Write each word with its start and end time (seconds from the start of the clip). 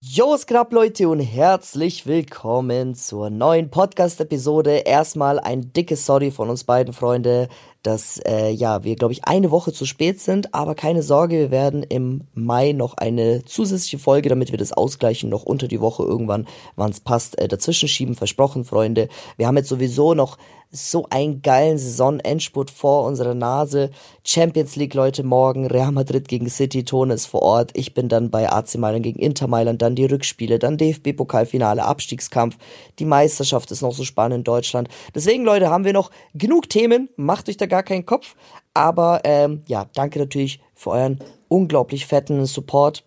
Jo, 0.00 0.34
es 0.34 0.46
geht 0.46 0.58
ab, 0.58 0.74
Leute, 0.74 1.08
und 1.08 1.20
herzlich 1.20 2.04
willkommen 2.06 2.94
zur 2.94 3.30
neuen 3.30 3.70
Podcast-Episode. 3.70 4.82
Erstmal 4.84 5.40
ein 5.40 5.72
dickes 5.72 6.04
Sorry 6.04 6.30
von 6.30 6.50
uns 6.50 6.64
beiden, 6.64 6.92
Freunde 6.92 7.48
dass 7.86 8.18
äh, 8.26 8.50
ja 8.50 8.82
wir 8.82 8.96
glaube 8.96 9.12
ich 9.12 9.24
eine 9.26 9.52
Woche 9.52 9.72
zu 9.72 9.86
spät 9.86 10.20
sind, 10.20 10.52
aber 10.54 10.74
keine 10.74 11.04
Sorge, 11.04 11.38
wir 11.38 11.50
werden 11.52 11.84
im 11.84 12.22
Mai 12.34 12.72
noch 12.72 12.94
eine 12.94 13.44
zusätzliche 13.44 14.00
Folge, 14.00 14.28
damit 14.28 14.50
wir 14.50 14.58
das 14.58 14.72
ausgleichen, 14.72 15.30
noch 15.30 15.44
unter 15.44 15.68
die 15.68 15.80
Woche 15.80 16.02
irgendwann, 16.02 16.48
wann 16.74 16.90
es 16.90 16.98
passt, 16.98 17.38
äh, 17.38 17.46
dazwischen 17.46 17.88
schieben. 17.88 18.16
Versprochen, 18.16 18.64
Freunde. 18.64 19.08
Wir 19.36 19.46
haben 19.46 19.56
jetzt 19.56 19.68
sowieso 19.68 20.14
noch 20.14 20.36
so 20.76 21.06
einen 21.10 21.42
geilen 21.42 21.78
Saisonendspurt 21.78 22.70
vor 22.70 23.04
unserer 23.04 23.34
Nase. 23.34 23.90
Champions 24.24 24.76
League, 24.76 24.94
Leute, 24.94 25.22
morgen. 25.22 25.66
Real 25.66 25.90
Madrid 25.90 26.28
gegen 26.28 26.48
City, 26.48 26.84
Tone 26.84 27.14
ist 27.14 27.26
vor 27.26 27.42
Ort. 27.42 27.70
Ich 27.74 27.94
bin 27.94 28.08
dann 28.08 28.30
bei 28.30 28.50
AC 28.52 28.76
Mailand 28.76 29.02
gegen 29.02 29.18
Inter 29.18 29.48
Mailand, 29.48 29.80
dann 29.80 29.94
die 29.94 30.04
Rückspiele, 30.04 30.58
dann 30.58 30.76
DFB-Pokalfinale, 30.76 31.82
Abstiegskampf. 31.82 32.58
Die 32.98 33.06
Meisterschaft 33.06 33.70
ist 33.70 33.82
noch 33.82 33.94
so 33.94 34.04
spannend 34.04 34.38
in 34.38 34.44
Deutschland. 34.44 34.88
Deswegen, 35.14 35.44
Leute, 35.44 35.70
haben 35.70 35.84
wir 35.84 35.92
noch 35.92 36.10
genug 36.34 36.68
Themen. 36.68 37.08
Macht 37.16 37.48
euch 37.48 37.56
da 37.56 37.66
gar 37.66 37.82
keinen 37.82 38.04
Kopf. 38.04 38.36
Aber 38.74 39.22
ähm, 39.24 39.62
ja, 39.66 39.86
danke 39.94 40.18
natürlich 40.18 40.60
für 40.74 40.90
euren 40.90 41.18
unglaublich 41.48 42.04
fetten 42.04 42.44
Support. 42.44 43.05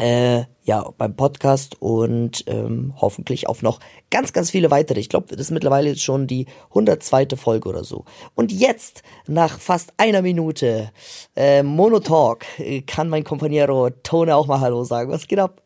Äh, 0.00 0.46
ja, 0.64 0.90
beim 0.98 1.14
Podcast 1.14 1.80
und 1.80 2.42
ähm, 2.48 2.94
hoffentlich 2.96 3.48
auf 3.48 3.62
noch 3.62 3.78
ganz, 4.10 4.32
ganz 4.32 4.50
viele 4.50 4.72
weitere. 4.72 4.98
Ich 4.98 5.08
glaube, 5.08 5.28
das 5.28 5.38
ist 5.40 5.52
mittlerweile 5.52 5.90
jetzt 5.90 6.02
schon 6.02 6.26
die 6.26 6.46
102. 6.70 7.36
Folge 7.36 7.68
oder 7.68 7.84
so. 7.84 8.04
Und 8.34 8.50
jetzt, 8.50 9.04
nach 9.28 9.60
fast 9.60 9.92
einer 9.96 10.22
Minute 10.22 10.90
äh, 11.36 11.62
Monotalk, 11.62 12.44
kann 12.86 13.08
mein 13.08 13.22
Kompaniero 13.22 13.90
Tone 14.02 14.34
auch 14.34 14.48
mal 14.48 14.58
Hallo 14.60 14.82
sagen. 14.82 15.12
Was 15.12 15.28
geht 15.28 15.38
ab? 15.38 15.62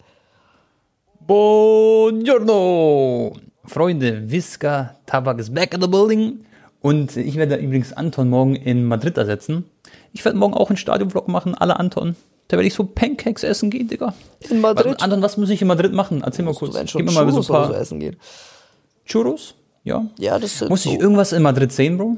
Buongiorno! 1.26 3.32
Freunde, 3.64 4.30
Visca 4.30 4.96
Tabak 5.06 5.38
is 5.38 5.50
back 5.52 5.74
in 5.74 5.80
the 5.80 5.88
building. 5.88 6.44
Und 6.80 7.16
ich 7.16 7.36
werde 7.36 7.56
übrigens 7.56 7.92
Anton 7.92 8.28
morgen 8.28 8.56
in 8.56 8.84
Madrid 8.84 9.16
ersetzen. 9.16 9.64
Ich 10.12 10.24
werde 10.24 10.38
morgen 10.38 10.54
auch 10.54 10.70
einen 10.70 10.76
Stadionvlog 10.76 11.28
machen, 11.28 11.54
alle 11.54 11.78
Anton. 11.78 12.16
Da 12.48 12.56
werde 12.56 12.66
ich 12.66 12.74
so 12.74 12.84
Pancakes 12.84 13.44
essen 13.44 13.70
gehen, 13.70 13.88
Digga. 13.88 14.14
In 14.48 14.60
Madrid? 14.60 14.94
Was, 14.94 15.02
Anton, 15.02 15.22
was 15.22 15.36
muss 15.36 15.50
ich 15.50 15.60
in 15.60 15.68
Madrid 15.68 15.92
machen? 15.92 16.22
Erzähl 16.24 16.44
mal 16.44 16.54
kurz. 16.54 16.74
Gib 16.74 17.04
mir 17.04 17.12
mal 17.12 17.30
so 17.30 17.40
ein 17.40 17.46
paar 17.46 17.68
so 17.68 17.74
essen 17.74 18.00
gehen. 18.00 18.16
Churros? 19.04 19.54
Ja. 19.84 20.06
Ja, 20.18 20.38
das 20.38 20.58
sind 20.58 20.70
Muss 20.70 20.86
ich 20.86 20.94
irgendwas 20.94 21.32
in 21.32 21.42
Madrid 21.42 21.72
sehen, 21.72 21.98
Bro? 21.98 22.16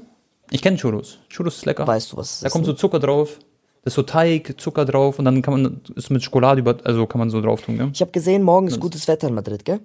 Ich 0.51 0.63
kenne 0.63 0.77
Churros. 0.77 1.19
Churros 1.29 1.57
ist 1.57 1.67
lecker. 1.67 1.87
Weißt 1.87 2.13
du 2.13 2.17
was? 2.17 2.41
Da 2.41 2.49
kommt 2.49 2.65
so 2.65 2.73
Zucker 2.73 3.01
drauf. 3.01 3.39
Das 3.83 3.93
ist 3.93 3.97
so 3.97 4.03
Teig, 4.03 4.61
Zucker 4.61 4.85
drauf 4.85 5.19
und 5.19 5.25
dann 5.25 5.41
kann 5.43 5.55
man 5.55 5.81
ist 5.97 6.11
mit 6.11 6.23
Schokolade 6.23 6.61
über, 6.61 6.77
also 6.85 7.07
kann 7.07 7.19
man 7.19 7.31
so 7.31 7.41
drauf 7.41 7.63
tun, 7.63 7.77
ne? 7.77 7.91
Ich 7.95 8.01
habe 8.03 8.11
gesehen, 8.11 8.43
morgen 8.43 8.67
ist 8.67 8.79
gutes 8.79 9.09
Wetter 9.09 9.29
in 9.29 9.35
Madrid, 9.35 9.65
gell? 9.65 9.81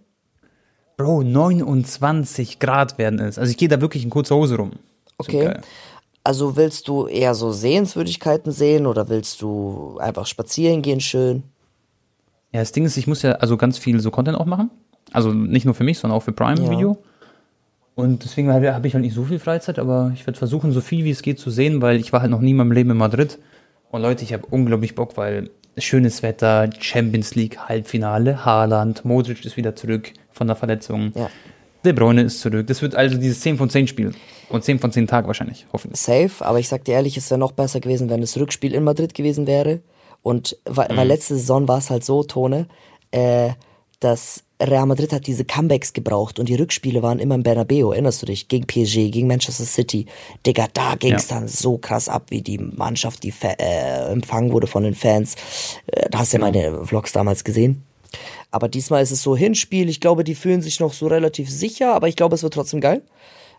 Bro, 0.98 1.24
29 1.24 2.60
Grad 2.60 2.98
werden 2.98 3.20
es. 3.20 3.38
Also 3.38 3.52
ich 3.52 3.58
gehe 3.58 3.70
da 3.70 3.80
wirklich 3.80 4.04
in 4.04 4.10
kurzer 4.10 4.36
Hose 4.36 4.58
rum. 4.58 4.72
Okay. 5.18 5.54
Also 6.26 6.58
willst 6.58 6.88
du 6.88 7.06
eher 7.06 7.36
so 7.36 7.52
Sehenswürdigkeiten 7.52 8.52
sehen 8.52 8.88
oder 8.88 9.10
willst 9.10 9.44
du 9.44 10.00
einfach 10.00 10.26
spazieren 10.26 10.82
gehen 10.82 11.00
schön? 11.00 11.44
Ja, 12.52 12.62
das 12.62 12.72
Ding 12.72 12.84
ist, 12.84 12.98
ich 12.98 13.06
muss 13.06 13.22
ja 13.22 13.34
also 13.34 13.58
ganz 13.58 13.78
viel 13.78 14.00
so 14.00 14.10
Content 14.10 14.36
auch 14.36 14.48
machen. 14.48 14.72
Also 15.12 15.32
nicht 15.32 15.66
nur 15.66 15.76
für 15.76 15.84
mich, 15.84 16.00
sondern 16.00 16.18
auch 16.18 16.24
für 16.24 16.32
Prime 16.32 16.60
ja. 16.64 16.72
Video. 16.72 16.98
Und 17.94 18.24
deswegen 18.24 18.52
habe 18.52 18.88
ich 18.88 18.94
halt 18.96 19.04
nicht 19.04 19.14
so 19.14 19.24
viel 19.26 19.38
Freizeit, 19.38 19.78
aber 19.78 20.12
ich 20.16 20.26
werde 20.26 20.40
versuchen, 20.40 20.72
so 20.72 20.82
viel 20.82 21.06
wie 21.06 21.12
es 21.12 21.22
geht 21.22 21.38
zu 21.38 21.52
sehen, 21.52 21.84
weil 21.84 22.00
ich 22.00 22.12
war 22.12 22.22
halt 22.22 22.32
noch 22.32 22.42
nie 22.42 22.52
in 22.52 22.58
meinem 22.58 22.72
Leben 22.72 22.90
in 22.90 22.98
Madrid. 22.98 23.38
Und 23.92 24.02
Leute, 24.02 24.24
ich 24.24 24.34
habe 24.34 24.48
unglaublich 24.50 24.96
Bock, 24.96 25.18
weil 25.18 25.52
schönes 25.78 26.24
Wetter, 26.24 26.72
Champions 26.80 27.36
League 27.36 27.60
Halbfinale, 27.60 28.44
Haaland, 28.44 29.06
Modric 29.06 29.46
ist 29.46 29.58
wieder 29.58 29.76
zurück 29.76 30.12
von 30.32 30.48
der 30.48 30.56
Verletzung. 30.56 31.12
Ja. 31.14 31.30
De 31.86 31.94
Bruyne 31.94 32.24
ist 32.24 32.42
zurück. 32.42 32.66
Das 32.66 32.82
wird 32.82 32.96
also 32.96 33.16
dieses 33.16 33.42
10 33.42 33.58
von 33.58 33.70
10 33.70 33.88
Spiel. 33.88 34.14
Und 34.50 34.64
10 34.64 34.80
von 34.80 34.92
10 34.92 35.08
Tagen 35.08 35.28
wahrscheinlich, 35.28 35.66
hoffentlich. 35.74 36.00
Safe, 36.00 36.46
aber 36.46 36.60
ich 36.60 36.68
sag 36.68 36.86
dir 36.86 36.94
ehrlich, 36.94 37.18
es 37.18 37.30
wäre 37.30 37.40
noch 37.40 37.52
besser 37.52 37.80
gewesen, 37.80 38.10
wenn 38.10 38.22
das 38.22 38.38
Rückspiel 38.38 38.74
in 38.74 38.84
Madrid 38.84 39.14
gewesen 39.14 39.48
wäre. 39.48 39.82
Und 40.22 40.58
weil, 40.66 40.92
mhm. 40.92 40.98
weil 40.98 41.08
letzte 41.08 41.36
Saison 41.36 41.68
war 41.68 41.78
es 41.78 41.90
halt 41.90 42.04
so, 42.04 42.24
Tone, 42.24 42.68
äh, 43.12 43.52
dass 44.00 44.44
Real 44.62 44.86
Madrid 44.86 45.12
hat 45.12 45.28
diese 45.28 45.44
Comebacks 45.44 45.92
gebraucht 45.92 46.40
und 46.40 46.48
die 46.48 46.56
Rückspiele 46.56 47.04
waren 47.04 47.20
immer 47.20 47.36
im 47.36 47.44
Bernabeu, 47.44 47.92
erinnerst 47.92 48.22
du 48.22 48.26
dich? 48.26 48.48
Gegen 48.48 48.66
PSG, 48.66 49.12
gegen 49.12 49.28
Manchester 49.28 49.66
City. 49.66 50.06
Digga, 50.46 50.68
da 50.74 50.96
ging 50.96 51.14
es 51.14 51.30
ja. 51.30 51.36
dann 51.36 51.48
so 51.48 51.78
krass 51.78 52.08
ab, 52.08 52.28
wie 52.30 52.42
die 52.42 52.58
Mannschaft, 52.58 53.24
die 53.24 53.34
äh, 53.42 54.12
empfangen 54.12 54.52
wurde 54.52 54.68
von 54.68 54.84
den 54.84 54.96
Fans. 54.96 55.36
Äh, 55.88 56.10
da 56.10 56.20
hast 56.20 56.34
du 56.34 56.38
ja 56.38 56.42
meine 56.42 56.86
Vlogs 56.86 57.12
damals 57.12 57.44
gesehen. 57.44 57.84
Aber 58.50 58.70
diesmal 58.70 59.04
ist 59.04 59.12
es 59.12 59.22
so 59.22 59.36
Hinspiel. 59.36 59.90
Ich 59.90 60.00
glaube, 60.00 60.24
die 60.24 60.36
fühlen 60.36 60.62
sich 60.62 60.80
noch 60.80 60.94
so 60.94 61.08
relativ 61.08 61.50
sicher, 61.50 61.94
aber 61.94 62.08
ich 62.08 62.16
glaube, 62.16 62.36
es 62.36 62.44
wird 62.44 62.54
trotzdem 62.54 62.80
geil. 62.80 63.02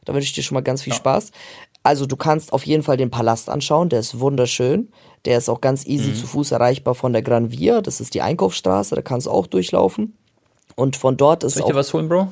Da 0.07 0.15
wünsche 0.15 0.27
ich 0.27 0.33
dir 0.33 0.43
schon 0.43 0.55
mal 0.55 0.63
ganz 0.63 0.83
viel 0.83 0.95
ja. 0.95 0.97
Spaß. 0.97 1.33
Also 1.83 2.07
du 2.07 2.17
kannst 2.17 2.53
auf 2.53 2.67
jeden 2.67 2.83
Fall 2.83 2.97
den 2.97 3.11
Palast 3.11 3.49
anschauen, 3.49 3.91
der 3.91 4.01
ist 4.01 4.19
wunderschön. 4.19 4.89
Der 5.25 5.39
ist 5.39 5.49
auch 5.49 5.61
ganz 5.61 5.87
easy 5.87 6.11
mhm. 6.11 6.15
zu 6.17 6.27
Fuß 6.27 6.53
erreichbar 6.53 6.95
von 6.95 7.13
der 7.13 7.23
Gran 7.23 7.53
Via, 7.53 7.81
das 7.81 8.01
ist 8.01 8.15
die 8.15 8.23
Einkaufsstraße, 8.23 8.95
da 8.95 9.03
kannst 9.03 9.27
du 9.27 9.31
auch 9.31 9.47
durchlaufen. 9.47 10.17
Und 10.75 10.97
von 10.97 11.17
dort 11.17 11.45
ist 11.45 11.55
Soll 11.55 11.63
ich 11.63 11.69
dir 11.69 11.75
was 11.75 11.93
holen, 11.93 12.09
Bro? 12.09 12.29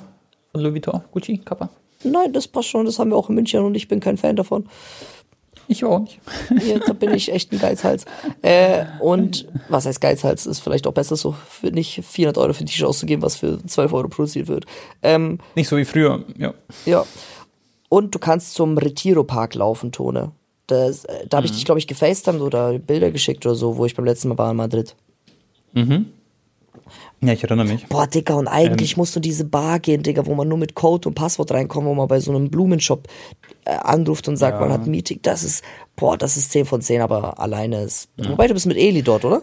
Von 0.52 0.60
Louis 0.60 0.74
Vuitton, 0.74 1.02
Gucci, 1.12 1.38
Kappa? 1.38 1.70
Nein, 2.02 2.32
das 2.32 2.48
passt 2.48 2.68
schon, 2.68 2.86
das 2.86 2.98
haben 2.98 3.10
wir 3.10 3.16
auch 3.16 3.28
in 3.28 3.34
München 3.34 3.64
und 3.64 3.74
ich 3.74 3.88
bin 3.88 4.00
kein 4.00 4.16
Fan 4.16 4.36
davon. 4.36 4.68
Ich 5.68 5.84
auch 5.84 6.00
nicht. 6.00 6.20
Ja, 6.66 6.78
da 6.78 6.92
bin 6.92 7.14
ich 7.14 7.32
echt 7.32 7.52
ein 7.52 7.58
Geizhals. 7.58 8.04
Äh, 8.42 8.84
und 9.00 9.46
was 9.70 9.86
heißt 9.86 10.02
Geizhals? 10.02 10.44
Ist 10.44 10.60
vielleicht 10.60 10.86
auch 10.86 10.92
besser 10.92 11.16
so, 11.16 11.34
für 11.48 11.68
nicht 11.68 12.04
400 12.04 12.36
Euro 12.36 12.52
für 12.52 12.62
ein 12.62 12.66
T-Shirt 12.66 12.86
auszugeben, 12.86 13.22
was 13.22 13.36
für 13.36 13.58
12 13.64 13.92
Euro 13.94 14.08
produziert 14.08 14.48
wird. 14.48 14.66
Ähm, 15.02 15.38
nicht 15.54 15.68
so 15.68 15.78
wie 15.78 15.86
früher, 15.86 16.24
ja. 16.36 16.52
Ja. 16.84 17.06
Und 17.94 18.12
du 18.12 18.18
kannst 18.18 18.54
zum 18.54 18.76
Retiro-Park 18.76 19.54
laufen, 19.54 19.92
Tone. 19.92 20.32
Das, 20.66 21.04
äh, 21.04 21.28
da 21.28 21.36
habe 21.36 21.46
ich 21.46 21.52
mhm. 21.52 21.54
dich, 21.54 21.64
glaube 21.64 21.78
ich, 21.78 21.86
gefacetimed 21.86 22.40
oder 22.40 22.76
Bilder 22.80 23.12
geschickt 23.12 23.46
oder 23.46 23.54
so, 23.54 23.76
wo 23.76 23.86
ich 23.86 23.94
beim 23.94 24.04
letzten 24.04 24.30
Mal 24.30 24.38
war 24.38 24.50
in 24.50 24.56
Madrid. 24.56 24.96
Mhm. 25.74 26.06
Ja, 27.20 27.34
ich 27.34 27.44
erinnere 27.44 27.68
mich. 27.68 27.86
Boah, 27.86 28.08
Digga, 28.08 28.34
und 28.34 28.48
eigentlich 28.48 28.94
ähm, 28.94 28.98
musst 28.98 29.14
du 29.14 29.20
diese 29.20 29.44
Bar 29.44 29.78
gehen, 29.78 30.02
Digga, 30.02 30.26
wo 30.26 30.34
man 30.34 30.48
nur 30.48 30.58
mit 30.58 30.74
Code 30.74 31.08
und 31.08 31.14
Passwort 31.14 31.52
reinkommt, 31.52 31.86
wo 31.86 31.94
man 31.94 32.08
bei 32.08 32.18
so 32.18 32.34
einem 32.34 32.50
Blumenshop 32.50 33.06
äh, 33.64 33.76
anruft 33.76 34.26
und 34.26 34.38
sagt, 34.38 34.54
ja. 34.54 34.60
man 34.60 34.72
hat 34.72 34.86
ein 34.86 34.90
Meeting. 34.90 35.20
Das 35.22 35.44
ist, 35.44 35.62
boah, 35.94 36.18
das 36.18 36.36
ist 36.36 36.50
10 36.50 36.64
von 36.64 36.82
10, 36.82 37.00
aber 37.00 37.38
alleine 37.38 37.84
ist. 37.84 38.08
Ja. 38.16 38.28
Wobei, 38.28 38.48
du 38.48 38.54
bist 38.54 38.66
mit 38.66 38.76
Eli 38.76 39.02
dort, 39.04 39.24
oder? 39.24 39.42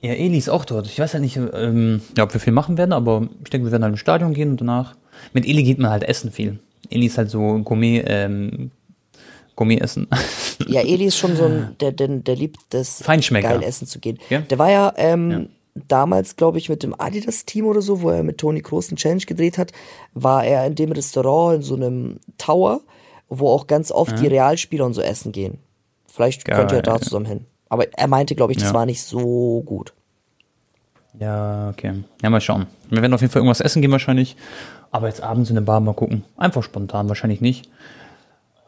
Ja, 0.00 0.12
Eli 0.12 0.38
ist 0.38 0.48
auch 0.48 0.64
dort. 0.64 0.86
Ich 0.86 1.00
weiß 1.00 1.14
ja 1.14 1.18
nicht, 1.18 1.36
ähm, 1.36 2.02
ja, 2.16 2.22
ob 2.22 2.32
wir 2.32 2.40
viel 2.40 2.52
machen 2.52 2.78
werden, 2.78 2.92
aber 2.92 3.26
ich 3.42 3.50
denke, 3.50 3.66
wir 3.66 3.72
werden 3.72 3.82
halt 3.82 3.94
ins 3.94 4.00
Stadion 4.00 4.32
gehen 4.32 4.52
und 4.52 4.60
danach. 4.60 4.94
Mit 5.32 5.44
Eli 5.44 5.64
geht 5.64 5.80
man 5.80 5.90
halt 5.90 6.04
essen 6.04 6.30
viel. 6.30 6.60
Eli 6.90 7.06
ist 7.06 7.18
halt 7.18 7.30
so 7.30 7.58
Gourmet, 7.58 8.04
ähm, 8.06 8.70
Gourmet 9.56 9.78
essen. 9.78 10.08
Ja, 10.66 10.80
Eli 10.80 11.04
ist 11.04 11.16
schon 11.16 11.36
so 11.36 11.44
ein, 11.44 11.76
der, 11.80 11.92
der, 11.92 12.08
der 12.08 12.34
liebt 12.34 12.58
das 12.70 13.00
Feinschmecker. 13.00 13.48
geil 13.48 13.62
essen 13.62 13.86
zu 13.86 14.00
gehen. 14.00 14.18
Ja? 14.28 14.40
Der 14.40 14.58
war 14.58 14.70
ja, 14.70 14.92
ähm, 14.96 15.30
ja 15.30 15.40
damals, 15.86 16.36
glaube 16.36 16.58
ich, 16.58 16.68
mit 16.68 16.82
dem 16.82 16.98
Adidas-Team 16.98 17.66
oder 17.66 17.82
so, 17.82 18.02
wo 18.02 18.10
er 18.10 18.22
mit 18.22 18.38
Toni 18.38 18.60
Kroos 18.60 18.88
einen 18.88 18.96
Challenge 18.96 19.24
gedreht 19.24 19.58
hat, 19.58 19.72
war 20.14 20.44
er 20.44 20.66
in 20.66 20.74
dem 20.74 20.92
Restaurant 20.92 21.56
in 21.56 21.62
so 21.62 21.76
einem 21.76 22.18
Tower, 22.38 22.80
wo 23.28 23.48
auch 23.50 23.66
ganz 23.66 23.92
oft 23.92 24.12
ja. 24.12 24.16
die 24.18 24.26
Realspieler 24.28 24.84
und 24.84 24.94
so 24.94 25.00
essen 25.02 25.32
gehen. 25.32 25.58
Vielleicht 26.06 26.44
Geil, 26.44 26.56
könnt 26.56 26.72
ihr 26.72 26.82
da 26.82 27.00
zusammen 27.00 27.26
hin. 27.26 27.46
Aber 27.68 27.86
er 27.92 28.08
meinte, 28.08 28.34
glaube 28.34 28.52
ich, 28.52 28.58
das 28.58 28.72
war 28.74 28.86
nicht 28.86 29.02
so 29.02 29.62
gut. 29.64 29.92
Ja, 31.18 31.70
okay. 31.70 32.04
Ja, 32.22 32.30
mal 32.30 32.40
schauen. 32.40 32.66
Wir 32.88 33.02
werden 33.02 33.12
auf 33.12 33.20
jeden 33.20 33.32
Fall 33.32 33.40
irgendwas 33.40 33.60
essen 33.60 33.82
gehen 33.82 33.90
wahrscheinlich. 33.90 34.36
Aber 34.90 35.08
jetzt 35.08 35.22
abends 35.22 35.50
in 35.50 35.56
der 35.56 35.62
Bar 35.62 35.80
mal 35.80 35.94
gucken. 35.94 36.24
Einfach 36.36 36.62
spontan, 36.62 37.08
wahrscheinlich 37.08 37.40
nicht. 37.40 37.68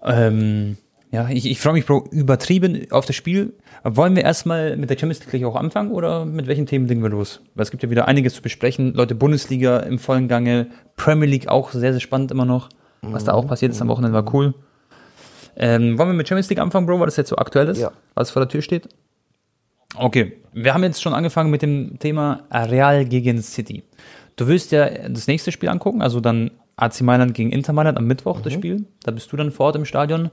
Ähm, 0.02 0.76
ja, 1.10 1.28
ich, 1.28 1.50
ich 1.50 1.60
freue 1.60 1.72
mich, 1.72 1.86
Bro, 1.86 2.04
übertrieben 2.10 2.86
auf 2.90 3.04
das 3.04 3.16
Spiel. 3.16 3.54
Wollen 3.82 4.14
wir 4.14 4.22
erstmal 4.22 4.76
mit 4.76 4.90
der 4.90 4.96
Champions 4.96 5.20
League 5.20 5.30
gleich 5.30 5.44
auch 5.44 5.56
anfangen 5.56 5.92
oder 5.92 6.24
mit 6.24 6.46
welchen 6.46 6.66
Themen 6.66 6.86
legen 6.86 7.02
wir 7.02 7.08
los? 7.08 7.40
Weil 7.54 7.64
es 7.64 7.70
gibt 7.70 7.82
ja 7.82 7.90
wieder 7.90 8.06
einiges 8.06 8.34
zu 8.34 8.42
besprechen. 8.42 8.94
Leute, 8.94 9.14
Bundesliga 9.14 9.78
im 9.80 9.98
vollen 9.98 10.28
Gange, 10.28 10.68
Premier 10.96 11.28
League 11.28 11.48
auch 11.48 11.72
sehr, 11.72 11.92
sehr 11.92 12.00
spannend 12.00 12.30
immer 12.30 12.44
noch. 12.44 12.68
Was 13.02 13.24
da 13.24 13.32
auch 13.32 13.46
passiert 13.46 13.72
ist 13.72 13.80
am 13.80 13.88
Wochenende 13.88 14.14
war 14.14 14.34
cool. 14.34 14.54
Ähm, 15.56 15.98
wollen 15.98 16.10
wir 16.10 16.14
mit 16.14 16.28
Champions 16.28 16.48
League 16.50 16.58
anfangen, 16.58 16.86
Bro, 16.86 17.00
weil 17.00 17.06
das 17.06 17.16
jetzt 17.16 17.30
so 17.30 17.36
aktuell 17.36 17.68
ist, 17.68 17.80
ja. 17.80 17.90
was 18.14 18.30
vor 18.30 18.40
der 18.40 18.48
Tür 18.48 18.62
steht? 18.62 18.88
Okay, 19.96 20.38
wir 20.52 20.72
haben 20.72 20.84
jetzt 20.84 21.02
schon 21.02 21.14
angefangen 21.14 21.50
mit 21.50 21.62
dem 21.62 21.98
Thema 21.98 22.44
Real 22.50 23.04
gegen 23.04 23.42
City. 23.42 23.82
Du 24.40 24.46
willst 24.46 24.72
ja 24.72 24.88
das 25.06 25.26
nächste 25.26 25.52
Spiel 25.52 25.68
angucken, 25.68 26.00
also 26.00 26.18
dann 26.18 26.50
AC 26.76 27.02
Mailand 27.02 27.34
gegen 27.34 27.52
Inter 27.52 27.74
Mailand 27.74 27.98
am 27.98 28.06
Mittwoch 28.06 28.38
mhm. 28.38 28.42
das 28.42 28.54
Spiel. 28.54 28.86
Da 29.02 29.10
bist 29.10 29.30
du 29.30 29.36
dann 29.36 29.50
vor 29.50 29.66
Ort 29.66 29.76
im 29.76 29.84
Stadion. 29.84 30.30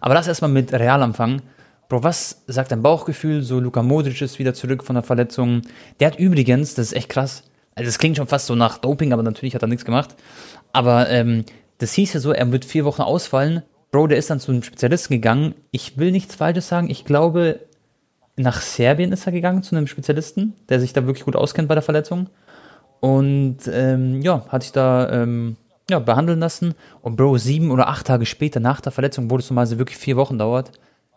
Aber 0.00 0.14
lass 0.14 0.26
erstmal 0.26 0.50
mit 0.50 0.72
Real 0.72 1.02
anfangen. 1.02 1.42
Bro, 1.90 2.02
was 2.02 2.42
sagt 2.46 2.72
dein 2.72 2.80
Bauchgefühl? 2.80 3.42
So, 3.42 3.60
Luka 3.60 3.82
Modric 3.82 4.22
ist 4.22 4.38
wieder 4.38 4.54
zurück 4.54 4.82
von 4.82 4.94
der 4.94 5.02
Verletzung. 5.02 5.60
Der 6.00 6.06
hat 6.06 6.18
übrigens, 6.18 6.72
das 6.72 6.86
ist 6.86 6.92
echt 6.94 7.10
krass, 7.10 7.50
also 7.74 7.86
es 7.86 7.98
klingt 7.98 8.16
schon 8.16 8.28
fast 8.28 8.46
so 8.46 8.54
nach 8.54 8.78
Doping, 8.78 9.12
aber 9.12 9.22
natürlich 9.22 9.54
hat 9.54 9.60
er 9.60 9.68
nichts 9.68 9.84
gemacht. 9.84 10.16
Aber 10.72 11.10
ähm, 11.10 11.44
das 11.76 11.92
hieß 11.92 12.14
ja 12.14 12.20
so, 12.20 12.32
er 12.32 12.50
wird 12.52 12.64
vier 12.64 12.86
Wochen 12.86 13.02
ausfallen. 13.02 13.62
Bro, 13.90 14.06
der 14.06 14.16
ist 14.16 14.30
dann 14.30 14.40
zu 14.40 14.52
einem 14.52 14.62
Spezialisten 14.62 15.12
gegangen. 15.12 15.54
Ich 15.70 15.98
will 15.98 16.12
nichts 16.12 16.34
Falsches 16.34 16.68
sagen. 16.68 16.88
Ich 16.88 17.04
glaube, 17.04 17.60
nach 18.36 18.62
Serbien 18.62 19.12
ist 19.12 19.26
er 19.26 19.32
gegangen 19.32 19.62
zu 19.62 19.76
einem 19.76 19.86
Spezialisten, 19.86 20.54
der 20.70 20.80
sich 20.80 20.94
da 20.94 21.04
wirklich 21.04 21.26
gut 21.26 21.36
auskennt 21.36 21.68
bei 21.68 21.74
der 21.74 21.82
Verletzung. 21.82 22.30
Und 23.00 23.58
ähm, 23.72 24.20
ja, 24.22 24.44
hat 24.48 24.62
sich 24.62 24.72
da 24.72 25.10
ähm, 25.10 25.56
ja, 25.88 25.98
behandeln 25.98 26.40
lassen. 26.40 26.74
Und 27.02 27.16
Bro, 27.16 27.38
sieben 27.38 27.70
oder 27.70 27.88
acht 27.88 28.06
Tage 28.06 28.26
später, 28.26 28.60
nach 28.60 28.80
der 28.80 28.92
Verletzung, 28.92 29.30
wo 29.30 29.36
es 29.36 29.50
normalerweise 29.50 29.78
wirklich 29.78 29.98
vier 29.98 30.16
Wochen 30.16 30.38
dauert, 30.38 30.72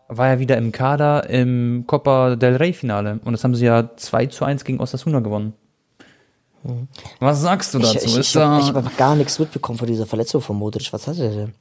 war 0.08 0.28
er 0.28 0.38
wieder 0.38 0.56
im 0.56 0.72
Kader 0.72 1.28
im 1.30 1.84
Copa 1.86 2.36
del 2.36 2.56
Rey 2.56 2.72
Finale. 2.72 3.20
Und 3.24 3.32
das 3.32 3.44
haben 3.44 3.54
sie 3.54 3.66
ja 3.66 3.90
2 3.96 4.26
zu 4.26 4.44
1 4.44 4.64
gegen 4.64 4.80
Osasuna 4.80 5.20
gewonnen. 5.20 5.54
Mhm. 6.62 6.88
Was 7.20 7.40
sagst 7.42 7.74
du 7.74 7.78
dazu? 7.78 7.98
Ich, 7.98 8.16
ich, 8.16 8.18
ich 8.18 8.36
habe 8.36 8.84
hab 8.84 8.96
gar 8.96 9.16
nichts 9.16 9.38
mitbekommen 9.38 9.78
von 9.78 9.86
dieser 9.86 10.06
Verletzung 10.06 10.40
von 10.40 10.56
Modric. 10.56 10.92
Was 10.92 11.06
hat 11.06 11.18
er 11.18 11.30
denn? 11.30 11.54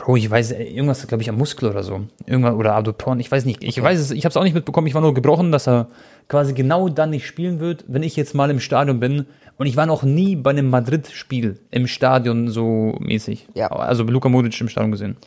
Bro, 0.00 0.16
ich 0.16 0.30
weiß, 0.30 0.52
irgendwas, 0.52 1.06
glaube 1.06 1.22
ich, 1.22 1.28
am 1.28 1.36
Muskel 1.36 1.68
oder 1.68 1.82
so. 1.82 2.00
Irgendwann, 2.24 2.54
oder 2.54 2.74
Adduktoren, 2.74 3.20
ich 3.20 3.30
weiß 3.30 3.44
nicht. 3.44 3.62
Ich 3.62 3.76
okay. 3.76 3.82
weiß 3.82 4.00
es, 4.00 4.10
ich 4.12 4.24
habe 4.24 4.30
es 4.30 4.36
auch 4.38 4.44
nicht 4.44 4.54
mitbekommen. 4.54 4.86
Ich 4.86 4.94
war 4.94 5.02
nur 5.02 5.12
gebrochen, 5.12 5.52
dass 5.52 5.68
er 5.68 5.88
quasi 6.26 6.54
genau 6.54 6.88
dann 6.88 7.10
nicht 7.10 7.26
spielen 7.26 7.60
wird, 7.60 7.84
wenn 7.86 8.02
ich 8.02 8.16
jetzt 8.16 8.34
mal 8.34 8.50
im 8.50 8.60
Stadion 8.60 8.98
bin. 8.98 9.26
Und 9.58 9.66
ich 9.66 9.76
war 9.76 9.84
noch 9.84 10.02
nie 10.02 10.36
bei 10.36 10.50
einem 10.50 10.70
Madrid-Spiel 10.70 11.60
im 11.70 11.86
Stadion 11.86 12.48
so 12.48 12.96
mäßig. 12.98 13.48
Ja. 13.52 13.66
Also 13.66 14.04
Luka 14.04 14.30
Modric 14.30 14.58
im 14.58 14.70
Stadion 14.70 14.90
gesehen. 14.90 15.18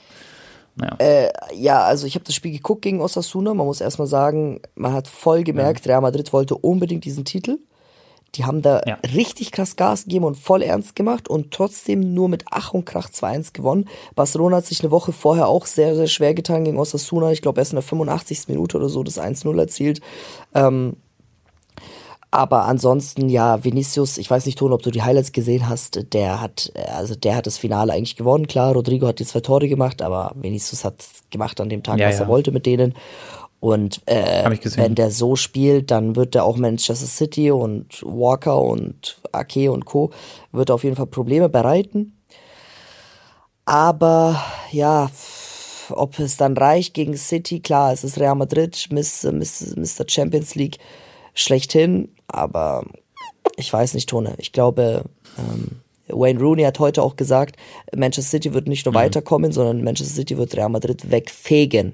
Naja. 0.76 0.96
Äh, 0.98 1.30
ja, 1.54 1.84
also 1.84 2.08
ich 2.08 2.16
habe 2.16 2.26
das 2.26 2.34
Spiel 2.34 2.52
geguckt 2.52 2.82
gegen 2.82 3.00
Osasuna. 3.00 3.54
Man 3.54 3.68
muss 3.68 3.80
erstmal 3.80 4.08
sagen, 4.08 4.60
man 4.74 4.94
hat 4.94 5.08
voll 5.08 5.44
gemerkt, 5.44 5.86
ja. 5.86 5.92
Real 5.92 6.02
Madrid 6.02 6.34
wollte 6.34 6.56
unbedingt 6.56 7.06
diesen 7.06 7.26
Titel. 7.26 7.60
Die 8.36 8.46
haben 8.46 8.62
da 8.62 8.82
ja. 8.86 8.98
richtig 9.14 9.52
krass 9.52 9.76
Gas 9.76 10.04
gegeben 10.04 10.26
und 10.26 10.38
voll 10.38 10.62
ernst 10.62 10.96
gemacht 10.96 11.28
und 11.28 11.52
trotzdem 11.52 12.14
nur 12.14 12.30
mit 12.30 12.46
Ach 12.50 12.74
und 12.74 12.86
Krach 12.86 13.10
2-1 13.10 13.54
gewonnen. 13.54 13.88
Barcelona 14.16 14.58
hat 14.58 14.66
sich 14.66 14.82
eine 14.82 14.92
Woche 14.92 15.12
vorher 15.12 15.48
auch 15.48 15.66
sehr, 15.66 15.96
sehr 15.96 16.08
schwer 16.08 16.34
getan 16.34 16.64
gegen 16.64 16.80
Osasuna. 16.80 17.32
Ich 17.32 17.42
glaube, 17.42 17.62
erst 17.62 17.74
in 17.74 17.78
der 17.78 17.84
85. 17.84 18.48
Minute 18.48 18.78
oder 18.78 18.90
so 18.90 19.04
das 19.04 19.20
1-0 19.20 19.60
erzielt. 19.60 20.02
Ähm, 20.56 20.98
aber 22.34 22.66
ansonsten, 22.66 23.30
ja, 23.30 23.64
Vinicius, 23.64 24.18
ich 24.18 24.28
weiß 24.28 24.48
nicht, 24.48 24.58
Ton, 24.58 24.74
ob 24.74 24.82
du 24.82 24.90
die 24.90 25.04
Highlights 25.04 25.34
gesehen 25.34 25.70
hast, 25.70 26.12
der 26.14 26.42
hat, 26.42 26.74
also 26.92 27.14
der 27.14 27.36
hat 27.36 27.46
das 27.46 27.60
Finale 27.60 27.94
eigentlich 27.94 28.16
gewonnen. 28.16 28.48
Klar, 28.48 28.74
Rodrigo 28.74 29.06
hat 29.06 29.20
die 29.20 29.26
zwei 29.26 29.42
Tore 29.42 29.68
gemacht, 29.68 30.02
aber 30.02 30.32
Vinicius 30.34 30.84
hat 30.84 30.96
gemacht 31.30 31.62
an 31.62 31.70
dem 31.70 31.84
Tag, 31.84 32.00
ja, 32.00 32.08
was 32.08 32.16
ja. 32.16 32.24
er 32.24 32.28
wollte 32.28 32.52
mit 32.52 32.66
denen. 32.66 32.96
Und 33.64 34.02
äh, 34.08 34.44
wenn 34.76 34.94
der 34.94 35.10
so 35.10 35.38
spielt, 35.38 35.90
dann 35.90 36.18
wird 36.18 36.36
er 36.36 36.44
auch 36.44 36.58
Manchester 36.58 37.06
City 37.06 37.50
und 37.50 38.04
Walker 38.04 38.62
und 38.62 39.22
Ake 39.32 39.72
und 39.72 39.86
Co. 39.86 40.12
wird 40.52 40.70
auf 40.70 40.84
jeden 40.84 40.98
Fall 40.98 41.08
Probleme 41.08 41.48
bereiten. 41.48 42.18
Aber 43.64 44.38
ja, 44.74 45.10
ob 45.92 46.20
es 46.20 46.36
dann 46.36 46.58
reicht 46.58 46.94
gegen 46.94 47.16
City, 47.16 47.62
klar, 47.62 47.94
es 47.94 48.04
ist 48.04 48.20
Real 48.20 48.36
Madrid, 48.36 48.90
Mr. 48.92 50.10
Champions 50.10 50.56
League 50.56 50.80
schlechthin, 51.34 52.10
aber 52.28 52.84
ich 53.56 53.72
weiß 53.72 53.94
nicht, 53.94 54.10
Tone. 54.10 54.34
Ich 54.40 54.52
glaube, 54.52 55.06
ähm, 55.38 55.80
Wayne 56.10 56.42
Rooney 56.42 56.64
hat 56.64 56.80
heute 56.80 57.02
auch 57.02 57.16
gesagt, 57.16 57.56
Manchester 57.96 58.30
City 58.30 58.54
wird 58.54 58.68
nicht 58.68 58.86
nur 58.86 58.92
mhm. 58.92 58.98
weiterkommen, 58.98 59.54
sondern 59.54 59.86
Manchester 59.86 60.16
City 60.16 60.38
wird 60.38 60.54
Real 60.58 60.68
Madrid 60.68 61.10
wegfegen. 61.10 61.94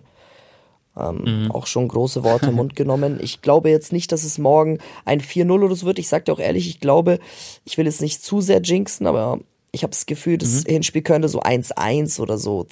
Ähm, 0.98 1.44
mhm. 1.44 1.52
Auch 1.52 1.68
schon 1.68 1.88
große 1.88 2.24
Worte 2.24 2.48
im 2.48 2.56
Mund 2.56 2.76
genommen. 2.76 3.20
Ich 3.22 3.42
glaube 3.42 3.70
jetzt 3.70 3.94
nicht, 3.94 4.12
dass 4.12 4.24
es 4.24 4.38
morgen 4.38 4.80
ein 5.06 5.22
4-0 5.22 5.52
oder 5.64 5.76
so 5.76 5.86
wird. 5.86 6.00
Ich 6.00 6.10
sag 6.10 6.26
dir 6.26 6.34
auch 6.34 6.40
ehrlich, 6.40 6.68
ich 6.68 6.80
glaube, 6.80 7.20
ich 7.66 7.78
will 7.78 7.86
jetzt 7.86 8.02
nicht 8.02 8.24
zu 8.24 8.42
sehr 8.42 8.62
jinxen, 8.62 9.08
aber 9.08 9.40
ich 9.72 9.84
habe 9.84 9.92
das 9.92 10.06
Gefühl, 10.06 10.38
das 10.38 10.64
mhm. 10.64 10.72
Hinspiel 10.72 11.02
könnte 11.02 11.30
so 11.30 11.42
1-1 11.42 12.20
oder 12.20 12.38
so 12.38 12.66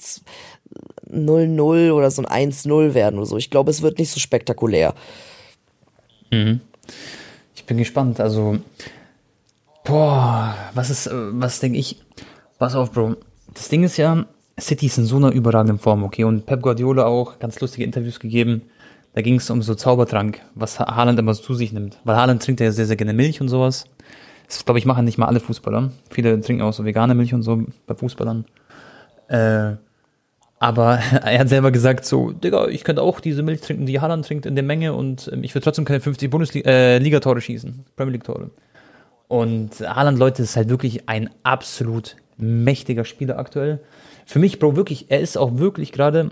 0-0 1.10 1.92
oder 1.92 2.10
so 2.10 2.22
ein 2.22 2.50
1-0 2.50 2.94
werden 2.94 3.16
oder 3.16 3.26
so. 3.26 3.36
Ich 3.36 3.50
glaube, 3.50 3.70
es 3.70 3.82
wird 3.82 3.98
nicht 3.98 4.10
so 4.10 4.20
spektakulär. 4.20 4.94
Mhm. 6.30 6.60
Ich 7.54 7.64
bin 7.64 7.78
gespannt. 7.78 8.20
Also, 8.20 8.58
boah, 9.84 10.56
was 10.74 10.90
ist, 10.90 11.08
was 11.12 11.60
denke 11.60 11.78
ich? 11.78 12.00
Pass 12.58 12.74
auf, 12.74 12.90
Bro. 12.92 13.16
Das 13.54 13.68
Ding 13.68 13.84
ist 13.84 13.96
ja, 13.96 14.26
City 14.60 14.86
ist 14.86 14.98
in 14.98 15.04
so 15.04 15.16
einer 15.16 15.30
überragenden 15.32 15.78
Form, 15.78 16.02
okay? 16.02 16.24
Und 16.24 16.46
Pep 16.46 16.62
Guardiola 16.62 17.06
auch 17.06 17.38
ganz 17.38 17.60
lustige 17.60 17.84
Interviews 17.84 18.20
gegeben. 18.20 18.62
Da 19.14 19.22
ging 19.22 19.36
es 19.36 19.50
um 19.50 19.62
so 19.62 19.74
Zaubertrank, 19.74 20.40
was 20.54 20.78
Haaland 20.78 21.18
immer 21.18 21.34
zu 21.34 21.54
sich 21.54 21.72
nimmt. 21.72 21.98
Weil 22.04 22.16
Haaland 22.16 22.42
trinkt 22.42 22.60
ja 22.60 22.70
sehr, 22.70 22.86
sehr 22.86 22.96
gerne 22.96 23.12
Milch 23.12 23.40
und 23.40 23.48
sowas. 23.48 23.86
Das, 24.46 24.64
glaube 24.64 24.78
ich, 24.78 24.86
machen 24.86 25.04
nicht 25.04 25.18
mal 25.18 25.26
alle 25.26 25.40
Fußballer. 25.40 25.92
Viele 26.10 26.40
trinken 26.40 26.62
auch 26.62 26.72
so 26.72 26.84
vegane 26.84 27.14
Milch 27.14 27.34
und 27.34 27.42
so 27.42 27.64
bei 27.86 27.94
Fußballern. 27.94 28.44
Äh, 29.28 29.76
aber 30.58 30.98
er 31.24 31.38
hat 31.38 31.48
selber 31.48 31.70
gesagt 31.70 32.04
so, 32.04 32.32
Digga, 32.32 32.68
ich 32.68 32.84
könnte 32.84 33.02
auch 33.02 33.20
diese 33.20 33.42
Milch 33.42 33.60
trinken, 33.60 33.86
die 33.86 34.00
Haaland 34.00 34.26
trinkt 34.26 34.46
in 34.46 34.54
der 34.54 34.64
Menge 34.64 34.94
und 34.94 35.30
ähm, 35.32 35.44
ich 35.44 35.54
würde 35.54 35.64
trotzdem 35.64 35.84
keine 35.84 36.00
50 36.00 36.30
Bundesliga-Tore 36.30 37.38
äh, 37.38 37.42
schießen, 37.42 37.84
Premier 37.96 38.12
League-Tore. 38.12 38.50
Und 39.28 39.80
Haaland, 39.80 40.18
Leute, 40.18 40.42
ist 40.42 40.56
halt 40.56 40.70
wirklich 40.70 41.08
ein 41.08 41.30
absolut 41.42 42.16
mächtiger 42.38 43.04
Spieler 43.04 43.38
aktuell 43.38 43.80
für 44.28 44.38
mich, 44.38 44.58
Bro, 44.58 44.76
wirklich, 44.76 45.06
er 45.08 45.20
ist 45.20 45.38
auch 45.38 45.56
wirklich 45.56 45.90
gerade 45.90 46.28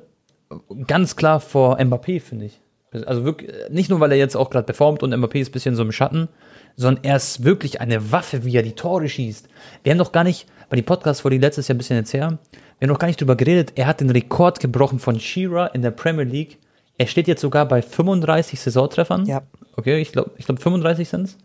ganz 0.87 1.17
klar 1.17 1.41
vor 1.41 1.81
Mbappé, 1.81 2.21
finde 2.21 2.45
ich. 2.45 2.61
Also 2.93 3.25
wirklich, 3.25 3.51
nicht 3.71 3.89
nur, 3.89 4.01
weil 4.01 4.13
er 4.13 4.19
jetzt 4.19 4.37
auch 4.37 4.51
gerade 4.51 4.67
performt 4.67 5.03
und 5.03 5.15
Mbappé 5.15 5.41
ist 5.41 5.49
ein 5.49 5.53
bisschen 5.53 5.75
so 5.77 5.83
im 5.83 5.93
Schatten, 5.93 6.29
sondern 6.77 7.03
er 7.05 7.17
ist 7.17 7.43
wirklich 7.43 7.81
eine 7.81 8.13
Waffe, 8.13 8.45
wie 8.45 8.55
er 8.55 8.63
die 8.63 8.75
Tore 8.75 9.09
schießt. 9.09 9.49
Wir 9.83 9.93
haben 9.93 9.99
doch 9.99 10.13
gar 10.13 10.25
nicht, 10.25 10.47
bei 10.69 10.77
die 10.77 10.83
Podcast 10.83 11.23
vor 11.23 11.31
die 11.31 11.39
letztes 11.39 11.69
Jahr 11.69 11.75
ein 11.75 11.79
bisschen 11.79 11.97
jetzt 11.97 12.13
her, 12.13 12.39
wir 12.79 12.87
haben 12.87 12.93
noch 12.93 12.99
gar 12.99 13.07
nicht 13.07 13.19
drüber 13.19 13.35
geredet, 13.35 13.73
er 13.77 13.87
hat 13.87 14.03
den 14.03 14.11
Rekord 14.11 14.61
gebrochen 14.61 14.99
von 14.99 15.19
Shearer 15.19 15.75
in 15.75 15.81
der 15.81 15.91
Premier 15.91 16.25
League. 16.25 16.59
Er 16.99 17.07
steht 17.07 17.29
jetzt 17.29 17.41
sogar 17.41 17.67
bei 17.67 17.81
35 17.81 18.61
Saisontreffern. 18.61 19.25
Ja. 19.25 19.43
Okay, 19.75 20.01
ich 20.01 20.13
glaube, 20.13 20.33
ich 20.37 20.45
glaub 20.45 20.61
35 20.61 21.09
sind 21.09 21.23
es. 21.25 21.39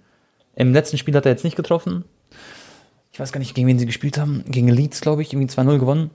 Im 0.56 0.74
letzten 0.74 0.98
Spiel 0.98 1.15
hat 1.15 1.25
er 1.25 1.31
jetzt 1.31 1.45
nicht 1.45 1.56
getroffen. 1.56 2.03
Ich 3.13 3.20
weiß 3.22 3.31
gar 3.31 3.39
nicht, 3.39 3.55
gegen 3.55 3.67
wen 3.67 3.79
sie 3.79 3.86
gespielt 3.86 4.17
haben. 4.17 4.43
Gegen 4.48 4.67
Leeds, 4.67 5.00
glaube 5.00 5.22
ich, 5.22 5.31
irgendwie 5.31 5.50
2-0 5.50 5.79
gewonnen. 5.79 6.12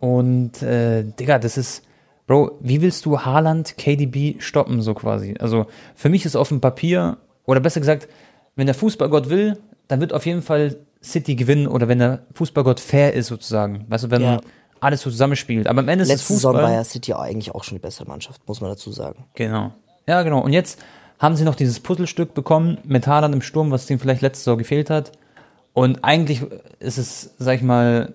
Und 0.00 0.62
äh, 0.62 1.04
Digga, 1.04 1.38
das 1.38 1.56
ist, 1.56 1.82
Bro, 2.26 2.58
wie 2.60 2.82
willst 2.82 3.06
du 3.06 3.20
Haaland 3.20 3.76
KDB 3.78 4.36
stoppen, 4.40 4.82
so 4.82 4.94
quasi? 4.94 5.34
Also 5.38 5.66
für 5.94 6.08
mich 6.08 6.24
ist 6.24 6.36
auf 6.36 6.48
dem 6.48 6.60
Papier, 6.60 7.18
oder 7.44 7.60
besser 7.60 7.80
gesagt, 7.80 8.08
wenn 8.56 8.66
der 8.66 8.74
Fußballgott 8.74 9.28
will, 9.28 9.58
dann 9.88 10.00
wird 10.00 10.12
auf 10.12 10.26
jeden 10.26 10.42
Fall 10.42 10.76
City 11.02 11.36
gewinnen 11.36 11.68
oder 11.68 11.88
wenn 11.88 11.98
der 11.98 12.22
Fußballgott 12.34 12.80
fair 12.80 13.14
ist, 13.14 13.28
sozusagen. 13.28 13.86
Weißt 13.88 14.04
du, 14.04 14.10
wenn 14.10 14.22
ja. 14.22 14.40
alles 14.80 15.02
so 15.02 15.10
zusammenspielt. 15.10 15.68
Aber 15.68 15.80
am 15.80 15.88
Ende 15.88 16.02
ist 16.02 16.08
Letzte 16.08 16.22
es 16.22 16.40
Fußball. 16.40 16.54
Saison 16.54 16.68
war 16.68 16.72
ja 16.72 16.84
City 16.84 17.12
eigentlich 17.14 17.54
auch 17.54 17.64
schon 17.64 17.76
die 17.76 17.82
bessere 17.82 18.08
Mannschaft, 18.08 18.46
muss 18.48 18.60
man 18.60 18.70
dazu 18.70 18.90
sagen. 18.90 19.24
Genau. 19.34 19.72
Ja, 20.08 20.22
genau. 20.22 20.40
Und 20.40 20.52
jetzt 20.52 20.82
haben 21.18 21.36
sie 21.36 21.44
noch 21.44 21.54
dieses 21.54 21.80
Puzzlestück 21.80 22.34
bekommen 22.34 22.78
mit 22.84 23.06
Haaland 23.06 23.34
im 23.34 23.42
Sturm, 23.42 23.70
was 23.70 23.88
ihnen 23.88 24.00
vielleicht 24.00 24.22
letzte 24.22 24.44
Saison 24.44 24.58
gefehlt 24.58 24.90
hat. 24.90 25.12
Und 25.72 26.04
eigentlich 26.04 26.42
ist 26.80 26.98
es, 26.98 27.34
sag 27.38 27.56
ich 27.56 27.62
mal, 27.62 28.14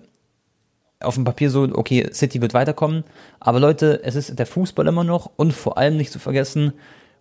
auf 1.04 1.14
dem 1.14 1.24
Papier 1.24 1.50
so, 1.50 1.68
okay, 1.72 2.08
City 2.12 2.40
wird 2.40 2.54
weiterkommen. 2.54 3.04
Aber 3.40 3.60
Leute, 3.60 4.00
es 4.04 4.14
ist 4.14 4.38
der 4.38 4.46
Fußball 4.46 4.86
immer 4.86 5.04
noch 5.04 5.30
und 5.36 5.52
vor 5.52 5.78
allem 5.78 5.96
nicht 5.96 6.12
zu 6.12 6.18
vergessen, 6.18 6.72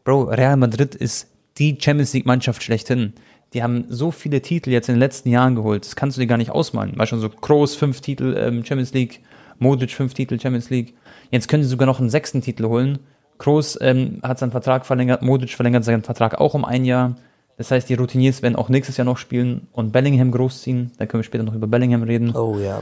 Bro, 0.04 0.24
Real 0.24 0.58
Madrid 0.58 0.96
ist 0.96 1.28
die 1.58 1.78
Champions 1.80 2.14
League 2.14 2.26
Mannschaft 2.26 2.64
schlechthin. 2.64 3.14
Die 3.54 3.62
haben 3.62 3.86
so 3.90 4.12
viele 4.12 4.42
Titel 4.42 4.72
jetzt 4.72 4.88
in 4.88 4.96
den 4.96 5.00
letzten 5.00 5.30
Jahren 5.30 5.56
geholt. 5.56 5.86
Das 5.86 5.96
kannst 5.96 6.18
du 6.18 6.22
dir 6.22 6.28
gar 6.28 6.38
nicht 6.38 6.52
ausmalen. 6.52 6.96
Schon 7.06 7.20
so 7.20 7.30
Kroos 7.30 7.76
fünf 7.76 8.02
Titel 8.02 8.36
ähm, 8.38 8.64
Champions 8.64 8.94
League, 8.94 9.22
Modric 9.60 9.92
fünf 9.92 10.14
Titel 10.14 10.40
Champions 10.40 10.70
League. 10.70 10.96
Jetzt 11.30 11.48
können 11.48 11.64
sie 11.64 11.70
sogar 11.70 11.86
noch 11.86 12.00
einen 12.00 12.10
sechsten 12.10 12.42
Titel 12.42 12.66
holen. 12.66 13.00
Kroos 13.38 13.78
ähm, 13.82 14.20
hat 14.24 14.40
seinen 14.40 14.52
Vertrag 14.52 14.86
verlängert, 14.86 15.22
Modric 15.22 15.52
verlängert 15.52 15.84
seinen 15.84 16.04
Vertrag 16.04 16.40
auch 16.40 16.54
um 16.54 16.64
ein 16.64 16.86
Jahr. 16.86 17.16
Das 17.58 17.70
heißt, 17.72 17.90
die 17.90 17.96
Routiniers 17.96 18.42
werden 18.42 18.56
auch 18.56 18.70
nächstes 18.70 18.98
Jahr 18.98 19.06
noch 19.06 19.18
spielen 19.18 19.68
und 19.72 19.92
Bellingham 19.92 20.32
großziehen. 20.32 20.94
Da 20.98 21.06
können 21.06 21.22
wir 21.22 21.26
später 21.26 21.44
noch 21.44 21.54
über 21.54 21.68
Bellingham 21.68 22.04
reden. 22.04 22.36
Oh 22.36 22.58
ja. 22.58 22.82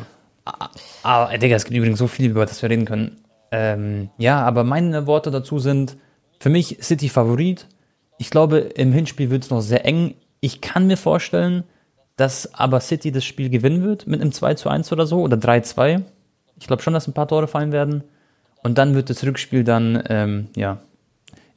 Aber, 1.04 1.30
ah, 1.32 1.38
Digga, 1.38 1.56
es 1.56 1.66
gibt 1.66 1.78
übrigens 1.78 2.00
so 2.00 2.08
viel, 2.08 2.32
über 2.32 2.46
das 2.46 2.62
wir 2.62 2.70
reden 2.70 2.86
können. 2.86 3.18
Ähm, 3.52 4.10
ja, 4.18 4.42
aber 4.42 4.64
meine 4.64 5.08
Worte 5.08 5.32
dazu 5.32 5.60
sind, 5.60 5.98
für 6.40 6.50
mich 6.50 6.78
City 6.82 7.10
Favorit. 7.10 7.68
Ich 8.18 8.30
glaube, 8.30 8.60
im 8.60 8.94
Hinspiel 8.94 9.30
wird 9.30 9.44
es 9.44 9.50
noch 9.50 9.62
sehr 9.62 9.86
eng. 9.86 10.16
Ich 10.40 10.62
kann 10.62 10.88
mir 10.88 10.98
vorstellen, 10.98 11.64
dass 12.16 12.54
aber 12.54 12.80
City 12.82 13.12
das 13.12 13.26
Spiel 13.26 13.50
gewinnen 13.50 13.84
wird 13.84 14.08
mit 14.08 14.22
einem 14.22 14.32
2 14.32 14.56
zu 14.56 14.70
1 14.70 14.92
oder 14.92 15.06
so 15.06 15.22
oder 15.22 15.38
3-2. 15.38 16.04
Ich 16.60 16.68
glaube 16.68 16.82
schon, 16.82 16.94
dass 16.94 17.08
ein 17.08 17.14
paar 17.14 17.28
Tore 17.28 17.48
fallen 17.48 17.72
werden. 17.72 18.04
Und 18.62 18.78
dann 18.78 18.94
wird 18.94 19.10
das 19.10 19.24
Rückspiel 19.24 19.64
dann, 19.64 20.04
ähm, 20.10 20.48
ja, 20.56 20.82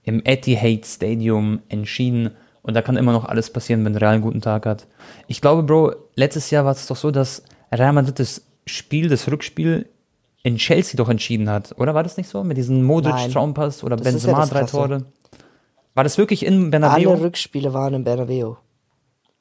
im 0.04 0.22
Etihad 0.24 0.86
Stadium 0.86 1.60
entschieden 1.68 2.30
und 2.62 2.74
da 2.74 2.82
kann 2.82 2.96
immer 2.96 3.12
noch 3.12 3.24
alles 3.24 3.50
passieren, 3.50 3.84
wenn 3.84 3.96
Real 3.96 4.14
einen 4.14 4.22
guten 4.22 4.40
Tag 4.40 4.66
hat. 4.66 4.86
Ich 5.26 5.40
glaube, 5.40 5.62
Bro, 5.64 5.94
letztes 6.14 6.50
Jahr 6.50 6.64
war 6.64 6.72
es 6.72 6.86
doch 6.86 6.96
so, 6.96 7.10
dass 7.10 7.42
Real 7.72 7.92
Madrid 7.92 8.18
das 8.18 8.42
Spiel, 8.66 9.08
das 9.08 9.30
Rückspiel 9.30 9.88
in 10.42 10.56
Chelsea 10.56 10.96
doch 10.96 11.08
entschieden 11.08 11.48
hat, 11.48 11.74
oder 11.78 11.94
war 11.94 12.02
das 12.02 12.16
nicht 12.16 12.28
so? 12.28 12.42
Mit 12.42 12.56
diesem 12.56 12.82
Modric-Traumpass 12.82 13.84
oder 13.84 13.96
Das 13.96 14.04
Benzema 14.04 14.40
ja 14.40 14.46
drei. 14.46 14.64
Tore? 14.64 15.04
War 15.94 16.04
das 16.04 16.18
wirklich 16.18 16.44
in 16.44 16.70
Bernabeu? 16.70 17.10
Alle 17.10 17.20
Rückspiele 17.20 17.72
waren 17.74 17.94
im 17.94 18.04
Bernabeu. 18.04 18.54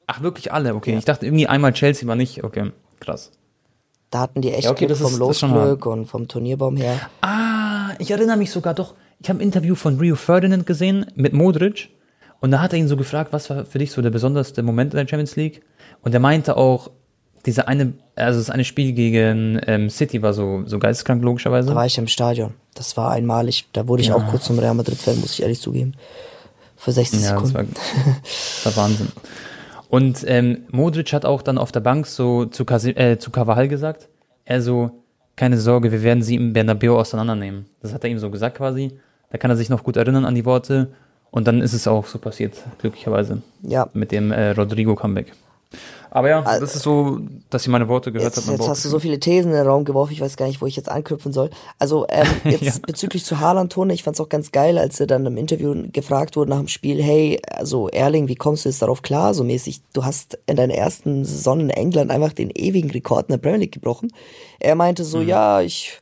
Ach, 0.06 0.20
wirklich 0.22 0.52
alle? 0.52 0.74
Okay, 0.74 0.96
ich 0.96 1.04
dachte 1.04 1.26
irgendwie 1.26 1.46
einmal 1.46 1.72
Chelsea 1.72 2.06
war 2.06 2.16
nicht. 2.16 2.44
Okay, 2.44 2.72
krass. 3.00 3.32
Da 4.10 4.20
hatten 4.20 4.42
die 4.42 4.52
echt 4.52 4.64
Ja, 4.64 4.70
okay, 4.70 4.86
Glück 4.86 4.98
vom 4.98 5.16
Losglück 5.16 5.86
und 5.86 6.06
vom 6.06 6.28
Turnierbaum 6.28 6.76
her. 6.76 7.00
Ah, 7.22 7.92
ich 7.98 8.10
erinnere 8.10 8.36
mich 8.36 8.50
sogar 8.50 8.74
doch. 8.74 8.94
Ich 9.20 9.28
habe 9.30 9.38
ein 9.38 9.42
Interview 9.42 9.74
von 9.74 9.98
Rio 9.98 10.16
Ferdinand 10.16 10.66
gesehen 10.66 11.06
mit 11.14 11.32
Modric 11.32 11.88
und 12.40 12.50
da 12.50 12.60
hat 12.60 12.72
er 12.72 12.78
ihn 12.78 12.88
so 12.88 12.96
gefragt, 12.96 13.32
was 13.32 13.48
war 13.48 13.64
für 13.64 13.78
dich 13.78 13.92
so 13.92 14.02
der 14.02 14.10
besonderste 14.10 14.62
Moment 14.62 14.92
in 14.92 14.98
der 14.98 15.08
Champions 15.08 15.36
League? 15.36 15.62
Und 16.02 16.12
er 16.12 16.20
meinte 16.20 16.56
auch, 16.56 16.90
diese 17.46 17.66
eine, 17.68 17.92
also 18.16 18.38
das 18.38 18.50
eine 18.50 18.64
Spiel 18.64 18.92
gegen 18.92 19.60
ähm, 19.66 19.90
City 19.90 20.22
war 20.22 20.32
so, 20.32 20.62
so 20.66 20.78
geisteskrank 20.78 21.22
logischerweise. 21.22 21.68
Da 21.68 21.74
war 21.74 21.86
ich 21.86 21.98
im 21.98 22.06
Stadion. 22.06 22.54
Das 22.74 22.96
war 22.96 23.10
einmalig. 23.10 23.66
Da 23.72 23.88
wurde 23.88 24.02
ich 24.02 24.12
auch 24.12 24.26
kurz 24.28 24.44
zum 24.44 24.58
Real 24.58 24.74
Madrid-Fan, 24.74 25.20
muss 25.20 25.32
ich 25.34 25.42
ehrlich 25.42 25.60
zugeben. 25.60 25.94
Für 26.76 26.92
60 26.92 27.20
Ja, 27.22 27.32
das 27.38 27.48
Sekunden. 27.50 27.54
war, 27.54 27.64
das 28.22 28.76
war 28.76 28.84
Wahnsinn. 28.84 29.08
Und 29.88 30.24
ähm, 30.26 30.62
Modric 30.70 31.12
hat 31.12 31.24
auch 31.24 31.42
dann 31.42 31.58
auf 31.58 31.70
der 31.72 31.80
Bank 31.80 32.06
so 32.06 32.46
zu, 32.46 32.64
Kasi 32.64 32.90
äh, 32.90 33.18
zu 33.18 33.30
Carvajal 33.30 33.68
gesagt, 33.68 34.08
er 34.44 34.62
so, 34.62 34.90
keine 35.36 35.58
Sorge, 35.58 35.92
wir 35.92 36.02
werden 36.02 36.22
sie 36.22 36.36
im 36.36 36.52
Bernabeu 36.52 36.96
auseinandernehmen. 36.98 37.66
Das 37.82 37.92
hat 37.92 38.04
er 38.04 38.10
ihm 38.10 38.18
so 38.18 38.30
gesagt 38.30 38.56
quasi. 38.56 38.92
Da 39.30 39.38
kann 39.38 39.50
er 39.50 39.56
sich 39.56 39.68
noch 39.68 39.82
gut 39.84 39.96
erinnern 39.96 40.24
an 40.24 40.34
die 40.34 40.44
Worte. 40.44 40.88
Und 41.30 41.46
dann 41.46 41.60
ist 41.62 41.72
es 41.72 41.86
auch 41.88 42.06
so 42.06 42.18
passiert, 42.18 42.54
glücklicherweise, 42.78 43.42
Ja. 43.62 43.88
mit 43.94 44.12
dem 44.12 44.32
äh, 44.32 44.50
Rodrigo-Comeback. 44.50 45.32
Aber 46.14 46.28
ja, 46.28 46.42
das 46.42 46.76
ist 46.76 46.82
so, 46.82 47.20
dass 47.48 47.62
ich 47.62 47.68
meine 47.68 47.88
Worte 47.88 48.12
gehört 48.12 48.34
Jetzt, 48.36 48.46
habe. 48.46 48.56
jetzt 48.58 48.68
hast 48.68 48.84
du 48.84 48.90
so 48.90 48.98
viele 48.98 49.18
Thesen 49.18 49.50
in 49.50 49.56
den 49.56 49.66
Raum 49.66 49.86
geworfen, 49.86 50.12
ich 50.12 50.20
weiß 50.20 50.36
gar 50.36 50.46
nicht, 50.46 50.60
wo 50.60 50.66
ich 50.66 50.76
jetzt 50.76 50.90
anknüpfen 50.90 51.32
soll. 51.32 51.48
Also 51.78 52.04
ähm, 52.10 52.26
jetzt 52.44 52.62
Ja. 52.62 52.72
bezüglich 52.86 53.24
zu 53.24 53.40
Haaland, 53.40 53.72
Tone, 53.72 53.94
ich 53.94 54.02
fand's 54.02 54.20
auch 54.20 54.28
ganz 54.28 54.52
geil, 54.52 54.76
als 54.76 55.00
er 55.00 55.06
dann 55.06 55.24
im 55.24 55.38
Interview 55.38 55.74
gefragt 55.90 56.36
wurde 56.36 56.50
nach 56.50 56.58
dem 56.58 56.68
Spiel, 56.68 57.02
hey, 57.02 57.40
also 57.50 57.88
Erling, 57.88 58.28
wie 58.28 58.34
kommst 58.34 58.66
du 58.66 58.68
jetzt 58.68 58.82
darauf 58.82 59.00
klar, 59.00 59.32
so 59.32 59.42
mäßig, 59.42 59.80
du 59.94 60.04
hast 60.04 60.38
in 60.46 60.56
deiner 60.56 60.74
ersten 60.74 61.24
Saison 61.24 61.60
in 61.60 61.70
England 61.70 62.10
einfach 62.10 62.34
den 62.34 62.50
ewigen 62.50 62.90
Rekord 62.90 63.28
in 63.30 63.32
der 63.32 63.38
Premier 63.38 63.60
League 63.60 63.72
gebrochen. 63.72 64.12
Er 64.60 64.74
meinte 64.74 65.04
Mhm. 65.04 65.06
so, 65.06 65.20
ja, 65.22 65.62
ich 65.62 65.98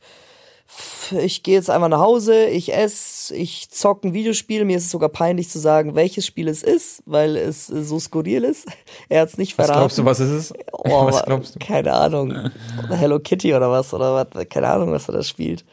ich 1.11 1.43
gehe 1.43 1.55
jetzt 1.55 1.69
einfach 1.69 1.89
nach 1.89 1.99
Hause, 1.99 2.45
ich 2.45 2.73
esse, 2.73 3.35
ich 3.35 3.69
zocke 3.69 4.07
ein 4.07 4.13
Videospiel. 4.13 4.63
Mir 4.65 4.77
ist 4.77 4.85
es 4.85 4.91
sogar 4.91 5.09
peinlich 5.09 5.49
zu 5.49 5.59
sagen, 5.59 5.95
welches 5.95 6.25
Spiel 6.25 6.47
es 6.47 6.63
ist, 6.63 7.03
weil 7.05 7.35
es 7.35 7.67
so 7.67 7.99
skurril 7.99 8.43
ist. 8.43 8.67
Er 9.09 9.21
hat 9.21 9.29
es 9.29 9.37
nicht 9.37 9.57
was 9.57 9.65
verraten. 9.65 9.81
glaubst 9.81 9.97
du, 9.97 10.05
was 10.05 10.19
ist 10.21 10.29
es? 10.29 10.53
Oh, 10.71 11.05
was 11.05 11.15
wa- 11.17 11.23
glaubst 11.25 11.55
du? 11.55 11.59
Keine 11.59 11.93
Ahnung. 11.93 12.51
Hello 12.89 13.19
Kitty 13.19 13.53
oder 13.53 13.69
was? 13.69 13.93
Oder 13.93 14.13
was? 14.33 14.47
Keine 14.49 14.67
Ahnung, 14.69 14.91
was 14.93 15.09
er 15.09 15.15
da 15.15 15.23
spielt. 15.23 15.65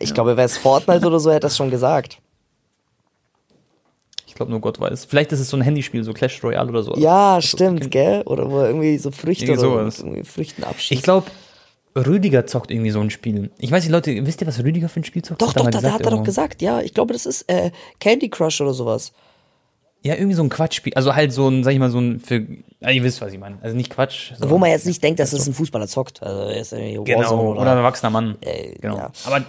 Ich 0.00 0.12
glaube, 0.14 0.36
wäre 0.36 0.46
es 0.46 0.56
Fortnite 0.58 1.06
oder 1.06 1.20
so, 1.20 1.30
hätte 1.30 1.46
er 1.46 1.50
es 1.50 1.56
schon 1.56 1.70
gesagt. 1.70 2.18
Ich 4.26 4.34
glaube 4.34 4.50
nur 4.50 4.60
Gott 4.60 4.80
weiß. 4.80 5.04
Vielleicht 5.06 5.32
ist 5.32 5.40
es 5.40 5.48
so 5.48 5.56
ein 5.56 5.62
Handyspiel, 5.62 6.02
so 6.04 6.12
Clash 6.12 6.42
Royale 6.42 6.68
oder 6.68 6.82
so. 6.82 6.94
Ja, 6.96 7.36
Das 7.36 7.44
ist 7.46 7.50
stimmt, 7.52 7.90
gell? 7.90 8.22
Oder 8.26 8.50
wo 8.50 8.58
er 8.58 8.66
irgendwie 8.66 8.98
so 8.98 9.10
Früchte 9.10 9.44
Irgendwie 9.44 9.66
oder 9.66 9.78
sowas. 9.84 9.98
irgendwie 10.00 10.24
Früchten 10.24 10.64
abschießt. 10.64 10.92
Ich 10.92 11.02
glaube, 11.02 11.26
Rüdiger 11.96 12.46
zockt 12.46 12.70
irgendwie 12.70 12.90
so 12.90 13.00
ein 13.00 13.10
Spiel. 13.10 13.50
Ich 13.58 13.70
weiß 13.70 13.82
nicht, 13.84 13.92
Leute, 13.92 14.26
wisst 14.26 14.40
ihr, 14.40 14.46
was 14.46 14.62
Rüdiger 14.62 14.88
für 14.88 15.00
ein 15.00 15.04
Spiel 15.04 15.22
zockt? 15.22 15.40
Doch, 15.40 15.54
Hat 15.54 15.74
doch, 15.74 15.80
da, 15.80 15.92
hat 15.92 16.02
er 16.02 16.10
doch 16.10 16.22
gesagt, 16.22 16.60
ja. 16.62 16.80
Ich 16.80 16.94
glaube, 16.94 17.12
das 17.12 17.26
ist 17.26 17.42
äh, 17.50 17.70
Candy 18.00 18.28
Crush 18.28 18.60
oder 18.60 18.74
sowas. 18.74 19.12
Ja, 20.02 20.14
irgendwie 20.14 20.34
so 20.34 20.42
ein 20.42 20.48
Quatschspiel. 20.50 20.94
Also 20.94 21.14
halt 21.16 21.32
so 21.32 21.48
ein, 21.48 21.64
sag 21.64 21.72
ich 21.72 21.78
mal, 21.78 21.90
so 21.90 21.98
ein 21.98 22.20
für. 22.20 22.46
Ja, 22.80 22.90
ihr 22.90 23.02
wisst, 23.02 23.20
was 23.20 23.32
ich 23.32 23.40
meine. 23.40 23.58
Also 23.62 23.74
nicht 23.74 23.90
Quatsch. 23.90 24.30
sondern- 24.32 24.50
Wo 24.50 24.58
man 24.58 24.70
jetzt 24.70 24.86
nicht 24.86 25.02
denkt, 25.02 25.18
dass 25.18 25.32
es 25.32 25.46
ein 25.48 25.54
Fußballer 25.54 25.88
zockt. 25.88 26.22
Also, 26.22 26.42
er 26.42 26.60
ist 26.60 26.72
irgendwie 26.72 26.98
Warzone 26.98 27.14
Genau, 27.40 27.50
oder, 27.52 27.60
oder, 27.62 27.72
ein 27.72 27.78
erwachsener 27.78 28.10
Mann. 28.10 28.36
Äh, 28.42 28.74
genau. 28.80 28.98
ja. 28.98 29.10
Aber 29.24 29.44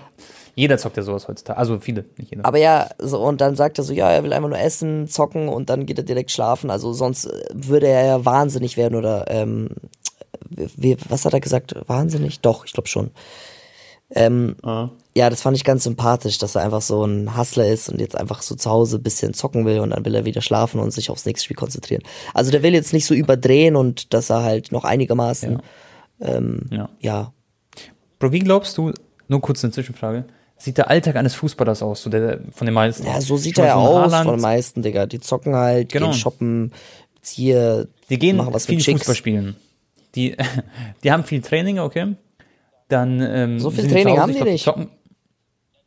jeder 0.56 0.80
zockt 0.80 0.98
ja 0.98 1.04
sowas 1.04 1.28
heutzutage. 1.28 1.60
Also 1.60 1.80
viele, 1.80 2.06
nicht 2.18 2.32
jeder. 2.32 2.44
Aber 2.44 2.58
ja, 2.58 2.90
so, 2.98 3.20
und 3.20 3.40
dann 3.42 3.56
sagt 3.56 3.78
er 3.78 3.84
so, 3.84 3.94
ja, 3.94 4.10
er 4.10 4.24
will 4.24 4.34
einfach 4.34 4.50
nur 4.50 4.58
essen, 4.58 5.08
zocken 5.08 5.50
und 5.50 5.70
dann 5.70 5.86
geht 5.86 6.00
er 6.00 6.04
direkt 6.04 6.32
schlafen. 6.32 6.72
Also 6.72 6.94
sonst 6.94 7.30
würde 7.54 7.88
er 7.88 8.06
ja 8.08 8.26
wahnsinnig 8.26 8.78
werden 8.78 8.96
oder 8.96 9.26
ähm, 9.28 9.70
wie, 10.50 10.98
was 11.10 11.26
hat 11.26 11.34
er 11.34 11.40
gesagt? 11.40 11.76
Wahnsinnig? 11.88 12.40
Doch, 12.42 12.66
ich 12.66 12.74
glaube 12.74 12.88
schon. 12.88 13.12
Ähm, 14.10 14.56
Ah. 14.64 14.90
Ja, 15.16 15.30
das 15.30 15.42
fand 15.42 15.58
ich 15.58 15.64
ganz 15.64 15.84
sympathisch, 15.84 16.38
dass 16.38 16.56
er 16.56 16.62
einfach 16.64 16.82
so 16.82 17.04
ein 17.04 17.36
Hustler 17.36 17.68
ist 17.68 17.90
und 17.90 18.00
jetzt 18.00 18.16
einfach 18.16 18.42
so 18.44 18.56
zu 18.56 18.70
Hause 18.70 18.98
ein 18.98 19.04
bisschen 19.04 19.34
zocken 19.34 19.66
will 19.66 19.80
und 19.80 19.90
dann 19.90 20.06
will 20.06 20.14
er 20.16 20.26
wieder 20.26 20.42
schlafen 20.42 20.80
und 20.80 20.92
sich 20.92 21.10
aufs 21.10 21.26
nächste 21.26 21.46
Spiel 21.46 21.58
konzentrieren. 21.58 22.04
Also 22.34 22.52
der 22.52 22.62
will 22.64 22.74
jetzt 22.74 22.94
nicht 22.94 23.06
so 23.08 23.14
überdrehen 23.16 23.76
und 23.76 24.14
dass 24.14 24.30
er 24.30 24.44
halt 24.44 24.72
noch 24.72 24.84
einigermaßen, 24.86 25.60
ja. 26.20 26.90
ja, 27.00 27.34
Bro, 28.20 28.32
wie 28.32 28.40
glaubst 28.40 28.78
du, 28.78 28.94
nur 29.28 29.42
kurz 29.42 29.64
eine 29.64 29.74
Zwischenfrage, 29.74 30.26
sieht 30.58 30.78
der 30.78 30.90
Alltag 30.90 31.16
eines 31.18 31.36
Fußballers 31.36 31.82
aus, 31.84 32.02
so 32.04 32.10
der 32.10 32.40
von 32.52 32.66
den 32.66 32.74
meisten? 32.76 33.06
ja, 33.06 33.20
so 33.22 33.38
sieht 33.38 33.56
Schon 33.56 33.66
er 33.66 33.70
ja 33.72 33.76
aus 33.76 34.12
Haaland, 34.12 34.26
von 34.26 34.36
den 34.38 34.42
meisten, 34.42 34.82
Digga. 34.84 35.06
Die 35.08 35.20
zocken 35.20 35.56
halt, 35.56 35.92
Genau. 35.92 36.08
gehen 36.08 36.14
shoppen, 36.16 36.72
hier, 37.24 37.88
Die 38.10 38.18
gehen 38.20 38.38
machen 38.38 38.54
was 38.54 38.68
viel 38.68 38.78
mit. 38.78 38.86
Fußball 38.86 39.16
spielen. 39.16 39.56
Die, 40.16 40.36
die 41.04 41.12
haben 41.12 41.24
viel 41.24 41.42
Training, 41.42 41.80
okay. 41.80 42.16
Dann, 42.88 43.20
ähm, 43.22 43.60
So 43.60 43.70
viel 43.70 43.88
Training 43.88 44.14
Hause, 44.14 44.22
haben 44.22 44.32
die 44.32 44.38
glaub, 44.38 44.48
nicht. 44.50 44.64
Zocken. 44.64 44.90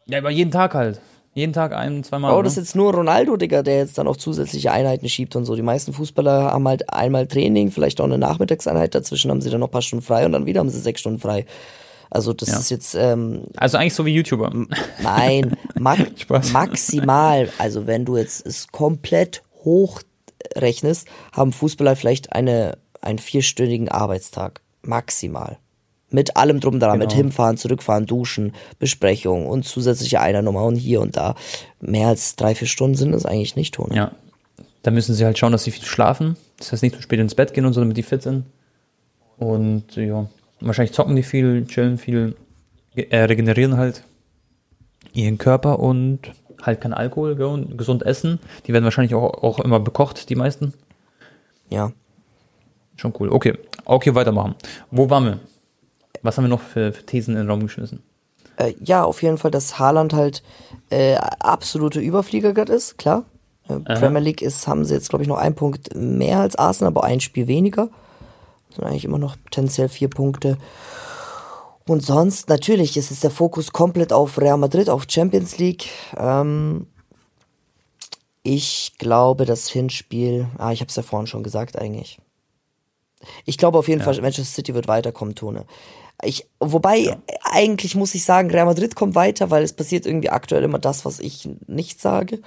Ja, 0.07 0.19
aber 0.19 0.31
jeden 0.31 0.51
Tag 0.51 0.75
halt. 0.75 1.01
Jeden 1.33 1.53
Tag 1.53 1.73
ein, 1.73 2.03
zweimal. 2.03 2.37
Oh, 2.37 2.43
das 2.43 2.55
ist 2.55 2.59
jetzt 2.59 2.77
nur 2.77 2.93
Ronaldo, 2.93 3.37
Digga, 3.37 3.63
der 3.63 3.79
jetzt 3.79 3.97
dann 3.99 4.09
auch 4.09 4.17
zusätzliche 4.17 4.73
Einheiten 4.73 5.09
schiebt 5.09 5.37
und 5.37 5.45
so. 5.45 5.55
Die 5.55 5.63
meisten 5.63 5.93
Fußballer 5.93 6.51
haben 6.53 6.67
halt 6.67 6.93
einmal 6.93 7.29
Training, 7.29 7.71
vielleicht 7.71 8.01
auch 8.01 8.05
eine 8.07 8.19
Nachmittagseinheit, 8.19 8.95
dazwischen 8.97 9.31
haben 9.31 9.41
sie 9.41 9.49
dann 9.49 9.61
noch 9.61 9.69
ein 9.69 9.71
paar 9.73 9.81
Stunden 9.83 10.05
frei 10.05 10.27
und 10.27 10.33
dann 10.33 10.47
wieder 10.47 10.59
haben 10.61 10.71
sie 10.71 10.81
sechs 10.81 11.01
Stunden 11.01 11.21
frei. 11.21 11.47
Also 12.11 12.33
das 12.33 12.49
Ja. 12.49 12.59
ist 12.59 12.71
jetzt, 12.71 12.95
ähm, 12.97 13.45
also 13.57 13.79
eigentlich 13.79 13.95
so 13.95 14.05
wie 14.05 14.13
YouTuber. 14.13 14.51
nein, 15.01 15.57
ma 15.79 15.95
maximal, 16.53 17.49
also 17.59 17.87
wenn 17.87 18.05
du 18.05 18.17
jetzt 18.17 18.45
es 18.45 18.67
komplett 18.67 19.43
hochrechnest, 19.65 21.07
haben 21.33 21.53
Fußballer 21.53 21.95
vielleicht 21.95 22.33
eine, 22.33 22.77
einen 23.01 23.19
vierstündigen 23.19 23.89
Arbeitstag. 23.89 24.61
Maximal. 24.83 25.59
Mit 26.11 26.37
allem 26.37 26.59
drum 26.59 26.75
und 26.75 26.81
dran, 26.81 26.99
mit 26.99 27.11
Genau. 27.11 27.23
hinfahren, 27.23 27.57
zurückfahren, 27.57 28.07
duschen, 28.07 28.53
Besprechung 28.79 29.47
und 29.47 29.65
zusätzliche 29.65 30.21
Einernummer 30.21 30.65
und 30.65 30.75
hier 30.75 31.01
und 31.01 31.17
da. 31.17 31.37
Mehr 31.81 32.09
als 32.09 32.35
drei, 32.35 32.55
vier 32.55 32.67
Stunden 32.67 32.97
sind 32.97 33.15
es 33.15 33.25
eigentlich 33.27 33.55
nicht, 33.55 33.75
Tone. 33.75 33.95
Ja. 33.95 34.13
Da 34.83 34.91
müssen 34.91 35.15
sie 35.15 35.25
halt 35.25 35.39
schauen, 35.39 35.53
dass 35.53 35.65
sie 35.65 35.71
viel 35.71 35.85
schlafen. 35.85 36.37
Das 36.59 36.73
heißt 36.73 36.83
nicht 36.83 36.97
zu 36.97 37.03
spät 37.03 37.21
ins 37.21 37.35
Bett 37.35 37.55
gehen 37.55 37.65
und 37.67 37.75
so, 37.75 37.81
damit 37.81 37.97
die 37.97 38.03
fit 38.03 38.23
sind. 38.23 38.47
Und 39.39 39.95
ja, 39.97 40.27
wahrscheinlich 40.61 40.95
zocken 40.95 41.17
die 41.17 41.23
viel, 41.23 41.65
chillen 41.67 41.97
viel, 41.99 42.35
äh, 42.97 43.17
regenerieren 43.25 43.77
halt 43.77 44.03
ihren 45.13 45.39
Körper 45.39 45.79
und 45.79 46.21
halt 46.63 46.81
kein 46.81 46.93
Alkohol, 46.93 47.37
gesund 47.77 48.03
essen. 48.03 48.39
Die 48.67 48.73
werden 48.73 48.85
wahrscheinlich 48.85 49.15
auch, 49.15 49.43
auch 49.43 49.61
immer 49.61 49.81
bekocht, 49.81 50.29
die 50.29 50.35
meisten. 50.35 50.75
Ja. 51.69 51.93
Schon 53.01 53.15
cool. 53.19 53.31
Okay, 53.31 53.57
okay, 53.87 54.15
weitermachen. 54.15 54.55
Wo 54.91 55.09
waren 55.09 55.25
wir? 55.25 55.41
Was 56.21 56.37
haben 56.37 56.45
wir 56.45 56.51
noch 56.51 56.61
für, 56.61 56.93
für 56.93 57.07
Thesen 57.07 57.35
in 57.35 57.41
den 57.41 57.51
Raum 57.51 57.61
geschmissen? 57.61 58.03
Äh, 58.59 58.75
ja, 58.79 59.05
auf 59.05 59.23
jeden 59.23 59.39
Fall, 59.39 59.51
dass 59.51 59.79
Haaland 59.79 60.13
halt 60.13 60.43
äh, 60.91 61.15
absolute 61.15 61.99
Überflieger 61.99 62.53
gerade 62.53 62.75
ist, 62.75 62.99
klar. 62.99 63.25
Äh, 63.71 63.79
Premier 63.79 64.21
League 64.21 64.43
ist, 64.43 64.69
haben 64.69 64.85
sie 64.85 64.93
jetzt, 64.93 65.09
glaube 65.09 65.23
ich, 65.23 65.29
noch 65.29 65.39
einen 65.39 65.55
Punkt 65.55 65.95
mehr 65.95 66.41
als 66.41 66.57
Arsenal, 66.57 66.89
aber 66.89 67.05
ein 67.05 67.21
Spiel 67.21 67.47
weniger. 67.47 67.89
Das 68.69 68.77
sind 68.77 68.85
eigentlich 68.85 69.07
immer 69.07 69.19
noch 69.19 69.37
potenziell 69.43 69.89
vier 69.89 70.11
Punkte. 70.11 70.59
Und 71.89 72.05
sonst, 72.05 72.51
natürlich, 72.51 72.99
ist 72.99 73.11
es 73.11 73.21
der 73.21 73.31
Fokus 73.31 73.73
komplett 73.73 74.13
auf 74.13 74.39
Real 74.39 74.59
Madrid, 74.59 74.91
auf 74.91 75.07
Champions 75.09 75.57
League. 75.57 75.89
Ähm, 76.19 76.87
ich 78.43 78.93
glaube, 78.99 79.47
das 79.47 79.71
Hinspiel, 79.71 80.49
ah, 80.59 80.73
ich 80.73 80.81
habe 80.81 80.91
es 80.91 80.97
ja 80.97 81.03
vorhin 81.03 81.27
schon 81.27 81.43
gesagt 81.43 81.79
eigentlich. 81.79 82.19
Ich 83.45 83.59
glaube 83.59 83.79
auf 83.79 83.89
jeden 83.89 84.03
Fall, 84.03 84.21
Manchester 84.21 84.55
City 84.55 84.75
wird 84.75 84.89
weiterkommen, 84.89 85.35
Tone. 85.35 85.65
Ich, 86.23 86.47
wobei, 86.59 87.17
eigentlich 87.45 87.95
muss 87.95 88.15
ich 88.15 88.25
sagen, 88.25 88.51
Real 88.51 88.67
Madrid 88.67 88.95
kommt 88.95 89.15
weiter, 89.15 89.51
weil 89.51 89.63
es 89.63 89.73
passiert 89.73 90.07
irgendwie 90.07 90.31
aktuell 90.31 90.65
immer 90.65 90.79
das, 90.79 91.05
was 91.05 91.19
ich 91.19 91.49
nicht 91.67 92.01
sage. 92.01 92.41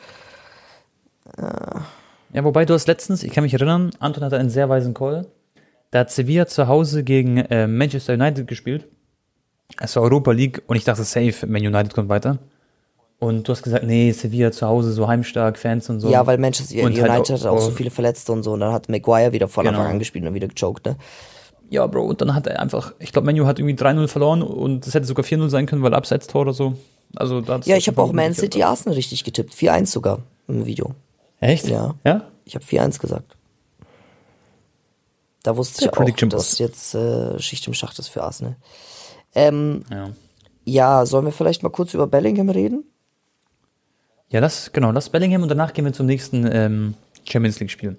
Ja, 2.34 2.44
wobei 2.44 2.66
du 2.66 2.74
hast 2.74 2.88
letztens, 2.88 3.24
ich 3.24 3.32
kann 3.32 3.44
mich 3.44 3.54
erinnern, 3.54 3.92
Anton 4.00 4.24
hatte 4.24 4.38
einen 4.38 4.50
sehr 4.50 4.70
weisen 4.70 4.94
Call. 4.94 5.28
Da 5.92 6.00
hat 6.00 6.12
Sevilla 6.12 6.48
zu 6.48 6.68
Hause 6.68 7.04
gegen 7.04 7.38
äh, 7.38 7.68
Manchester 7.68 8.14
United 8.14 8.48
gespielt. 8.48 8.88
Es 9.80 9.96
war 9.96 10.04
Europa 10.04 10.32
League 10.32 10.64
und 10.68 10.76
ich 10.76 10.84
dachte, 10.84 11.04
safe, 11.04 11.48
Man 11.48 11.62
United 11.62 11.94
kommt 11.94 12.10
weiter. 12.10 12.40
Und 13.24 13.48
du 13.48 13.52
hast 13.54 13.64
gesagt, 13.64 13.86
nee, 13.86 14.12
Sevilla 14.12 14.52
zu 14.52 14.68
Hause, 14.68 14.92
so 14.92 15.08
heimstark, 15.08 15.58
Fans 15.58 15.90
und 15.90 16.00
so. 16.02 16.10
Ja, 16.10 16.26
weil 16.28 16.38
Manchester 16.38 16.76
Und 16.84 16.88
United 16.94 17.10
halt 17.10 17.30
hat 17.30 17.46
auch 17.46 17.56
auch- 17.58 17.62
so 17.62 17.72
viele 17.72 17.90
Verletzte 17.92 18.32
und 18.32 18.44
so. 18.44 18.52
Und 18.54 18.60
dann 18.60 18.74
hat 18.74 18.90
Maguire 18.90 19.32
wieder 19.32 19.48
von 19.48 19.64
Genau. 19.66 19.78
Anfang 19.80 19.94
an 19.94 20.00
gespielt 20.00 20.26
und 20.26 20.34
wieder 20.34 20.48
gechoked, 20.48 20.86
ne? 20.86 20.96
Ja, 21.70 21.88
Bro, 21.88 22.04
und 22.06 22.22
dann 22.22 22.36
hat 22.36 22.46
er 22.48 22.60
einfach, 22.60 22.94
ich 23.00 23.12
glaube, 23.14 23.26
Menu 23.26 23.46
hat 23.46 23.58
irgendwie 23.60 23.76
3-0 23.76 24.08
verloren 24.08 24.42
und 24.44 24.86
es 24.86 24.94
hätte 24.94 25.06
sogar 25.08 25.24
4-0 25.26 25.50
sein 25.50 25.66
können, 25.66 25.82
weil 25.82 25.94
Abseits-Tor 25.94 26.42
oder 26.42 26.54
so. 26.54 26.74
Also 27.16 27.42
da 27.42 27.60
Ja, 27.66 27.78
ich 27.78 27.88
habe 27.88 28.02
auch 28.02 28.12
Man 28.12 28.34
City 28.34 28.62
Arsenal 28.64 28.96
richtig 28.96 29.24
getippt. 29.24 29.54
4-1 29.54 29.92
sogar 29.92 30.20
im 30.48 30.66
Video. 30.66 30.92
Echt? 31.40 31.68
Ja. 31.68 31.96
Ja? 32.06 32.24
Ich 32.46 32.56
habe 32.56 32.66
4-1 32.66 33.00
gesagt. 33.00 33.36
Da 35.44 35.58
wusste 35.58 35.80
Der 35.80 35.88
ich 35.88 35.94
auch, 35.94 35.98
Prediction 35.98 36.30
dass 36.30 36.52
Boss. 36.52 36.60
jetzt 36.60 36.96
äh, 36.96 37.40
Schicht 37.40 37.68
im 37.68 37.74
Schacht 37.74 38.00
ist 38.00 38.08
für 38.08 38.24
Arsenal. 38.24 38.56
Ähm, 39.36 39.84
Ja. 39.92 40.10
ja, 40.66 41.06
sollen 41.06 41.26
wir 41.26 41.32
vielleicht 41.34 41.64
mal 41.64 41.70
kurz 41.70 41.94
über 41.94 42.08
Bellingham 42.08 42.50
reden? 42.50 42.84
Ja, 44.34 44.42
das, 44.42 44.74
genau, 44.74 44.92
das 44.92 45.10
Bellingham 45.10 45.44
und 45.44 45.50
danach 45.50 45.74
gehen 45.74 45.86
wir 45.86 45.94
zum 45.94 46.08
nächsten 46.08 46.50
ähm, 46.52 46.96
Champions 47.24 47.60
League-Spiel. 47.60 47.98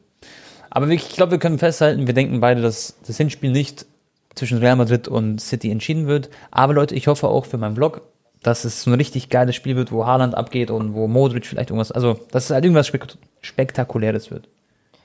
Aber 0.68 0.88
ich 0.88 1.10
glaube, 1.10 1.30
wir 1.30 1.38
können 1.38 1.60
festhalten, 1.60 2.08
wir 2.08 2.14
denken 2.14 2.40
beide, 2.40 2.60
dass 2.60 2.96
das 3.06 3.16
Hinspiel 3.16 3.52
nicht 3.52 3.86
zwischen 4.34 4.58
Real 4.58 4.74
Madrid 4.74 5.06
und 5.06 5.40
City 5.40 5.70
entschieden 5.70 6.08
wird. 6.08 6.30
Aber 6.50 6.74
Leute, 6.74 6.96
ich 6.96 7.06
hoffe 7.06 7.28
auch 7.28 7.46
für 7.46 7.56
meinen 7.56 7.76
Vlog, 7.76 8.02
dass 8.42 8.64
es 8.64 8.82
so 8.82 8.90
ein 8.90 8.94
richtig 8.94 9.28
geiles 9.28 9.54
Spiel 9.54 9.76
wird, 9.76 9.92
wo 9.92 10.06
Haaland 10.06 10.34
abgeht 10.34 10.72
und 10.72 10.94
wo 10.94 11.06
Modric 11.06 11.46
vielleicht 11.46 11.70
irgendwas, 11.70 11.92
also 11.92 12.18
dass 12.32 12.46
es 12.46 12.50
halt 12.50 12.64
irgendwas 12.64 12.88
Spek 12.88 13.06
Spektakuläres 13.40 14.32
wird. 14.32 14.48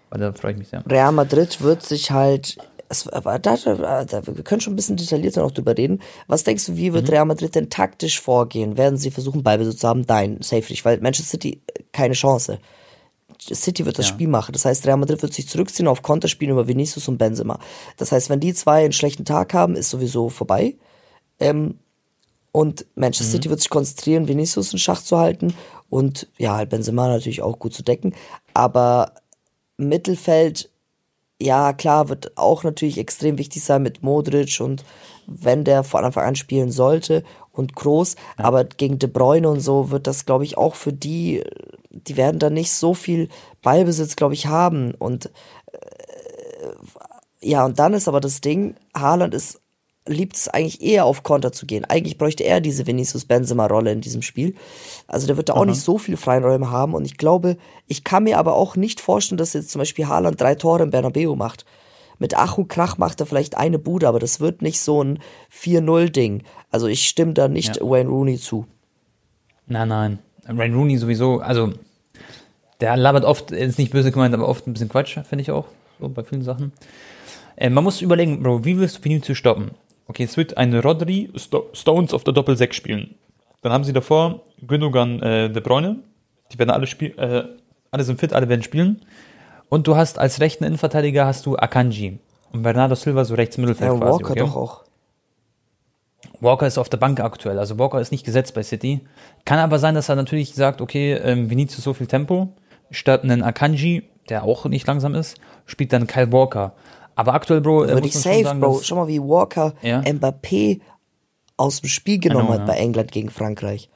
Weil 0.09 0.21
da 0.21 0.33
freue 0.33 0.53
ich 0.53 0.57
mich 0.57 0.69
sehr. 0.69 0.83
Real 0.89 1.11
Madrid 1.11 1.61
wird 1.61 1.83
sich 1.83 2.09
halt. 2.09 2.57
Es, 2.91 3.03
da, 3.03 3.39
da, 3.39 4.03
da, 4.05 4.27
wir 4.27 4.43
können 4.43 4.61
schon 4.61 4.73
ein 4.73 4.75
bisschen 4.75 4.97
detaillierter 4.97 5.41
noch 5.43 5.51
drüber 5.51 5.77
reden. 5.77 6.01
Was 6.27 6.43
denkst 6.43 6.65
du, 6.65 6.75
wie 6.75 6.91
wird 6.91 7.05
Mhm. 7.05 7.09
Real 7.11 7.25
Madrid 7.25 7.53
denn 7.53 7.69
taktisch 7.69 8.19
vorgehen? 8.19 8.77
Werden 8.77 8.97
sie 8.97 9.11
versuchen, 9.11 9.43
Ballbesitz 9.43 9.77
zu 9.79 9.87
haben? 9.87 10.03
Nein, 10.07 10.39
safe 10.41 10.65
nicht, 10.69 10.83
weil 10.85 10.99
Manchester 10.99 11.29
City 11.31 11.61
äh, 11.67 11.83
keine 11.91 12.15
Chance. 12.15 12.59
City 13.53 13.85
wird 13.85 13.97
das 13.99 14.07
Ja. 14.07 14.13
Spiel 14.15 14.27
machen. 14.27 14.51
Das 14.53 14.65
heißt, 14.65 14.85
Real 14.85 14.97
Madrid 14.97 15.21
wird 15.21 15.33
sich 15.33 15.47
zurückziehen 15.47 15.87
auf 15.87 16.01
Konterspielen 16.01 16.51
über 16.51 16.67
Vinicius 16.67 17.07
und 17.07 17.17
Benzema. 17.19 17.59
Das 17.97 18.11
heißt, 18.11 18.29
wenn 18.29 18.39
die 18.39 18.53
zwei 18.53 18.83
einen 18.83 18.91
schlechten 18.91 19.23
Tag 19.23 19.53
haben, 19.53 19.75
ist 19.75 19.91
sowieso 19.91 20.29
vorbei. 20.29 20.75
Ähm, 21.39 21.77
und 22.51 22.85
Manchester 22.95 23.31
City 23.33 23.49
wird 23.51 23.59
sich 23.59 23.69
konzentrieren, 23.69 24.27
Vinicius 24.27 24.73
in 24.73 24.79
Schach 24.79 25.03
zu 25.03 25.19
halten 25.19 25.53
und 25.89 26.27
ja, 26.39 26.55
halt 26.57 26.69
Benzema 26.71 27.07
natürlich 27.07 27.43
auch 27.43 27.59
gut 27.59 27.73
zu 27.75 27.83
decken. 27.83 28.15
Aber 28.55 29.13
Mittelfeld, 29.77 30.68
ja 31.41 31.73
klar, 31.73 32.09
wird 32.09 32.37
auch 32.37 32.63
natürlich 32.63 32.97
extrem 32.97 33.37
wichtig 33.37 33.63
sein 33.63 33.83
mit 33.83 34.03
Modric 34.03 34.59
und 34.59 34.83
wenn 35.27 35.63
der 35.63 35.83
von 35.83 36.03
Anfang 36.03 36.25
an 36.25 36.35
spielen 36.35 36.71
sollte 36.71 37.23
und 37.51 37.75
Groß, 37.75 38.15
aber 38.37 38.63
gegen 38.63 38.99
De 38.99 39.09
Bruyne 39.09 39.47
und 39.49 39.59
so 39.59 39.91
wird 39.91 40.07
das, 40.07 40.25
glaube 40.25 40.43
ich, 40.43 40.57
auch 40.57 40.75
für 40.75 40.93
die, 40.93 41.43
die 41.91 42.17
werden 42.17 42.39
da 42.39 42.49
nicht 42.49 42.71
so 42.71 42.93
viel 42.93 43.29
Ballbesitz, 43.61 44.15
glaube 44.15 44.33
ich, 44.33 44.47
haben. 44.47 44.93
Und 44.95 45.29
ja, 47.41 47.65
und 47.65 47.79
dann 47.79 47.93
ist 47.93 48.07
aber 48.07 48.19
das 48.19 48.41
Ding, 48.41 48.75
Haaland 48.95 49.33
ist, 49.33 49.61
liebt 50.07 50.35
es 50.35 50.47
eigentlich 50.47 50.81
eher 50.81 51.05
auf 51.05 51.23
Konter 51.23 51.51
zu 51.51 51.65
gehen. 51.65 51.85
Eigentlich 51.85 52.17
bräuchte 52.17 52.43
er 52.43 52.61
diese 52.61 52.87
Vinicius 52.87 53.25
Benzema-Rolle 53.25 53.91
in 53.91 54.01
diesem 54.01 54.21
Spiel. 54.21 54.55
Also 55.07 55.27
der 55.27 55.37
wird 55.37 55.49
da 55.49 55.53
auch 55.53 55.65
nicht 55.65 55.81
so 55.81 55.97
viele 55.97 56.17
Freiräume 56.17 56.71
haben. 56.71 56.93
Und 56.95 57.05
ich 57.05 57.17
glaube, 57.17 57.57
ich 57.87 58.03
kann 58.03 58.23
mir 58.23 58.37
aber 58.39 58.55
auch 58.55 58.75
nicht 58.75 59.01
vorstellen, 59.01 59.37
dass 59.37 59.53
jetzt 59.53 59.69
zum 59.71 59.79
Beispiel 59.79 60.07
Haaland 60.07 60.39
drei 60.39 60.55
Tore 60.55 60.83
im 60.83 60.89
Bernabeu 60.89 61.35
macht. 61.35 61.65
Mit 62.17 62.35
Ach 62.35 62.57
und 62.57 62.67
Krach 62.67 62.97
macht 62.97 63.19
er 63.21 63.25
vielleicht 63.25 63.55
eine 63.55 63.79
Bude, 63.79 64.07
aber 64.07 64.19
das 64.19 64.39
wird 64.39 64.61
nicht 64.61 64.81
so 64.81 65.01
ein 65.01 65.19
4-0-Ding. 65.53 66.43
Also 66.69 66.87
ich 66.87 67.07
stimme 67.07 67.33
da 67.33 67.47
nicht 67.47 67.77
Ja. 67.77 67.83
Wayne 67.83 68.09
Rooney 68.09 68.37
zu. 68.37 68.65
Nein, 69.67 69.87
nein. 69.87 70.19
Wayne 70.45 70.75
Rooney 70.75 70.97
sowieso, 70.97 71.39
also 71.39 71.71
der 72.81 72.97
labert 72.97 73.23
oft, 73.23 73.51
ist 73.51 73.77
nicht 73.77 73.91
böse 73.91 74.11
gemeint, 74.11 74.33
aber 74.33 74.47
oft 74.47 74.67
ein 74.67 74.73
bisschen 74.73 74.89
Quatsch, 74.89 75.17
finde 75.29 75.41
ich 75.43 75.51
auch, 75.51 75.65
so 75.99 76.09
bei 76.09 76.23
vielen 76.23 76.41
Sachen. 76.41 76.73
Äh, 77.55 77.69
man 77.69 77.83
muss 77.83 78.01
überlegen, 78.01 78.41
Bro, 78.41 78.65
wie 78.65 78.77
willst 78.77 78.97
du 78.97 79.03
Vinicius 79.03 79.37
stoppen? 79.37 79.71
Okay, 80.09 80.23
es 80.23 80.37
wird 80.37 80.57
ein 80.57 80.73
Rodri 80.73 81.29
Sto 81.35 81.69
Stones 81.71 82.15
auf 82.15 82.23
der 82.23 82.33
Doppel-6 82.33 82.73
spielen. 82.73 83.13
Dann 83.61 83.71
haben 83.71 83.83
sie 83.83 83.93
davor 83.93 84.41
Gündogan 84.65 85.21
äh, 85.21 85.51
De 85.51 85.61
Bruyne. 85.61 85.97
Die 86.51 86.57
werden 86.57 86.71
alle 86.71 86.87
spielen, 86.87 87.15
äh, 87.19 87.43
alle 87.91 88.03
sind 88.03 88.19
fit, 88.19 88.33
alle 88.33 88.49
werden 88.49 88.63
spielen. 88.63 89.05
Und 89.69 89.85
du 89.85 89.95
hast 89.95 90.17
als 90.17 90.39
rechten 90.39 90.63
Innenverteidiger 90.63 91.27
hast 91.27 91.45
du 91.45 91.55
Akanji. 91.57 92.17
Und 92.51 92.63
Bernardo 92.63 92.95
Silva 92.95 93.23
so 93.23 93.35
rechts 93.35 93.59
Mittelfeld 93.59 93.91
Ja, 93.91 93.97
quasi. 93.99 94.11
Walker 94.11 94.31
okay? 94.31 94.39
doch 94.39 94.55
auch. 94.55 94.83
Walker 96.39 96.65
ist 96.65 96.79
auf 96.79 96.89
der 96.89 96.97
Bank 96.97 97.19
aktuell, 97.19 97.59
also 97.59 97.77
Walker 97.77 98.01
ist 98.01 98.11
nicht 98.11 98.25
gesetzt 98.25 98.55
bei 98.55 98.63
City. 98.63 99.01
Kann 99.45 99.59
aber 99.59 99.77
sein, 99.77 99.93
dass 99.93 100.09
er 100.09 100.15
natürlich 100.15 100.55
sagt, 100.55 100.81
okay, 100.81 101.13
ähm, 101.13 101.51
Vinicius 101.51 101.83
so 101.83 101.93
viel 101.93 102.07
Tempo, 102.07 102.53
statt 102.89 103.23
einen 103.23 103.43
Akanji, 103.43 104.09
der 104.29 104.43
auch 104.43 104.65
nicht 104.65 104.87
langsam 104.87 105.13
ist, 105.13 105.39
spielt 105.67 105.93
dann 105.93 106.07
Kyle 106.07 106.31
Walker. 106.31 106.73
Aber 107.19 107.33
aktuell, 107.33 107.59
Bro, 107.59 107.83
äh, 107.83 107.89
Würde 107.89 108.07
ich 108.07 108.13
safe, 108.13 108.45
sagen, 108.45 108.61
Bro. 108.61 108.79
Schau 108.81 108.95
mal, 108.95 109.09
wie 109.09 109.19
Walker 109.19 109.73
Ja. 109.81 109.99
Mbappé 109.99 110.79
aus 111.57 111.81
dem 111.81 111.89
Spiel 111.89 112.17
genommen 112.17 112.47
Genau, 112.47 112.59
hat 112.59 112.65
bei 112.65 112.77
England 112.77 113.11
gegen 113.11 113.29
Frankreich. 113.29 113.89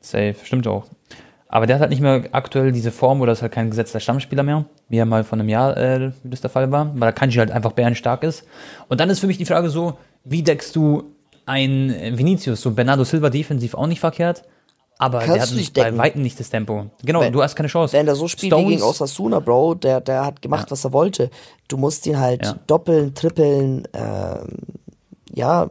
Safe, 0.00 0.36
stimmt 0.44 0.68
auch. 0.68 0.84
Aber 1.48 1.66
der 1.66 1.74
hat 1.74 1.80
halt 1.80 1.90
nicht 1.90 2.00
mehr 2.00 2.26
aktuell 2.30 2.70
diese 2.70 2.92
Form 2.92 3.20
oder 3.22 3.32
ist 3.32 3.42
halt 3.42 3.50
kein 3.50 3.70
gesetzter 3.70 3.98
Stammspieler 3.98 4.44
mehr, 4.44 4.66
wie 4.88 4.98
er 4.98 5.04
mal 5.04 5.24
vor 5.24 5.36
einem 5.36 5.48
Jahr, 5.48 5.76
äh, 5.76 6.12
wie 6.22 6.30
das 6.30 6.40
der 6.40 6.48
Fall 6.50 6.70
war, 6.70 6.92
weil 6.94 7.08
Akanji 7.08 7.38
halt 7.38 7.50
einfach 7.50 7.72
bärenstark 7.72 8.22
ist. 8.22 8.44
Und 8.86 9.00
dann 9.00 9.10
ist 9.10 9.18
für 9.18 9.26
mich 9.26 9.38
die 9.38 9.44
Frage 9.44 9.68
so, 9.68 9.98
wie 10.22 10.44
deckst 10.44 10.76
du 10.76 11.10
ein 11.44 11.92
Vinicius, 12.12 12.60
so 12.60 12.70
Bernardo 12.70 13.02
Silva 13.02 13.30
defensiv 13.30 13.74
auch 13.74 13.88
nicht 13.88 13.98
verkehrt, 13.98 14.44
aber 14.98 15.20
Kannst 15.20 15.34
der 15.36 15.42
hat 15.42 15.52
nicht 15.52 15.74
bei. 15.74 15.96
Weitem 15.96 16.22
nicht 16.22 16.38
das 16.40 16.50
Tempo. 16.50 16.86
Genau, 17.04 17.20
Wenn- 17.20 17.32
du 17.32 17.42
hast 17.42 17.54
keine 17.56 17.68
Chance. 17.68 17.92
Wenn 17.96 18.08
er 18.08 18.16
so 18.16 18.26
spielt 18.28 18.52
wie 18.52 18.56
Stones- 18.56 18.68
gegen 18.70 18.82
Osasuna, 18.82 19.38
Bro, 19.40 19.74
der, 19.76 20.00
der 20.00 20.24
hat 20.26 20.42
gemacht, 20.42 20.66
Ja. 20.66 20.70
was 20.72 20.84
er 20.84 20.92
wollte. 20.92 21.30
Du 21.68 21.76
musst 21.76 22.06
ihn 22.06 22.18
halt 22.18 22.44
Ja. 22.44 22.56
doppeln, 22.66 23.14
trippeln, 23.14 23.86
ähm, 23.92 24.48
ja. 25.32 25.70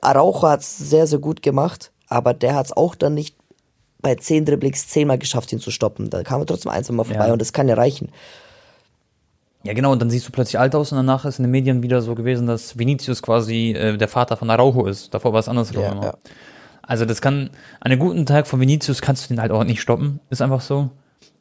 Araujo 0.00 0.42
hat's 0.42 0.76
sehr, 0.78 1.06
sehr 1.06 1.18
gut 1.18 1.42
gemacht, 1.42 1.90
aber 2.08 2.34
der 2.34 2.54
hat's 2.54 2.72
auch 2.72 2.94
dann 2.94 3.14
nicht 3.14 3.36
bei 4.00 4.14
zehn 4.16 4.44
Dribblings 4.44 4.88
zehnmal 4.88 5.18
geschafft, 5.18 5.50
ihn 5.52 5.60
zu 5.60 5.70
stoppen. 5.70 6.10
Da 6.10 6.22
kam 6.22 6.40
er 6.42 6.46
trotzdem 6.46 6.70
ein, 6.72 6.84
zwei 6.84 6.92
Mal 6.94 7.04
vorbei 7.04 7.26
Ja. 7.28 7.32
und 7.32 7.40
das 7.40 7.52
kann 7.54 7.68
ja 7.68 7.74
reichen. 7.74 8.10
Ja, 9.62 9.72
genau, 9.72 9.92
und 9.92 10.02
dann 10.02 10.10
siehst 10.10 10.28
du 10.28 10.32
plötzlich 10.32 10.58
alt 10.58 10.74
aus 10.74 10.92
und 10.92 10.96
danach 10.96 11.24
ist 11.24 11.38
in 11.38 11.44
den 11.44 11.50
Medien 11.50 11.82
wieder 11.82 12.02
so 12.02 12.14
gewesen, 12.14 12.46
dass 12.46 12.78
Vinicius 12.78 13.22
quasi 13.22 13.70
äh, 13.72 13.96
der 13.96 14.08
Vater 14.08 14.36
von 14.36 14.50
Araujo 14.50 14.84
ist. 14.86 15.14
Davor 15.14 15.32
war 15.32 15.40
es 15.40 15.48
andersrum. 15.48 15.82
Ja. 15.82 16.14
Also 16.86 17.04
das 17.04 17.20
kann, 17.20 17.50
an 17.80 17.90
einem 17.90 18.00
guten 18.00 18.26
Tag 18.26 18.46
von 18.46 18.60
Vinicius 18.60 19.00
kannst 19.00 19.24
du 19.24 19.34
den 19.34 19.40
halt 19.40 19.52
auch 19.52 19.64
nicht 19.64 19.80
stoppen. 19.80 20.20
Ist 20.30 20.42
einfach 20.42 20.60
so. 20.60 20.90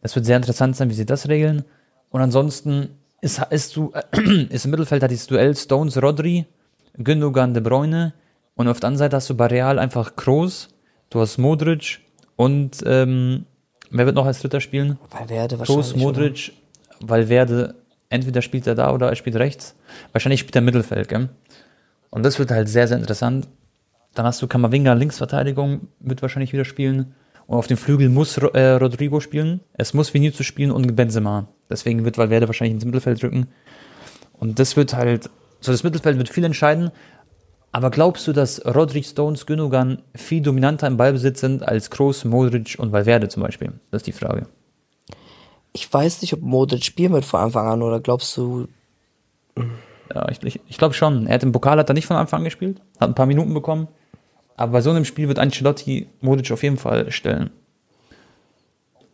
Das 0.02 0.16
wird 0.16 0.26
sehr 0.26 0.38
interessant 0.38 0.76
sein, 0.76 0.90
wie 0.90 0.94
sie 0.94 1.06
das 1.06 1.28
regeln. 1.28 1.64
Und 2.10 2.22
ansonsten 2.22 2.90
ist, 3.22 3.42
ist, 3.50 3.76
du, 3.76 3.92
ist 4.50 4.66
im 4.66 4.72
Mittelfeld 4.72 5.02
hat 5.04 5.12
dieses 5.12 5.28
Duell 5.28 5.56
Stones, 5.56 6.02
Rodri, 6.02 6.46
Gündogan, 6.98 7.54
De 7.54 7.64
Bruyne 7.64 8.14
und 8.56 8.68
auf 8.68 8.80
der 8.80 8.88
anderen 8.88 9.00
Seite 9.00 9.16
hast 9.16 9.30
du 9.30 9.36
bei 9.36 9.48
Real 9.48 9.80
einfach 9.80 10.16
Kroos, 10.16 10.70
du 11.10 11.22
hast 11.22 11.38
Modric 11.38 12.02
und 12.36 12.84
ähm, 12.86 13.46
wer 13.90 14.06
wird 14.06 14.16
noch 14.16 14.26
als 14.26 14.42
Dritter 14.42 14.62
spielen? 14.62 15.00
Valverde 15.10 15.58
wahrscheinlich. 15.58 15.88
Kroos, 15.88 15.96
Modric, 15.96 16.54
Valverde, 17.00 17.76
entweder 18.10 18.42
spielt 18.42 18.68
er 18.68 18.76
da 18.76 18.94
oder 18.94 19.10
er 19.10 19.16
spielt 19.16 19.38
rechts. 19.38 19.76
Wahrscheinlich 20.12 20.42
spielt 20.42 20.56
er 20.56 20.62
Mittelfeld, 20.62 21.08
gell? 21.08 21.30
Und 22.10 22.24
das 22.24 22.38
wird 22.38 22.52
halt 22.52 22.70
sehr, 22.70 22.88
sehr 22.88 22.98
interessant. 22.98 23.48
Dann 24.14 24.26
hast 24.26 24.42
du 24.42 24.48
Kamavinga 24.48 24.94
Linksverteidigung, 24.94 25.88
wird 26.00 26.22
wahrscheinlich 26.22 26.54
wieder 26.54 26.66
spielen. 26.66 27.16
Und 27.48 27.58
auf 27.58 27.68
dem 27.68 27.78
Flügel 27.78 28.10
muss 28.10 28.38
äh, 28.38 28.72
Rodrigo 28.72 29.20
spielen. 29.20 29.62
Es 29.74 29.94
muss 29.94 30.14
Vinicius 30.14 30.46
spielen 30.46 30.72
und 30.72 30.96
Benzema. 30.96 31.48
Deswegen 31.70 32.06
wird 32.06 32.18
Valverde 32.18 32.48
wahrscheinlich 32.48 32.76
ins 32.76 32.86
Mittelfeld 32.86 33.22
drücken. 33.22 33.48
Und 34.40 34.60
das 34.60 34.78
wird 34.78 34.94
halt, 34.94 35.30
so 35.60 35.72
das 35.72 35.84
Mittelfeld 35.84 36.18
wird 36.18 36.30
viel 36.30 36.44
entscheiden. 36.44 36.92
Aber 37.72 37.90
glaubst 37.90 38.28
du, 38.28 38.34
dass 38.34 38.64
Rodri, 38.66 39.04
Stones, 39.04 39.46
Gündogan 39.46 40.04
viel 40.16 40.42
dominanter 40.42 40.88
im 40.88 40.98
Ballbesitz 40.98 41.42
sind 41.42 41.68
als 41.68 41.90
Kroos, 41.90 42.24
Modric 42.24 42.76
und 42.78 42.92
Valverde 42.92 43.30
zum 43.30 43.42
Beispiel? 43.42 43.74
Das 43.90 44.02
ist 44.02 44.08
die 44.08 44.12
Frage. 44.12 44.48
Ich 45.74 45.92
weiß 45.92 46.22
nicht, 46.22 46.34
ob 46.34 46.42
Modric 46.42 46.84
spielen 46.84 47.14
wird 47.14 47.26
von 47.26 47.40
Anfang 47.40 47.68
an 47.68 47.82
oder 47.82 48.00
glaubst 48.00 48.38
du, 48.38 48.68
Ja, 50.14 50.30
ich, 50.30 50.44
ich, 50.44 50.60
ich 50.68 50.78
glaube 50.78 50.94
schon. 50.94 51.28
Er 51.28 51.36
hat 51.36 51.44
im 51.44 51.52
Pokal 51.52 51.80
hat 51.80 51.90
er 51.90 51.94
nicht 51.94 52.06
von 52.06 52.18
Anfang 52.18 52.40
an 52.40 52.46
gespielt, 52.46 52.82
hat 53.00 53.10
ein 53.10 53.16
paar 53.16 53.26
Minuten 53.26 53.54
bekommen. 53.54 53.88
Aber 54.56 54.72
bei 54.74 54.82
so 54.82 54.90
einem 54.92 55.06
Spiel 55.06 55.28
wird 55.28 55.40
Ancelotti 55.40 56.08
Modric 56.22 56.52
auf 56.52 56.64
jeden 56.64 56.78
Fall 56.78 57.12
stellen. 57.12 57.50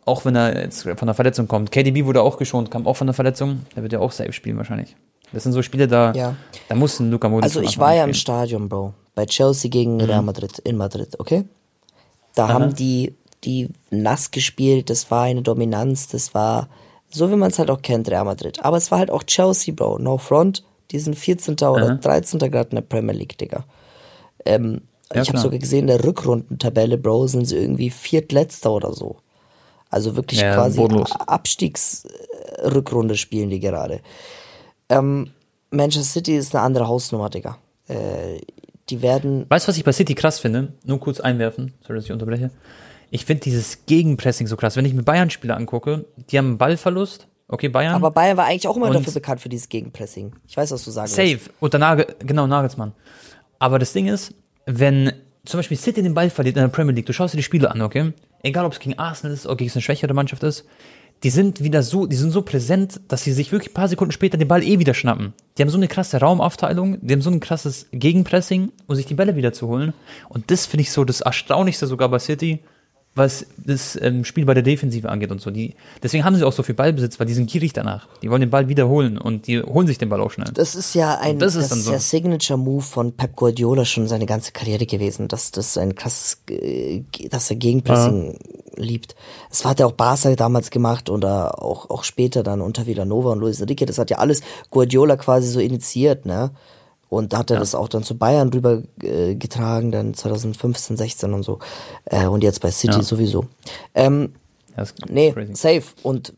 Auch 0.04 0.24
wenn 0.24 0.34
er 0.34 0.64
jetzt 0.64 0.82
von 0.82 1.06
der 1.06 1.14
Verletzung 1.14 1.46
kommt. 1.46 1.70
KDB 1.70 2.04
wurde 2.04 2.22
auch 2.22 2.36
geschont, 2.38 2.70
kam 2.70 2.86
auch 2.86 2.96
von 2.96 3.06
der 3.06 3.14
Verletzung. 3.14 3.60
Der 3.76 3.82
wird 3.82 3.92
ja 3.92 4.00
auch 4.00 4.12
safe 4.12 4.32
spielen 4.32 4.56
wahrscheinlich. 4.56 4.96
Das 5.32 5.44
sind 5.44 5.52
so 5.52 5.62
Spiele, 5.62 5.86
da, 5.86 6.12
Ja. 6.12 6.34
da 6.68 6.74
muss 6.74 6.98
ein 6.98 7.10
Luka 7.10 7.28
Modric 7.28 7.44
Also 7.44 7.60
ich 7.60 7.78
war 7.78 7.94
ja 7.94 8.04
im. 8.04 8.14
Stadion, 8.14 8.68
Bro. 8.68 8.94
Bei 9.14 9.26
Chelsea 9.26 9.70
gegen 9.70 9.96
Mhm. 9.96 10.00
Real 10.02 10.22
Madrid 10.22 10.58
in 10.60 10.76
Madrid, 10.76 11.18
okay? 11.20 11.44
Da 12.34 12.48
haben 12.48 12.74
die, 12.74 13.14
die 13.44 13.68
nass 13.90 14.30
gespielt, 14.30 14.90
das 14.90 15.10
war 15.10 15.24
eine 15.24 15.42
Dominanz, 15.42 16.08
das 16.08 16.34
war 16.34 16.68
so 17.12 17.28
wie 17.30 17.36
man 17.36 17.50
es 17.50 17.58
halt 17.58 17.70
auch 17.70 17.82
kennt, 17.82 18.08
Real 18.08 18.24
Madrid. 18.24 18.64
Aber 18.64 18.76
es 18.76 18.90
war 18.90 18.98
halt 19.00 19.10
auch 19.10 19.24
Chelsea, 19.24 19.74
Bro. 19.74 19.98
No 19.98 20.16
front, 20.18 20.64
die 20.92 20.98
sind 21.00 21.16
14. 21.18 21.54
oder 21.54 21.96
13. 21.96 22.38
gerade 22.38 22.70
in 22.70 22.76
der 22.76 22.82
Premier 22.82 23.14
League, 23.14 23.36
Digga. 23.36 23.64
Ähm, 24.44 24.82
Ja, 25.12 25.22
ich 25.22 25.28
habe 25.28 25.38
sogar 25.38 25.58
gesehen, 25.58 25.80
in 25.80 25.86
der 25.88 26.04
Rückrundentabelle, 26.04 26.96
Bro, 26.98 27.26
sind 27.26 27.46
sie 27.46 27.56
irgendwie 27.56 27.90
viertletzter 27.90 28.70
oder 28.72 28.92
so. 28.92 29.16
Also 29.90 30.14
wirklich 30.14 30.40
Ja, 30.40 30.54
quasi. 30.54 30.80
Abstiegsrückrunde 31.26 33.16
spielen 33.16 33.50
die 33.50 33.58
gerade. 33.58 34.00
Ähm, 34.88 35.30
Manchester 35.70 36.12
City 36.12 36.36
ist 36.36 36.54
eine 36.54 36.64
andere 36.64 36.86
Hausnummer, 36.86 37.28
Digga. 37.28 37.58
Äh, 37.88 38.40
die 38.88 39.02
werden. 39.02 39.46
Weißt 39.48 39.66
du, 39.66 39.70
was 39.70 39.76
ich 39.76 39.84
bei 39.84 39.92
City 39.92 40.14
krass 40.14 40.38
finde? 40.38 40.72
Nur 40.84 41.00
kurz 41.00 41.20
einwerfen, 41.20 41.74
sorry, 41.82 41.98
dass 41.98 42.04
ich 42.04 42.12
unterbreche. 42.12 42.50
Ich 43.10 43.24
finde 43.24 43.42
dieses 43.42 43.86
Gegenpressing 43.86 44.46
so 44.46 44.56
krass. 44.56 44.76
Wenn 44.76 44.84
ich 44.84 44.94
mir 44.94 45.02
Bayern-Spieler 45.02 45.56
angucke, 45.56 46.04
die 46.30 46.38
haben 46.38 46.46
einen 46.46 46.58
Ballverlust. 46.58 47.26
Okay, 47.48 47.68
Bayern. 47.68 47.96
Aber 47.96 48.12
Bayern 48.12 48.36
war 48.36 48.44
eigentlich 48.46 48.68
auch 48.68 48.76
immer 48.76 48.92
dafür 48.92 49.12
bekannt 49.12 49.40
für 49.40 49.48
dieses 49.48 49.68
Gegenpressing. 49.68 50.32
Ich 50.46 50.56
weiß, 50.56 50.70
was 50.70 50.84
du 50.84 50.92
sagen 50.92 51.08
Safe. 51.08 51.40
Und 51.58 51.72
der 51.72 51.80
Nagel, 51.80 52.06
genau, 52.20 52.46
Nagelsmann. 52.46 52.92
Aber 53.58 53.80
das 53.80 53.92
Ding 53.92 54.06
ist, 54.06 54.32
wenn 54.66 55.12
zum 55.44 55.58
Beispiel 55.58 55.76
City 55.76 56.02
den 56.02 56.14
Ball 56.14 56.30
verliert 56.30 56.56
in 56.56 56.62
der 56.62 56.68
Premier 56.68 56.94
League, 56.94 57.06
du 57.06 57.12
schaust 57.12 57.34
dir 57.34 57.38
die 57.38 57.42
Spiele 57.42 57.70
an, 57.70 57.82
okay? 57.82 58.12
Egal, 58.42 58.64
ob 58.64 58.72
es 58.72 58.78
gegen 58.78 58.98
Arsenal 58.98 59.34
ist 59.34 59.46
oder 59.46 59.56
gegen 59.56 59.70
eine 59.70 59.82
schwächere 59.82 60.14
Mannschaft 60.14 60.42
ist, 60.42 60.64
die 61.22 61.30
sind 61.30 61.62
wieder 61.62 61.82
so, 61.82 62.06
die 62.06 62.16
sind 62.16 62.30
so 62.30 62.42
präsent, 62.42 63.00
dass 63.08 63.24
sie 63.24 63.32
sich 63.32 63.52
wirklich 63.52 63.72
ein 63.72 63.74
paar 63.74 63.88
Sekunden 63.88 64.12
später 64.12 64.38
den 64.38 64.48
Ball 64.48 64.62
eh 64.62 64.78
wieder 64.78 64.94
schnappen. 64.94 65.34
Die 65.56 65.62
haben 65.62 65.68
so 65.68 65.76
eine 65.76 65.88
krasse 65.88 66.18
Raumaufteilung, 66.18 66.98
die 67.02 67.12
haben 67.12 67.20
so 67.20 67.30
ein 67.30 67.40
krasses 67.40 67.88
Gegenpressing, 67.92 68.72
um 68.86 68.94
sich 68.94 69.06
die 69.06 69.14
Bälle 69.14 69.36
wieder 69.36 69.52
zu 69.52 69.68
holen. 69.68 69.92
Und 70.28 70.50
das 70.50 70.64
finde 70.66 70.82
ich 70.82 70.92
so 70.92 71.04
das 71.04 71.20
Erstaunlichste 71.20 71.86
sogar 71.86 72.08
bei 72.08 72.18
City, 72.18 72.60
was 73.14 73.44
das 73.56 73.98
ähm, 74.00 74.24
Spiel 74.24 74.44
bei 74.44 74.54
der 74.54 74.62
Defensive 74.62 75.08
angeht 75.08 75.32
und 75.32 75.40
so. 75.40 75.50
Die, 75.50 75.74
deswegen 76.02 76.24
haben 76.24 76.36
sie 76.36 76.44
auch 76.44 76.52
so 76.52 76.62
viel 76.62 76.76
Ballbesitz, 76.76 77.18
weil 77.18 77.26
die 77.26 77.34
sind 77.34 77.50
gierig 77.50 77.72
danach. 77.72 78.06
Die 78.22 78.30
wollen 78.30 78.40
den 78.40 78.50
Ball 78.50 78.68
wiederholen 78.68 79.18
und 79.18 79.48
die 79.48 79.60
holen 79.60 79.88
sich 79.88 79.98
den 79.98 80.08
Ball 80.08 80.20
auch 80.20 80.30
schnell. 80.30 80.50
Das 80.54 80.76
ist 80.76 80.94
ja 80.94 81.18
ein 81.18 81.38
Das 81.40 81.54
das 81.54 81.72
ist 81.72 81.84
so. 81.84 81.90
der 81.90 82.00
Signature 82.00 82.58
Move 82.58 82.82
von 82.82 83.12
Pep 83.12 83.34
Guardiola 83.34 83.84
schon 83.84 84.06
seine 84.06 84.26
ganze 84.26 84.52
Karriere 84.52 84.86
gewesen, 84.86 85.26
dass 85.26 85.50
das 85.50 85.76
ein 85.76 85.96
krasses, 85.96 86.38
äh, 86.48 87.02
dass 87.28 87.50
er 87.50 87.56
Gegenpressing 87.56 88.38
liebt. 88.76 89.16
Das 89.48 89.64
hat 89.64 89.80
ja 89.80 89.86
auch 89.86 89.92
Barca 89.92 90.34
damals 90.36 90.70
gemacht 90.70 91.10
oder 91.10 91.62
auch 91.62 91.90
auch 91.90 92.04
später 92.04 92.44
dann 92.44 92.60
unter 92.60 92.86
Villanova 92.86 93.32
und 93.32 93.40
Luis 93.40 93.60
Enrique. 93.60 93.86
Das 93.86 93.98
hat 93.98 94.10
ja 94.10 94.18
alles 94.18 94.40
Guardiola 94.70 95.16
quasi 95.16 95.48
so 95.48 95.58
initiiert, 95.58 96.26
ne? 96.26 96.52
Und 97.10 97.32
da 97.32 97.38
hat 97.38 97.50
er 97.50 97.58
das 97.58 97.74
auch 97.74 97.88
dann 97.88 98.02
zu 98.04 98.16
Bayern 98.16 98.48
rüber 98.50 98.82
äh, 99.02 99.34
getragen, 99.34 99.90
dann 99.92 100.14
2015, 100.14 100.96
16 100.96 101.34
und 101.34 101.42
so. 101.42 101.58
Äh, 102.06 102.26
und 102.26 102.42
jetzt 102.42 102.60
bei 102.62 102.70
City 102.70 102.94
Ja. 102.98 103.02
sowieso. 103.02 103.44
Ähm, 103.94 104.32
Ja, 104.76 104.84
Nee, 105.08 105.32
crazy. 105.32 105.54
safe. 105.56 105.82
Und 106.04 106.32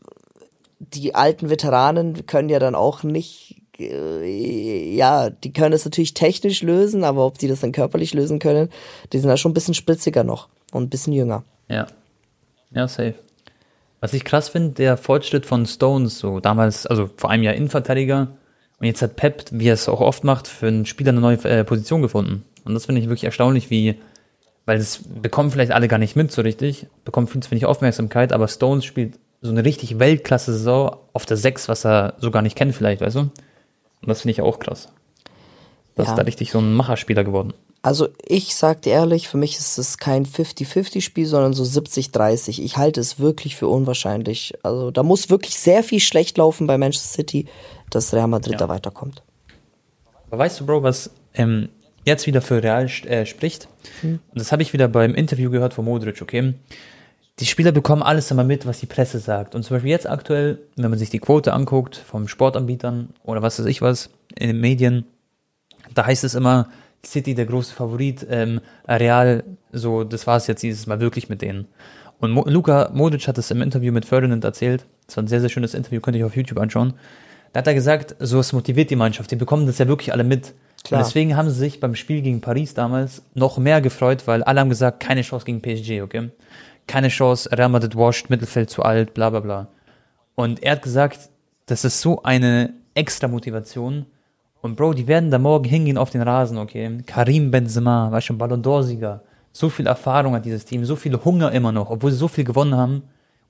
die 0.79 1.13
alten 1.15 1.49
Veteranen 1.51 2.25
können 2.25 2.49
ja 2.49 2.57
dann 2.59 2.73
auch 2.75 3.03
nicht, 3.03 3.61
äh, 3.79 4.95
ja, 4.95 5.29
die 5.29 5.53
können 5.53 5.73
es 5.73 5.85
natürlich 5.85 6.15
technisch 6.15 6.63
lösen, 6.63 7.03
aber 7.03 7.25
ob 7.25 7.37
die 7.37 7.47
das 7.47 7.59
dann 7.61 7.71
körperlich 7.71 8.13
lösen 8.15 8.39
können, 8.39 8.69
die 9.13 9.19
sind 9.19 9.29
da 9.29 9.37
schon 9.37 9.51
ein 9.51 9.53
bisschen 9.53 9.75
spritziger 9.75 10.23
noch 10.23 10.49
und 10.71 10.83
ein 10.83 10.89
bisschen 10.89 11.13
jünger. 11.13 11.43
Ja. 11.69 11.85
Ja, 12.71 12.87
safe. 12.87 13.13
Was 13.99 14.13
ich 14.13 14.25
krass 14.25 14.49
finde, 14.49 14.71
der 14.73 14.97
Fortschritt 14.97 15.45
von 15.45 15.65
Stones, 15.67 16.17
so 16.17 16.39
damals, 16.39 16.87
also 16.87 17.09
vor 17.15 17.29
einem 17.29 17.43
Jahr 17.43 17.53
Innenverteidiger, 17.53 18.29
und 18.83 18.87
jetzt 18.87 19.01
hat 19.01 19.15
Pep, 19.15 19.45
wie 19.51 19.69
er 19.69 19.75
es 19.75 19.87
auch 19.87 20.01
oft 20.01 20.25
macht, 20.25 20.45
für 20.45 20.67
einen 20.67 20.85
Spieler 20.85 21.11
eine 21.11 21.21
neue 21.21 21.41
äh, 21.45 21.63
Position 21.63 22.01
gefunden. 22.01 22.43
Und 22.65 22.73
das 22.73 22.85
finde 22.85 22.99
ich 22.99 23.07
wirklich 23.07 23.23
erstaunlich, 23.23 23.69
wie, 23.69 23.95
weil 24.65 24.77
das 24.77 24.99
bekommen 25.21 25.51
vielleicht 25.51 25.71
alle 25.71 25.87
gar 25.87 25.99
nicht 25.99 26.17
mit 26.17 26.33
so 26.33 26.41
richtig, 26.41 26.87
bekommen 27.05 27.27
viel 27.27 27.41
zu 27.41 27.49
wenig 27.51 27.65
Aufmerksamkeit, 27.65 28.33
aber 28.33 28.49
Stones 28.49 28.83
spielt 28.83 29.13
so 29.41 29.51
eine 29.51 29.63
richtig 29.63 29.99
Weltklasse-Saison 29.99 30.97
auf 31.13 31.25
der 31.25 31.37
6, 31.37 31.69
was 31.69 31.85
er 31.85 32.15
so 32.19 32.29
gar 32.29 32.41
nicht 32.41 32.57
kennt 32.57 32.75
vielleicht, 32.75 32.99
weißt 33.01 33.15
du? 33.15 33.19
Und 33.21 33.31
das 34.01 34.21
finde 34.21 34.33
ich 34.33 34.41
auch 34.41 34.59
krass. 34.59 34.89
Das 35.95 36.07
Ja. 36.07 36.11
ist 36.13 36.17
da 36.19 36.23
richtig 36.23 36.51
so 36.51 36.59
ein 36.59 36.73
Macherspieler 36.73 37.23
geworden. 37.23 37.53
Also 37.83 38.07
ich 38.25 38.55
sag 38.55 38.81
dir 38.81 38.93
ehrlich, 38.93 39.27
für 39.27 39.37
mich 39.37 39.57
ist 39.57 39.77
es 39.77 39.97
kein 39.97 40.25
50-50-Spiel, 40.25 41.25
sondern 41.25 41.51
so 41.53 41.63
70-30. 41.63 42.61
Ich 42.61 42.77
halte 42.77 43.01
es 43.01 43.19
wirklich 43.19 43.57
für 43.57 43.67
unwahrscheinlich. 43.67 44.53
Also 44.63 44.89
da 44.91 45.03
muss 45.03 45.29
wirklich 45.29 45.57
sehr 45.59 45.83
viel 45.83 45.99
schlecht 45.99 46.37
laufen 46.37 46.65
bei 46.65 46.77
Manchester 46.77 47.09
City, 47.15 47.45
dass 47.95 48.13
Real 48.13 48.27
Madrid 48.27 48.53
Ja. 48.53 48.57
da 48.59 48.69
weiterkommt. 48.69 49.23
Aber 50.27 50.39
weißt 50.39 50.59
du, 50.59 50.65
Bro, 50.65 50.83
was 50.83 51.11
ähm, 51.33 51.69
jetzt 52.05 52.25
wieder 52.27 52.41
für 52.41 52.61
Real 52.63 52.85
äh, 53.05 53.25
spricht? 53.25 53.67
Und 54.01 54.19
das 54.33 54.51
habe 54.51 54.61
ich 54.61 54.73
wieder 54.73 54.87
beim 54.87 55.13
Interview 55.15 55.49
gehört 55.51 55.73
von 55.73 55.85
Modric, 55.85 56.21
okay? 56.21 56.53
Die 57.39 57.45
Spieler 57.45 57.71
bekommen 57.71 58.03
alles 58.03 58.29
immer 58.31 58.43
mit, 58.43 58.65
was 58.65 58.79
die 58.79 58.85
Presse 58.85 59.19
sagt. 59.19 59.55
Und 59.55 59.63
zum 59.63 59.75
Beispiel 59.75 59.89
jetzt 59.91 60.07
aktuell, 60.09 60.59
wenn 60.75 60.89
man 60.89 60.99
sich 60.99 61.09
die 61.09 61.19
Quote 61.19 61.53
anguckt 61.53 61.95
vom 61.95 62.27
Sportanbietern 62.27 63.09
oder 63.23 63.41
was 63.41 63.59
weiß 63.59 63.65
ich 63.65 63.81
was 63.81 64.09
in 64.35 64.47
den 64.47 64.59
Medien, 64.59 65.05
da 65.93 66.05
heißt 66.05 66.23
es 66.23 66.35
immer, 66.35 66.69
City 67.05 67.33
der 67.35 67.45
große 67.45 67.73
Favorit, 67.73 68.25
ähm, 68.29 68.61
Real, 68.87 69.43
so, 69.71 70.03
das 70.03 70.25
war 70.27 70.37
es 70.37 70.47
jetzt 70.47 70.63
dieses 70.63 70.87
Mal 70.87 70.99
wirklich 70.99 71.27
mit 71.27 71.41
denen. 71.41 71.67
Und 72.19 72.31
Mo 72.31 72.45
Luka 72.47 72.89
Modric 72.93 73.27
hat 73.27 73.37
es 73.37 73.51
im 73.51 73.61
Interview 73.61 73.91
mit 73.91 74.05
Ferdinand 74.05 74.43
erzählt. 74.43 74.85
Das 75.07 75.17
war 75.17 75.23
ein 75.23 75.27
sehr, 75.27 75.41
sehr 75.41 75.49
schönes 75.49 75.73
Interview, 75.73 75.99
könnt 75.99 76.15
ihr 76.15 76.25
auf 76.25 76.35
YouTube 76.37 76.59
anschauen. 76.59 76.93
Da 77.53 77.59
hat 77.59 77.67
er 77.67 77.75
gesagt, 77.75 78.15
so 78.19 78.39
es 78.39 78.51
motiviert 78.51 78.89
die 78.89 78.95
Mannschaft, 78.95 79.29
die 79.31 79.35
bekommen 79.35 79.67
das 79.67 79.77
ja 79.77 79.87
wirklich 79.87 80.11
alle 80.11 80.23
mit. 80.23 80.53
Klar. 80.83 80.99
Und 80.99 81.07
deswegen 81.07 81.37
haben 81.37 81.49
sie 81.49 81.59
sich 81.59 81.79
beim 81.79 81.95
Spiel 81.95 82.21
gegen 82.21 82.41
Paris 82.41 82.73
damals 82.73 83.21
noch 83.35 83.57
mehr 83.57 83.79
gefreut, 83.79 84.23
weil 84.25 84.43
alle 84.43 84.59
haben 84.59 84.69
gesagt, 84.69 84.99
keine 84.99 85.21
Chance 85.21 85.45
gegen 85.45 85.61
PSG, 85.61 86.01
okay? 86.01 86.31
Keine 86.87 87.07
Chance, 87.07 87.49
Real 87.51 87.69
Madrid 87.69 87.95
washed, 87.95 88.29
Mittelfeld 88.29 88.69
zu 88.69 88.83
alt, 88.83 89.13
bla 89.13 89.29
bla 89.29 89.39
bla. 89.39 89.67
Und 90.35 90.61
er 90.63 90.73
hat 90.73 90.81
gesagt, 90.81 91.29
das 91.67 91.85
ist 91.85 92.01
so 92.01 92.23
eine 92.23 92.73
extra 92.95 93.27
Motivation. 93.27 94.07
Und 94.61 94.75
Bro, 94.75 94.93
die 94.93 95.07
werden 95.07 95.29
da 95.29 95.37
morgen 95.37 95.65
hingehen 95.65 95.97
auf 95.97 96.09
den 96.09 96.21
Rasen, 96.21 96.57
okay? 96.57 96.99
Karim 97.05 97.51
Benzema, 97.51 98.11
weißt 98.11 98.27
schon, 98.27 98.37
Ballon 98.37 98.63
d'Or-Sieger. 98.63 99.21
So 99.51 99.69
viel 99.69 99.85
Erfahrung 99.85 100.33
hat 100.33 100.45
dieses 100.45 100.65
Team, 100.65 100.83
so 100.83 100.95
viel 100.95 101.15
Hunger 101.23 101.51
immer 101.51 101.71
noch, 101.71 101.91
obwohl 101.91 102.11
sie 102.11 102.17
so 102.17 102.27
viel 102.27 102.43
gewonnen 102.43 102.75
haben. 102.75 103.03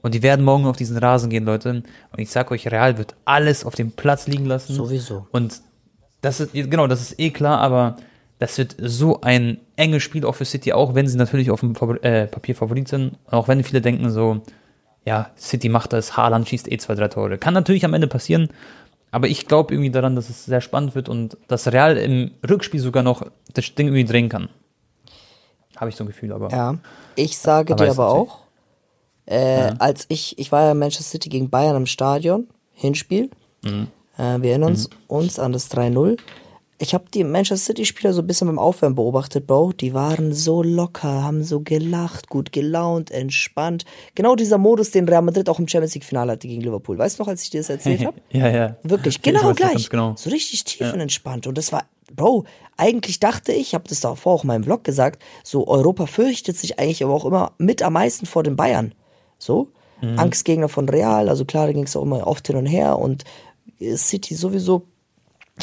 Und 0.04 0.14
die 0.14 0.22
werden 0.22 0.46
morgen 0.46 0.66
auf 0.66 0.76
diesen 0.76 0.98
Rasen 0.98 1.30
gehen, 1.30 1.46
Leute. 1.46 1.70
Und 1.70 2.20
ich 2.20 2.30
sag 2.30 2.52
euch, 2.52 2.68
Real 2.68 2.98
wird 2.98 3.16
alles 3.26 3.66
auf 3.66 3.74
dem 3.74 3.92
Platz 3.92 4.28
liegen 4.28 4.46
lassen. 4.46 4.74
Sowieso. 4.74 5.26
Und 5.32 5.62
das 6.22 6.42
ist, 6.42 6.54
genau, 6.54 6.88
das 6.88 7.02
ist 7.02 7.20
eh 7.20 7.32
klar, 7.32 7.60
aber 7.60 7.96
das 8.38 8.58
wird 8.58 8.76
so 8.80 9.22
ein 9.22 9.60
enges 9.78 10.04
Spiel 10.04 10.26
auch 10.26 10.36
für 10.36 10.46
City, 10.46 10.74
auch 10.74 10.94
wenn 10.94 11.08
sie 11.08 11.18
natürlich 11.18 11.50
auf 11.50 11.62
dem 11.62 11.74
Favor 11.76 12.04
äh, 12.04 12.28
Papier 12.28 12.54
Favorit 12.54 12.90
sind. 12.90 13.18
Auch 13.32 13.48
wenn 13.48 13.64
viele 13.64 13.80
denken 13.80 14.10
so, 14.10 14.42
ja, 15.06 15.32
City 15.38 15.70
macht 15.70 15.94
das, 15.94 16.18
Haaland 16.18 16.50
schießt 16.50 16.70
eh 16.70 16.78
zwei, 16.78 16.96
drei 16.96 17.08
Tore. 17.08 17.38
Kann 17.38 17.54
natürlich 17.54 17.86
am 17.86 17.94
Ende 17.94 18.08
passieren, 18.08 18.50
aber 19.12 19.28
ich 19.28 19.48
glaube 19.48 19.74
irgendwie 19.74 19.92
daran, 19.92 20.16
dass 20.18 20.30
es 20.30 20.44
sehr 20.46 20.60
spannend 20.60 20.96
wird 20.96 21.08
und 21.08 21.38
dass 21.48 21.72
Real 21.72 21.96
im 21.98 22.32
Rückspiel 22.50 22.82
sogar 22.82 23.04
noch 23.04 23.26
das 23.54 23.74
Ding 23.76 23.88
irgendwie 23.88 24.06
drehen 24.06 24.28
kann. 24.28 24.50
Habe 25.78 25.90
ich 25.90 25.96
so 25.96 26.04
ein 26.04 26.08
Gefühl, 26.08 26.34
aber. 26.34 26.50
Ja. 26.50 26.76
Ich 27.16 27.38
sage 27.38 27.76
dir 27.76 27.92
aber 27.92 28.10
auch, 28.10 28.43
äh, 29.26 29.74
als 29.80 30.06
ich, 30.10 30.38
ich 30.38 30.52
war 30.52 30.64
ja 30.66 30.72
in 30.72 30.80
Manchester 30.80 31.12
City 31.12 31.30
gegen 31.30 31.50
Bayern 31.50 31.76
im 31.76 31.86
Stadion, 31.86 32.48
Hinspiel. 32.74 33.30
Mhm. 33.64 33.88
Äh, 34.18 34.42
wir 34.42 34.52
erinnern 34.52 34.72
uns, 34.72 34.90
uns 35.08 35.40
an 35.40 35.54
das 35.54 35.72
3-0. 35.72 36.18
Ich 36.80 36.94
habe 36.94 37.06
die 37.14 37.24
Manchester 37.24 37.68
City-Spieler 37.68 38.14
so 38.14 38.22
ein 38.22 38.28
bisschen 38.28 38.48
beim 38.48 38.60
Aufwärmen 38.60 38.96
beobachtet, 38.96 39.48
Bro. 39.48 39.74
Die 39.74 39.94
waren 39.94 40.34
so 40.34 40.62
locker, 40.62 41.24
haben 41.24 41.44
so 41.44 41.62
gelacht, 41.62 42.30
gut 42.30 42.52
gelaunt, 42.52 43.10
entspannt. 43.12 43.86
Genau 44.16 44.36
dieser 44.36 44.58
Modus, 44.58 44.92
den 44.92 45.08
Real 45.08 45.22
Madrid 45.22 45.48
auch 45.48 45.60
im 45.60 45.68
Champions 45.68 45.94
League-Finale 45.94 46.34
hatte 46.34 46.48
gegen 46.48 46.62
Liverpool. 46.62 46.98
Weißt 46.98 47.18
du 47.18 47.24
noch, 47.24 47.30
als 47.30 47.44
ich 47.44 47.52
dir 47.52 47.62
das 47.62 47.70
erzählt 47.70 48.06
habe? 48.06 48.18
ja, 48.32 48.50
ja. 48.50 48.76
Wirklich, 48.84 49.16
Ich 49.16 49.22
genau 49.22 49.44
weiß 49.46 49.56
gleich. 49.56 49.90
Genau. 49.90 50.16
So 50.18 50.30
richtig 50.30 50.66
tiefenentspannt. 50.66 51.48
Und 51.48 51.58
das 51.58 51.72
war, 51.72 51.86
Bro, 52.14 52.44
eigentlich 52.76 53.20
dachte 53.22 53.54
ich, 53.54 53.62
ich 53.62 53.76
habe 53.76 53.88
das 53.88 54.02
davor 54.02 54.34
auch 54.34 54.44
in 54.44 54.48
meinem 54.48 54.64
Vlog 54.66 54.84
gesagt, 54.84 55.24
so 55.44 55.68
Europa 55.68 56.06
fürchtet 56.08 56.58
sich 56.58 56.80
eigentlich 56.80 57.04
aber 57.04 57.14
auch 57.14 57.26
immer 57.26 57.54
mit 57.60 57.82
am 57.82 57.94
meisten 57.94 58.26
vor 58.26 58.44
den 58.44 58.58
Bayern. 58.58 58.94
So, 59.44 59.68
Mhm. 60.02 60.20
Angstgegner 60.20 60.68
von 60.68 60.90
Real, 60.90 61.30
also 61.30 61.46
klar, 61.46 61.68
da 61.68 61.72
ging 61.72 61.86
es 61.86 61.96
auch 61.96 62.02
immer 62.02 62.28
oft 62.28 62.46
hin 62.48 62.58
und 62.58 62.66
her 62.66 63.00
und 63.00 63.24
äh, 63.80 63.96
City 63.96 64.36
sowieso. 64.36 64.88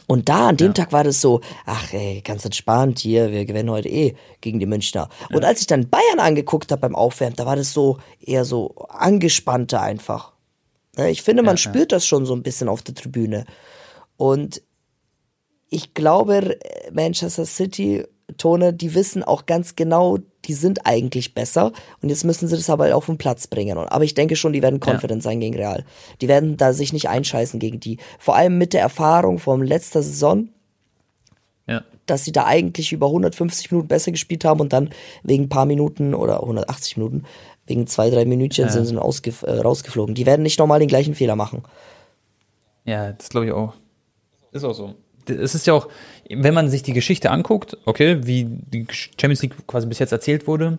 Und 0.07 0.29
da, 0.29 0.49
an 0.49 0.57
dem 0.57 0.73
Tag 0.73 0.93
war 0.93 1.03
das 1.05 1.21
so, 1.21 1.41
ach 1.67 1.93
ey, 1.93 2.23
ganz 2.23 2.45
entspannt 2.45 3.01
hier, 3.01 3.33
wir 3.33 3.45
gewinnen 3.45 3.71
heute 3.71 3.89
eh 3.89 4.15
gegen 4.41 4.59
die 4.61 4.67
Münchner. 4.67 5.09
Und 5.33 5.45
als 5.45 5.61
ich 5.61 5.67
dann 5.67 5.91
Bayern 5.91 6.21
angeguckt 6.21 6.71
habe 6.71 6.81
beim 6.81 6.95
Aufwärmen, 6.95 7.37
da 7.37 7.45
war 7.45 7.57
das 7.57 7.73
so 7.75 7.99
eher 8.21 8.45
so 8.45 8.77
angespannter 8.89 9.83
einfach. 9.83 10.33
Ne, 10.97 11.11
Ich 11.11 11.23
finde, 11.23 11.43
man 11.43 11.57
Ja, 11.57 11.63
ja. 11.65 11.71
spürt 11.71 11.93
das 11.93 12.07
schon 12.07 12.25
so 12.25 12.35
ein 12.35 12.43
bisschen 12.45 12.69
auf 12.69 12.83
der 12.83 12.95
Tribüne. 12.95 13.45
Und 14.17 14.63
ich 15.69 15.93
glaube, 15.93 16.59
Manchester 16.93 17.45
City, 17.47 18.05
Tone, 18.37 18.73
die 18.73 18.95
wissen 18.95 19.23
auch 19.23 19.47
ganz 19.47 19.77
genau, 19.77 20.19
die 20.47 20.55
sind 20.55 20.87
eigentlich 20.87 21.35
besser. 21.35 21.73
Und 22.03 22.09
jetzt 22.09 22.25
müssen 22.25 22.49
sie 22.49 22.57
das 22.57 22.71
aber 22.71 22.95
auf 22.97 23.07
den 23.07 23.19
Platz 23.19 23.47
bringen. 23.47 23.77
Aber 23.79 24.05
ich 24.05 24.15
denke 24.15 24.37
schon, 24.37 24.53
die 24.53 24.63
werden 24.63 24.81
confident 24.81 25.23
sein 25.23 25.41
gegen 25.41 25.57
Real. 25.57 25.85
Die 26.21 26.29
werden 26.29 26.57
da 26.57 26.73
sich 26.73 26.93
nicht 26.93 27.09
einscheißen 27.09 27.61
gegen 27.61 27.81
die. 27.81 27.99
Vor 28.19 28.37
allem 28.37 28.59
mit 28.59 28.73
der 28.73 28.81
Erfahrung 28.81 29.39
vom 29.39 29.63
letzter 29.63 30.03
Saison, 30.03 30.49
Ja. 31.67 31.83
dass 32.07 32.25
sie 32.25 32.33
da 32.33 32.47
eigentlich 32.47 32.93
über 32.93 33.07
150 33.07 33.71
Minuten 33.71 33.89
besser 33.89 34.11
gespielt 34.13 34.45
haben 34.45 34.61
und 34.61 34.73
dann 34.73 34.91
wegen 35.23 35.45
ein 35.45 35.49
paar 35.49 35.67
Minuten 35.67 36.15
oder 36.15 36.41
180 36.43 36.97
Minuten, 36.97 37.25
wegen 37.67 37.87
zwei, 37.87 38.11
drei 38.11 38.25
Minütchen 38.25 38.65
Ja. 38.67 38.71
sind 38.73 38.87
sie 38.87 38.95
äh, 38.97 39.51
rausgeflogen. 39.61 40.15
Die 40.15 40.27
werden 40.27 40.43
nicht 40.43 40.59
nochmal 40.59 40.81
den 40.81 40.89
gleichen 40.89 41.15
Fehler 41.15 41.37
machen. 41.37 41.63
Ja, 42.85 43.13
das 43.13 43.29
glaube 43.29 43.47
ich 43.47 43.53
auch. 43.53 43.75
Ist 44.53 44.65
auch 44.65 44.75
so. 44.75 44.95
Es 45.29 45.55
ist 45.55 45.67
ja 45.67 45.75
auch, 45.75 45.89
wenn 46.33 46.55
man 46.55 46.69
sich 46.69 46.83
die 46.83 46.93
Geschichte 46.93 47.31
anguckt, 47.31 47.77
okay, 47.85 48.27
wie 48.27 48.45
die 48.45 48.87
Champions 48.91 49.43
League 49.43 49.67
quasi 49.67 49.87
bis 49.87 49.99
jetzt 49.99 50.13
erzählt 50.13 50.47
wurde, 50.47 50.79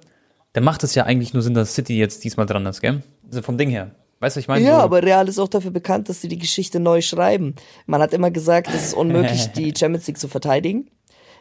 dann 0.53 0.63
macht 0.63 0.83
es 0.83 0.95
ja 0.95 1.05
eigentlich 1.05 1.33
nur 1.33 1.43
Sinn, 1.43 1.53
dass 1.53 1.75
City 1.75 1.97
jetzt 1.97 2.23
diesmal 2.23 2.45
dran 2.45 2.65
ist, 2.65 2.81
gell? 2.81 3.03
Also 3.25 3.41
vom 3.41 3.57
Ding 3.57 3.69
her. 3.69 3.91
Weißt 4.19 4.35
du, 4.35 4.39
ich 4.39 4.47
meine? 4.47 4.63
Ja, 4.63 4.77
so, 4.77 4.81
aber 4.83 5.03
Real 5.03 5.27
ist 5.27 5.39
auch 5.39 5.47
dafür 5.47 5.71
bekannt, 5.71 6.07
dass 6.07 6.21
sie 6.21 6.27
die 6.27 6.37
Geschichte 6.37 6.79
neu 6.79 7.01
schreiben. 7.01 7.55
Man 7.87 8.01
hat 8.01 8.13
immer 8.13 8.29
gesagt, 8.29 8.69
es 8.69 8.87
ist 8.87 8.93
unmöglich, 8.93 9.47
die 9.55 9.73
Champions 9.75 10.07
League 10.07 10.19
zu 10.19 10.27
verteidigen. 10.27 10.89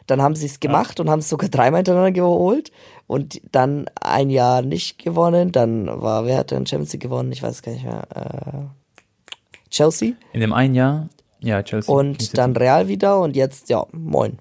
Dann 0.07 0.21
haben 0.21 0.35
sie 0.35 0.47
es 0.47 0.59
gemacht 0.59 0.99
und 0.99 1.09
haben 1.09 1.19
es 1.19 1.29
sogar 1.29 1.47
dreimal 1.49 1.79
hintereinander 1.79 2.11
geholt 2.11 2.71
und 3.05 3.39
dann 3.51 3.85
ein 4.01 4.31
Jahr 4.31 4.63
nicht 4.63 4.97
gewonnen. 4.97 5.51
Dann 5.51 5.85
war, 5.87 6.25
wer 6.25 6.37
hat 6.37 6.51
denn 6.51 6.65
Champions 6.65 6.93
League 6.93 7.03
gewonnen? 7.03 7.31
Ich 7.31 7.43
weiß 7.43 7.61
gar 7.61 7.71
nicht 7.71 7.85
mehr. 7.85 8.07
Äh, 8.15 9.69
Chelsea. 9.69 10.13
In 10.33 10.41
dem 10.41 10.53
einen 10.53 10.73
Jahr, 10.73 11.07
ja, 11.41 11.61
Chelsea. 11.63 11.93
Und 11.93 12.37
dann 12.37 12.55
Real 12.55 12.87
wieder 12.87 13.19
und 13.19 13.35
jetzt, 13.35 13.69
ja, 13.69 13.85
moin. 13.91 14.37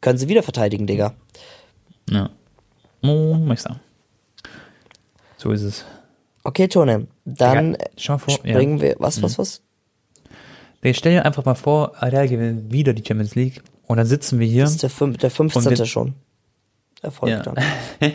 Können 0.00 0.18
sie 0.18 0.28
wieder 0.28 0.42
verteidigen, 0.42 0.86
Digga. 0.86 1.14
Ja. 2.08 2.30
Moin, 3.02 3.44
Meister. 3.46 3.80
So 5.36 5.50
ist 5.52 5.62
es. 5.62 5.84
Okay, 6.44 6.68
Tone, 6.68 7.08
dann 7.24 7.72
Digga, 7.72 7.84
schau 7.96 8.18
vor, 8.18 8.32
springen 8.34 8.78
ja. 8.78 8.82
wir. 8.82 8.96
Was, 8.98 9.20
was, 9.22 9.38
was? 9.38 9.62
Digga, 10.82 10.94
stell 10.94 11.12
dir 11.12 11.24
einfach 11.24 11.44
mal 11.44 11.54
vor, 11.54 11.92
Real 12.00 12.28
gewinnt 12.28 12.72
wieder 12.72 12.92
die 12.94 13.04
Champions 13.04 13.34
League 13.34 13.62
und 13.86 13.96
dann 13.96 14.06
sitzen 14.06 14.38
wir 14.38 14.46
hier. 14.46 14.62
Das 14.64 14.72
ist 14.72 14.82
der, 14.82 14.90
fünf, 14.90 15.18
der 15.18 15.30
15. 15.30 15.62
Und 15.66 15.78
wir- 15.78 15.86
schon. 15.86 16.14
Erfolg 17.02 17.30
Ja. 17.30 17.42
dann. 17.42 17.56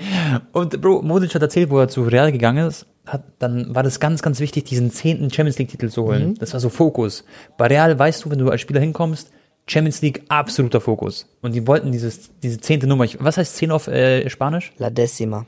Und 0.53 0.81
Bro, 0.81 1.03
Modric 1.03 1.33
hat 1.35 1.41
erzählt, 1.43 1.69
wo 1.69 1.79
er 1.79 1.87
zu 1.87 2.01
Real 2.03 2.31
gegangen 2.31 2.67
ist, 2.67 2.87
hat, 3.05 3.23
dann 3.39 3.73
war 3.73 3.83
das 3.83 3.99
ganz, 3.99 4.21
ganz 4.21 4.39
wichtig, 4.39 4.65
diesen 4.65 4.91
zehnten 4.91 5.31
Champions 5.31 5.57
League-Titel 5.57 5.89
zu 5.89 6.03
holen. 6.03 6.29
Mhm. 6.29 6.37
Das 6.39 6.53
war 6.53 6.59
so 6.59 6.69
Fokus. 6.69 7.23
Bei 7.57 7.67
Real 7.67 7.97
weißt 7.97 8.25
du, 8.25 8.29
wenn 8.29 8.39
du 8.39 8.49
als 8.49 8.61
Spieler 8.61 8.79
hinkommst, 8.79 9.31
Champions 9.67 10.01
League 10.01 10.23
absoluter 10.27 10.81
Fokus. 10.81 11.27
Und 11.41 11.53
die 11.53 11.65
wollten 11.67 11.91
dieses, 11.91 12.31
diese 12.41 12.59
zehnte 12.59 12.87
Nummer. 12.87 13.05
Ich, 13.05 13.23
was 13.23 13.37
heißt 13.37 13.55
zehn 13.55 13.71
auf 13.71 13.87
äh, 13.87 14.29
Spanisch? 14.29 14.73
La 14.77 14.89
Decima. 14.89 15.45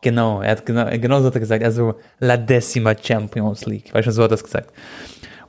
Genau, 0.00 0.42
er 0.42 0.50
hat 0.50 0.66
genau, 0.66 0.84
genau 0.98 1.20
so 1.20 1.26
hat 1.26 1.34
er 1.34 1.40
gesagt. 1.40 1.64
Also 1.64 1.94
La 2.18 2.36
Decima 2.36 2.94
Champions 3.00 3.64
League. 3.66 3.94
Weißt 3.94 4.06
du, 4.06 4.12
so 4.12 4.22
hat 4.22 4.30
er 4.30 4.34
das 4.34 4.44
gesagt. 4.44 4.72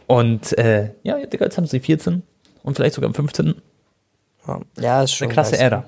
Und 0.08 0.58
äh, 0.58 0.92
ja, 1.04 1.26
Digga, 1.26 1.46
jetzt 1.46 1.58
haben 1.58 1.68
sie 1.68 1.80
14 1.80 2.24
und 2.64 2.76
vielleicht 2.76 2.96
sogar 2.96 3.10
am 3.10 3.14
15. 3.14 3.56
Ja, 4.80 5.04
ist 5.04 5.14
schon 5.14 5.26
Eine 5.26 5.34
krasse. 5.34 5.58
Ära. 5.58 5.86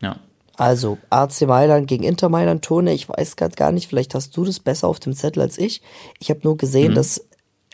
Ja. 0.00 0.20
Also, 0.56 0.98
AC 1.10 1.42
Mailand 1.46 1.86
gegen 1.86 2.04
Inter 2.04 2.28
Mailand, 2.28 2.64
Tone, 2.64 2.92
ich 2.92 3.08
weiß 3.08 3.36
gerade 3.36 3.54
gar 3.56 3.72
nicht, 3.72 3.88
vielleicht 3.88 4.14
hast 4.14 4.36
du 4.36 4.44
das 4.44 4.58
besser 4.60 4.88
auf 4.88 5.00
dem 5.00 5.12
Zettel 5.14 5.42
als 5.42 5.58
ich. 5.58 5.82
Ich 6.18 6.30
habe 6.30 6.40
nur 6.44 6.54
Mhm. 6.54 6.58
gesehen, 6.58 6.94
dass 6.94 7.22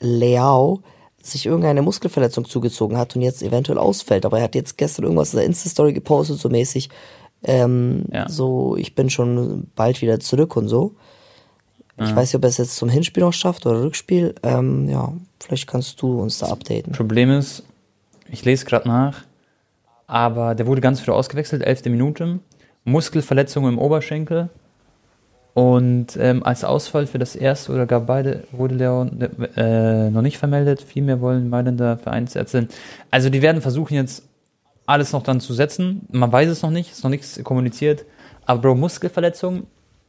Leao 0.01 0.81
sich 1.23 1.47
irgendeine 1.47 1.83
Muskelverletzung 1.83 2.45
zugezogen 2.45 2.97
hat 2.99 3.15
und 3.15 3.23
jetzt 3.23 3.43
eventuell 3.43 3.79
ausfällt. 3.79 4.27
Aber 4.27 4.39
er 4.39 4.45
hat 4.45 4.57
jetzt 4.57 4.77
gestern 4.77 5.05
irgendwas 5.05 5.33
in 5.33 5.37
der 5.39 5.47
Insta-Story 5.47 5.93
gepostet, 5.93 6.41
so 6.41 6.49
mäßig, 6.49 6.89
ähm, 7.45 8.05
Ja. 8.11 8.29
so, 8.29 8.77
ich 8.77 8.95
bin 8.97 9.09
schon 9.11 9.69
bald 9.77 10.03
wieder 10.03 10.19
zurück 10.19 10.57
und 10.57 10.69
so. 10.69 10.95
Ich 11.99 12.17
weiß 12.17 12.31
nicht, 12.31 12.35
ob 12.35 12.43
er 12.45 12.49
es 12.49 12.57
jetzt 12.57 12.75
zum 12.75 12.89
Hinspiel 12.89 13.23
noch 13.23 13.33
schafft 13.33 13.65
oder 13.65 13.83
Rückspiel. 13.83 14.35
Ähm, 14.43 14.89
ja, 14.89 15.13
vielleicht 15.39 15.69
kannst 15.69 16.03
du 16.03 16.21
uns 16.21 16.39
da 16.39 16.47
updaten. 16.49 16.93
Problem 16.93 17.31
ist, 17.31 17.63
ich 18.29 18.45
lese 18.45 18.65
gerade 18.65 18.89
nach, 18.89 19.23
aber 20.09 20.57
der 20.57 20.67
wurde 20.67 20.81
ganz 20.81 20.99
früh 21.01 21.13
ausgewechselt, 21.13 21.63
elfte 21.63 21.91
Minute. 21.91 22.41
Muskelverletzung 22.85 23.69
im 23.69 23.79
Oberschenkel. 23.79 24.49
Und 25.55 26.17
ähm, 26.19 26.43
als 26.45 26.65
Ausfall 26.65 27.07
für 27.07 27.19
das 27.19 27.37
erste 27.37 27.73
oder 27.73 27.85
gar 27.87 28.01
beide 28.01 28.45
wurde 28.53 28.75
Leon 28.75 29.21
äh, 29.57 30.09
noch 30.09 30.23
nicht 30.23 30.39
vermeldet. 30.39 30.81
Vielmehr 30.81 31.21
wollen 31.21 31.51
Mailänder 31.51 31.99
Vereinsärzte. 31.99 32.69
Also 33.11 33.29
die 33.29 33.43
werden 33.43 33.61
versuchen 33.61 33.95
jetzt 33.95 34.23
alles 34.87 35.13
noch 35.13 35.23
dann 35.23 35.41
zu 35.41 35.53
setzen. 35.53 36.07
Man 36.11 36.33
weiß 36.33 36.49
es 36.49 36.63
noch 36.63 36.71
nicht, 36.71 36.91
ist 36.91 37.05
noch 37.05 37.11
nichts 37.11 37.43
kommuniziert. 37.45 38.07
Aber 38.47 38.63
Bro, 38.63 38.77
Muskelverletzung, 38.77 39.65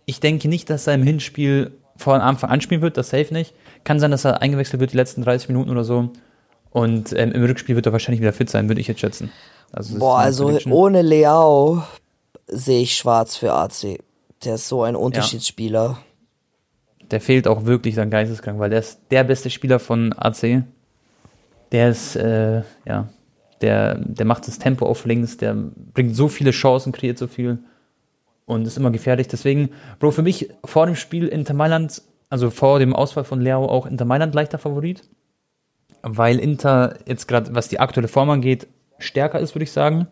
ich 0.05 0.21
denke 0.21 0.47
nicht, 0.47 0.69
dass 0.69 0.87
er 0.87 0.93
im 0.93 1.03
Hinspiel 1.03 1.71
von 1.97 2.21
Anfang 2.21 2.49
an 2.49 2.61
spielen 2.61 2.81
wird, 2.81 2.97
das 2.97 3.09
safe 3.09 3.33
nicht. 3.33 3.53
Kann 3.83 3.99
sein, 3.99 4.11
dass 4.11 4.25
er 4.25 4.41
eingewechselt 4.41 4.79
wird 4.79 4.93
die 4.93 4.97
letzten 4.97 5.23
30 5.23 5.49
Minuten 5.49 5.69
oder 5.69 5.83
so. 5.83 6.09
Und 6.71 7.13
ähm, 7.13 7.33
im 7.33 7.43
Rückspiel 7.43 7.75
wird 7.75 7.85
er 7.85 7.91
wahrscheinlich 7.91 8.21
wieder 8.21 8.33
fit 8.33 8.49
sein, 8.49 8.67
würde 8.67 8.81
ich 8.81 8.87
jetzt 8.87 9.01
schätzen. 9.01 9.29
Also, 9.71 9.99
Boah, 9.99 10.19
also 10.19 10.57
ohne 10.69 11.01
Leao 11.01 11.83
sehe 12.53 12.81
ich 12.81 12.95
schwarz 12.95 13.35
für 13.35 13.53
AC. 13.53 13.99
Der 14.43 14.55
ist 14.55 14.67
so 14.67 14.83
ein 14.83 14.95
Unterschiedsspieler. 14.95 15.97
der 17.11 17.21
fehlt 17.21 17.47
auch 17.47 17.65
wirklich 17.65 17.95
dann 17.95 18.09
geisteskrank, 18.09 18.59
weil 18.59 18.69
der 18.69 18.79
ist 18.79 18.99
der 19.11 19.23
beste 19.23 19.49
Spieler 19.49 19.79
von 19.79 20.13
AC. 20.13 20.63
Der 21.71 21.89
ist, 21.89 22.15
äh, 22.15 22.63
ja, 22.85 23.09
der, 23.61 23.95
der 23.99 24.25
macht 24.25 24.47
das 24.47 24.59
Tempo 24.59 24.85
auf 24.85 25.05
links, 25.05 25.37
der 25.37 25.53
bringt 25.93 26.15
so 26.15 26.27
viele 26.27 26.51
Chancen, 26.51 26.91
kreiert 26.91 27.17
so 27.17 27.27
viel 27.27 27.59
und 28.45 28.65
ist 28.67 28.77
immer 28.77 28.91
gefährlich. 28.91 29.27
Deswegen, 29.27 29.69
Bro, 29.99 30.11
für 30.11 30.21
mich 30.21 30.49
vor 30.65 30.85
dem 30.85 30.95
Spiel 30.95 31.27
Inter 31.27 31.53
Mailand, 31.53 32.01
also 32.29 32.49
vor 32.49 32.79
dem 32.79 32.95
Ausfall 32.95 33.23
von 33.23 33.41
Leo 33.41 33.65
auch 33.65 33.85
Inter 33.85 34.05
Mailand 34.05 34.35
leichter 34.35 34.57
Favorit, 34.57 35.03
weil 36.01 36.39
Inter 36.39 36.97
jetzt 37.05 37.27
gerade, 37.27 37.55
was 37.55 37.69
die 37.69 37.79
aktuelle 37.79 38.07
Form 38.07 38.29
angeht, 38.29 38.67
stärker 38.99 39.39
ist, 39.39 39.55
würde 39.55 39.63
ich 39.63 39.71
sagen. 39.71 40.07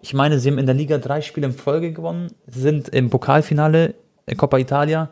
Ich 0.00 0.14
meine, 0.14 0.38
sie 0.38 0.50
haben 0.50 0.58
in 0.58 0.66
der 0.66 0.74
Liga 0.74 0.98
drei 0.98 1.20
Spiele 1.20 1.48
in 1.48 1.52
Folge 1.52 1.92
gewonnen, 1.92 2.30
sind 2.46 2.88
im 2.90 3.10
Pokalfinale, 3.10 3.94
äh, 4.26 4.34
Coppa 4.36 4.58
Italia, 4.58 5.10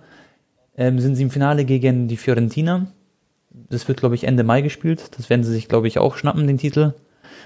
ähm, 0.77 1.01
sind 1.01 1.17
sie 1.17 1.25
im 1.25 1.31
Finale 1.31 1.65
gegen 1.65 2.07
die 2.07 2.17
Fiorentina. 2.17 2.87
Das 3.51 3.89
wird, 3.89 3.99
glaube 3.99 4.15
ich, 4.15 4.25
Ende 4.25 4.45
Mai 4.45 4.61
gespielt. 4.61 5.17
Das 5.17 5.29
werden 5.31 5.43
sie 5.43 5.53
sich, 5.53 5.69
glaube 5.69 5.89
ich, 5.89 5.99
auch 5.99 6.17
schnappen, 6.17 6.47
den 6.47 6.59
Titel. 6.59 6.95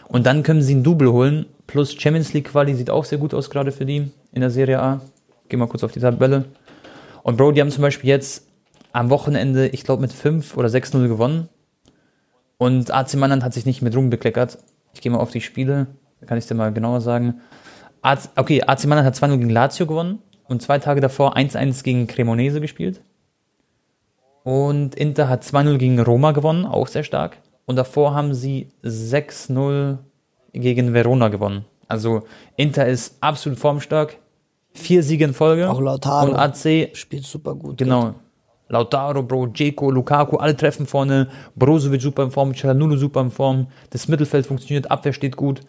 Und 0.09 0.27
dann 0.27 0.43
können 0.43 0.61
sie 0.61 0.75
ein 0.75 0.83
Double 0.83 1.11
holen. 1.13 1.47
Plus 1.67 1.95
Champions 1.95 2.33
League 2.33 2.51
Quali 2.51 2.75
sieht 2.75 2.91
auch 2.91 3.05
sehr 3.05 3.19
gut 3.19 3.33
aus, 3.33 3.49
gerade 3.49 3.71
für 3.71 3.87
die 3.87 4.11
in 4.33 4.41
der 4.41 4.51
Serie 4.51 4.81
A. 4.81 5.01
Geh 5.49 5.57
mal 5.57 5.69
kurz 5.69 5.85
auf 5.85 5.93
die 5.93 6.01
Tabelle. 6.01 6.47
Und 7.23 7.37
Bro, 7.37 7.53
die 7.53 7.61
haben 7.61 7.71
zum 7.71 7.83
Beispiel 7.83 8.11
jetzt 8.11 8.47
am 8.93 9.09
Wochenende, 9.09 9.69
ich 9.69 9.85
glaube, 9.85 10.03
mit 10.03 10.13
5 10.13 10.57
oder 10.57 10.69
6-0 10.69 11.07
gewonnen. 11.07 11.49
Und 12.59 12.91
AC 12.91 13.15
Mailand 13.15 13.45
hat 13.45 13.55
sich 13.55 13.67
nicht 13.67 13.83
mit 13.83 13.97
Ruhm 13.97 14.11
bekleckert. 14.11 14.59
Ich 14.95 15.01
gehe 15.01 15.13
mal 15.13 15.19
auf 15.19 15.31
die 15.31 15.41
Spiele, 15.41 15.87
kann 16.27 16.39
ich 16.39 16.47
dir 16.47 16.55
mal 16.55 16.73
genauer 16.73 17.01
sagen. 17.01 17.41
AC, 18.03 18.31
okay, 18.37 18.63
AC 18.63 18.87
Mailand 18.87 19.07
hat 19.07 19.15
2-0 19.15 19.39
gegen 19.39 19.51
Lazio 19.51 19.87
gewonnen 19.87 20.21
und 20.49 20.63
zwei 20.63 20.79
Tage 20.79 21.01
davor 21.01 21.37
1-1 21.37 21.83
gegen 21.83 22.07
Cremonese 22.07 22.61
gespielt. 22.61 23.03
Und 24.43 24.95
Inter 24.95 25.29
hat 25.29 25.45
2-0 25.45 25.77
gegen 25.77 26.01
Roma 26.01 26.33
gewonnen, 26.33 26.65
auch 26.65 26.87
sehr 26.87 27.05
stark. 27.05 27.39
Und 27.67 27.77
davor 27.77 28.15
haben 28.15 28.35
sie 28.35 28.73
6-0 28.83 29.99
gegen 30.53 30.95
Verona 30.95 31.29
gewonnen. 31.29 31.67
Also 31.89 32.23
Inter 32.57 32.87
ist 32.87 33.17
absolut 33.21 33.59
formstark. 33.59 34.19
Vier 34.73 35.03
Siege 35.03 35.25
in 35.25 35.35
Folge. 35.35 35.69
Auch 35.69 35.81
Lautaro. 35.81 36.31
Und 36.31 36.37
AC 36.37 36.97
Spielt 36.97 37.25
super 37.25 37.55
gut. 37.55 37.79
Genau. 37.79 38.15
Lautaro, 38.69 39.25
Bro, 39.25 39.49
Dzeko, 39.49 39.91
Lukaku, 39.91 40.37
alle 40.37 40.57
treffen 40.57 40.87
vorne. 40.87 41.29
Brozovic 41.57 42.01
super 42.01 42.23
in 42.23 42.31
Form, 42.31 42.55
Cialanulu 42.55 42.97
super 42.97 43.21
in 43.21 43.31
Form. 43.33 43.67
Das 43.91 44.07
Mittelfeld 44.07 44.47
funktioniert, 44.47 44.91
Abwehr 44.91 45.13
steht 45.13 45.37
gut. 45.37 45.63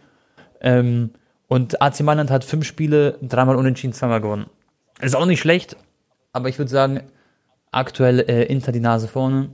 Ähm, 0.62 1.12
und 1.48 1.82
AC 1.82 2.02
Mailand 2.02 2.32
hat 2.32 2.46
fünf 2.46 2.66
Spiele, 2.66 3.18
dreimal 3.22 3.56
unentschieden, 3.56 3.94
zweimal 3.94 4.22
gewonnen. 4.22 4.46
Ist 5.02 5.16
auch 5.16 5.26
nicht 5.26 5.42
schlecht, 5.42 5.76
aber 6.32 6.48
ich 6.50 6.58
würde 6.58 6.72
sagen, 6.72 7.02
aktuell 7.72 8.20
äh, 8.20 8.44
Inter 8.44 8.72
die 8.72 8.80
Nase 8.80 9.08
vorne. 9.08 9.50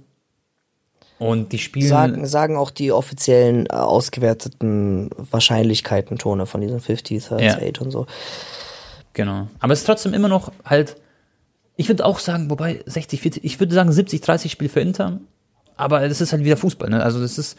Und 1.19 1.51
die 1.51 1.57
spielen. 1.57 1.87
Sagen, 1.87 2.25
sagen 2.27 2.57
auch 2.57 2.69
die 2.69 2.91
offiziellen 2.91 3.65
äh, 3.65 3.69
ausgewerteten 3.73 5.09
Wahrscheinlichkeiten 5.31 6.17
Tone 6.17 6.45
von 6.45 6.61
diesen 6.61 6.79
50, 6.79 7.23
30, 7.23 7.45
Ja. 7.47 7.57
8 7.67 7.81
und 7.81 7.91
so. 7.91 8.05
Genau. 9.13 9.47
Aber 9.59 9.73
es 9.73 9.79
ist 9.79 9.85
trotzdem 9.85 10.13
immer 10.13 10.27
noch 10.27 10.51
halt. 10.63 10.97
Ich 11.75 11.87
würde 11.89 12.05
auch 12.05 12.19
sagen, 12.19 12.49
wobei 12.49 12.81
60, 12.85 13.21
40, 13.21 13.43
ich 13.43 13.59
würde 13.59 13.73
sagen 13.73 13.91
70, 13.91 14.21
30 14.21 14.51
Spiel 14.51 14.69
für 14.69 14.79
Inter. 14.79 15.19
Aber 15.75 16.01
es 16.03 16.21
ist 16.21 16.33
halt 16.33 16.43
wieder 16.43 16.57
Fußball, 16.57 16.89
ne? 16.89 17.03
Also 17.03 17.19
das 17.21 17.37
ist, 17.37 17.57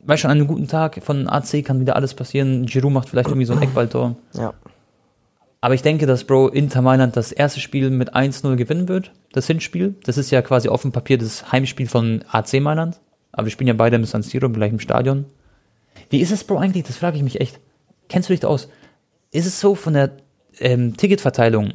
weißt 0.00 0.22
schon, 0.22 0.30
an 0.30 0.38
einem 0.38 0.46
guten 0.46 0.68
Tag 0.68 1.02
von 1.02 1.28
AC 1.28 1.64
kann 1.64 1.80
wieder 1.80 1.96
alles 1.96 2.14
passieren. 2.14 2.66
Giroud 2.66 2.92
macht 2.92 3.08
vielleicht 3.08 3.28
irgendwie 3.28 3.46
so 3.46 3.54
ein 3.54 3.62
Eckballtor. 3.62 4.16
Ja. 4.34 4.54
Aber 5.60 5.74
ich 5.74 5.82
denke, 5.82 6.06
dass 6.06 6.24
Bro 6.24 6.48
Inter 6.48 6.82
Mailand 6.82 7.16
das 7.16 7.32
erste 7.32 7.60
Spiel 7.60 7.90
mit 7.90 8.14
1-0 8.14 8.56
gewinnen 8.56 8.88
wird. 8.88 9.12
Das 9.32 9.46
Hinspiel. 9.46 9.96
Das 10.04 10.16
ist 10.16 10.30
ja 10.30 10.40
quasi 10.42 10.68
auf 10.68 10.82
dem 10.82 10.92
Papier 10.92 11.18
das 11.18 11.50
Heimspiel 11.50 11.88
von 11.88 12.24
AC 12.30 12.60
Mailand. 12.60 13.00
Aber 13.32 13.46
wir 13.46 13.50
spielen 13.50 13.68
ja 13.68 13.74
beide 13.74 13.96
im 13.96 14.04
San 14.04 14.22
Siro 14.22 14.46
im 14.46 14.52
gleichen 14.52 14.80
Stadion. 14.80 15.26
Wie 16.10 16.20
ist 16.20 16.30
es, 16.30 16.44
Bro, 16.44 16.58
eigentlich? 16.58 16.84
Das 16.84 16.96
frage 16.96 17.16
ich 17.16 17.22
mich 17.22 17.40
echt. 17.40 17.60
Kennst 18.08 18.28
du 18.28 18.32
dich 18.32 18.40
da 18.40 18.48
aus? 18.48 18.68
Ist 19.30 19.46
es 19.46 19.60
so 19.60 19.74
von 19.74 19.94
der 19.94 20.12
ähm, 20.60 20.96
Ticketverteilung, 20.96 21.74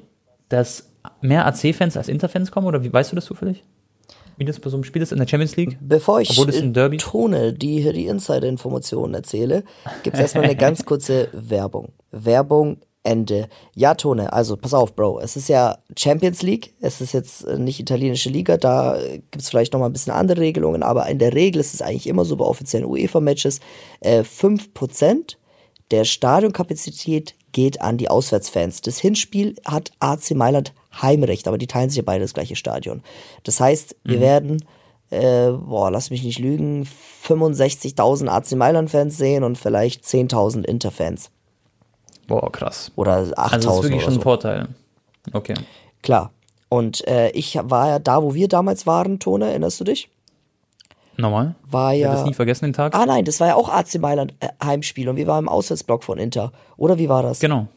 dass 0.49 0.89
mehr 1.21 1.45
AC-Fans 1.45 1.97
als 1.97 2.07
Inter-Fans 2.07 2.51
kommen? 2.51 2.67
Oder 2.67 2.83
wie 2.83 2.91
weißt 2.91 3.11
du 3.11 3.15
das 3.15 3.25
zufällig? 3.25 3.63
Wie 4.37 4.45
das 4.45 4.59
bei 4.59 4.69
so 4.69 4.77
einem 4.77 4.83
Spiel 4.83 5.01
ist 5.01 5.11
in 5.11 5.19
der 5.19 5.27
Champions 5.27 5.55
League? 5.55 5.77
Bevor 5.81 6.21
ich 6.21 6.37
äh, 6.37 6.97
Tone 6.97 7.53
die, 7.53 7.91
die 7.91 8.07
Insider-Informationen 8.07 9.13
erzähle, 9.13 9.63
gibt 10.03 10.15
es 10.15 10.21
erstmal 10.21 10.45
eine 10.45 10.55
ganz 10.55 10.85
kurze 10.85 11.29
Werbung. 11.31 11.89
Werbung 12.11 12.77
Ende. 13.03 13.49
Ja, 13.75 13.95
Tone, 13.95 14.31
also 14.31 14.55
pass 14.55 14.73
auf, 14.73 14.95
Bro. 14.95 15.19
Es 15.19 15.35
ist 15.35 15.49
ja 15.49 15.77
Champions 15.97 16.41
League. 16.41 16.73
Es 16.79 17.01
ist 17.01 17.13
jetzt 17.13 17.45
äh, 17.45 17.59
nicht 17.59 17.79
italienische 17.79 18.29
Liga. 18.29 18.57
Da 18.57 18.97
gibt 19.29 19.41
es 19.41 19.49
vielleicht 19.49 19.73
nochmal 19.73 19.89
ein 19.89 19.93
bisschen 19.93 20.13
andere 20.13 20.39
Regelungen. 20.39 20.83
Aber 20.83 21.07
in 21.07 21.19
der 21.19 21.33
Regel 21.33 21.59
ist 21.59 21.73
es 21.73 21.81
eigentlich 21.81 22.07
immer 22.07 22.23
so 22.23 22.37
bei 22.37 22.45
offiziellen 22.45 22.87
UEFA-Matches. 22.87 23.59
Äh, 23.99 24.21
5% 24.21 25.35
der 25.91 26.05
Stadionkapazität 26.05 27.35
geht 27.51 27.81
an 27.81 27.97
die 27.97 28.09
Auswärtsfans. 28.09 28.81
Das 28.81 28.99
Hinspiel 28.99 29.55
hat 29.65 29.91
AC 29.99 30.31
Mailand 30.31 30.73
Heimrecht, 31.01 31.47
aber 31.47 31.57
die 31.57 31.67
teilen 31.67 31.89
sich 31.89 31.97
ja 31.97 32.03
beide 32.05 32.23
das 32.23 32.33
gleiche 32.33 32.55
Stadion. 32.55 33.01
Das 33.43 33.59
heißt, 33.59 33.95
wir 34.03 34.19
werden, 34.21 34.63
äh, 35.09 35.49
boah, 35.49 35.91
lass 35.91 36.09
mich 36.09 36.23
nicht 36.23 36.39
lügen, 36.39 36.87
65.000 37.25 38.27
AC 38.27 38.51
Mailand-Fans 38.55 39.17
sehen 39.17 39.43
und 39.43 39.57
vielleicht 39.57 40.03
10.000 40.03 40.65
Inter-Fans. 40.65 41.31
Boah, 42.27 42.51
krass. 42.51 42.91
Oder 42.95 43.17
8.000 43.17 43.33
Also 43.35 43.67
das 43.67 43.77
ist 43.77 43.83
wirklich 43.83 44.03
schon 44.03 44.13
so. 44.13 44.19
ein 44.19 44.23
Vorteil. 44.23 44.67
Okay. 45.31 45.55
Klar. 46.01 46.31
Und 46.69 47.07
äh, 47.07 47.29
ich 47.31 47.57
war 47.61 47.87
ja 47.87 47.99
da, 47.99 48.23
wo 48.23 48.33
wir 48.33 48.47
damals 48.47 48.87
waren, 48.87 49.19
Tone, 49.19 49.49
erinnerst 49.49 49.79
du 49.79 49.83
dich? 49.83 50.09
Normal. 51.17 51.55
War 51.69 51.93
Ich 51.93 52.01
ja. 52.01 52.11
das 52.11 52.25
nie 52.25 52.33
vergessen, 52.33 52.65
den 52.65 52.73
Tag. 52.73 52.95
Ah 52.95 53.05
nein, 53.05 53.25
das 53.25 53.39
war 53.39 53.47
ja 53.47 53.55
auch 53.55 53.69
AC 53.69 53.99
Mailand 53.99 54.33
äh, 54.39 54.47
Heimspiel 54.63 55.07
und 55.09 55.15
wir 55.15 55.27
waren 55.27 55.43
im 55.43 55.49
Auswärtsblock 55.49 56.03
von 56.03 56.17
Inter. 56.17 56.51
Oder 56.75 56.97
wie 56.97 57.09
war 57.09 57.21
das? 57.21 57.39
Genau. 57.39 57.67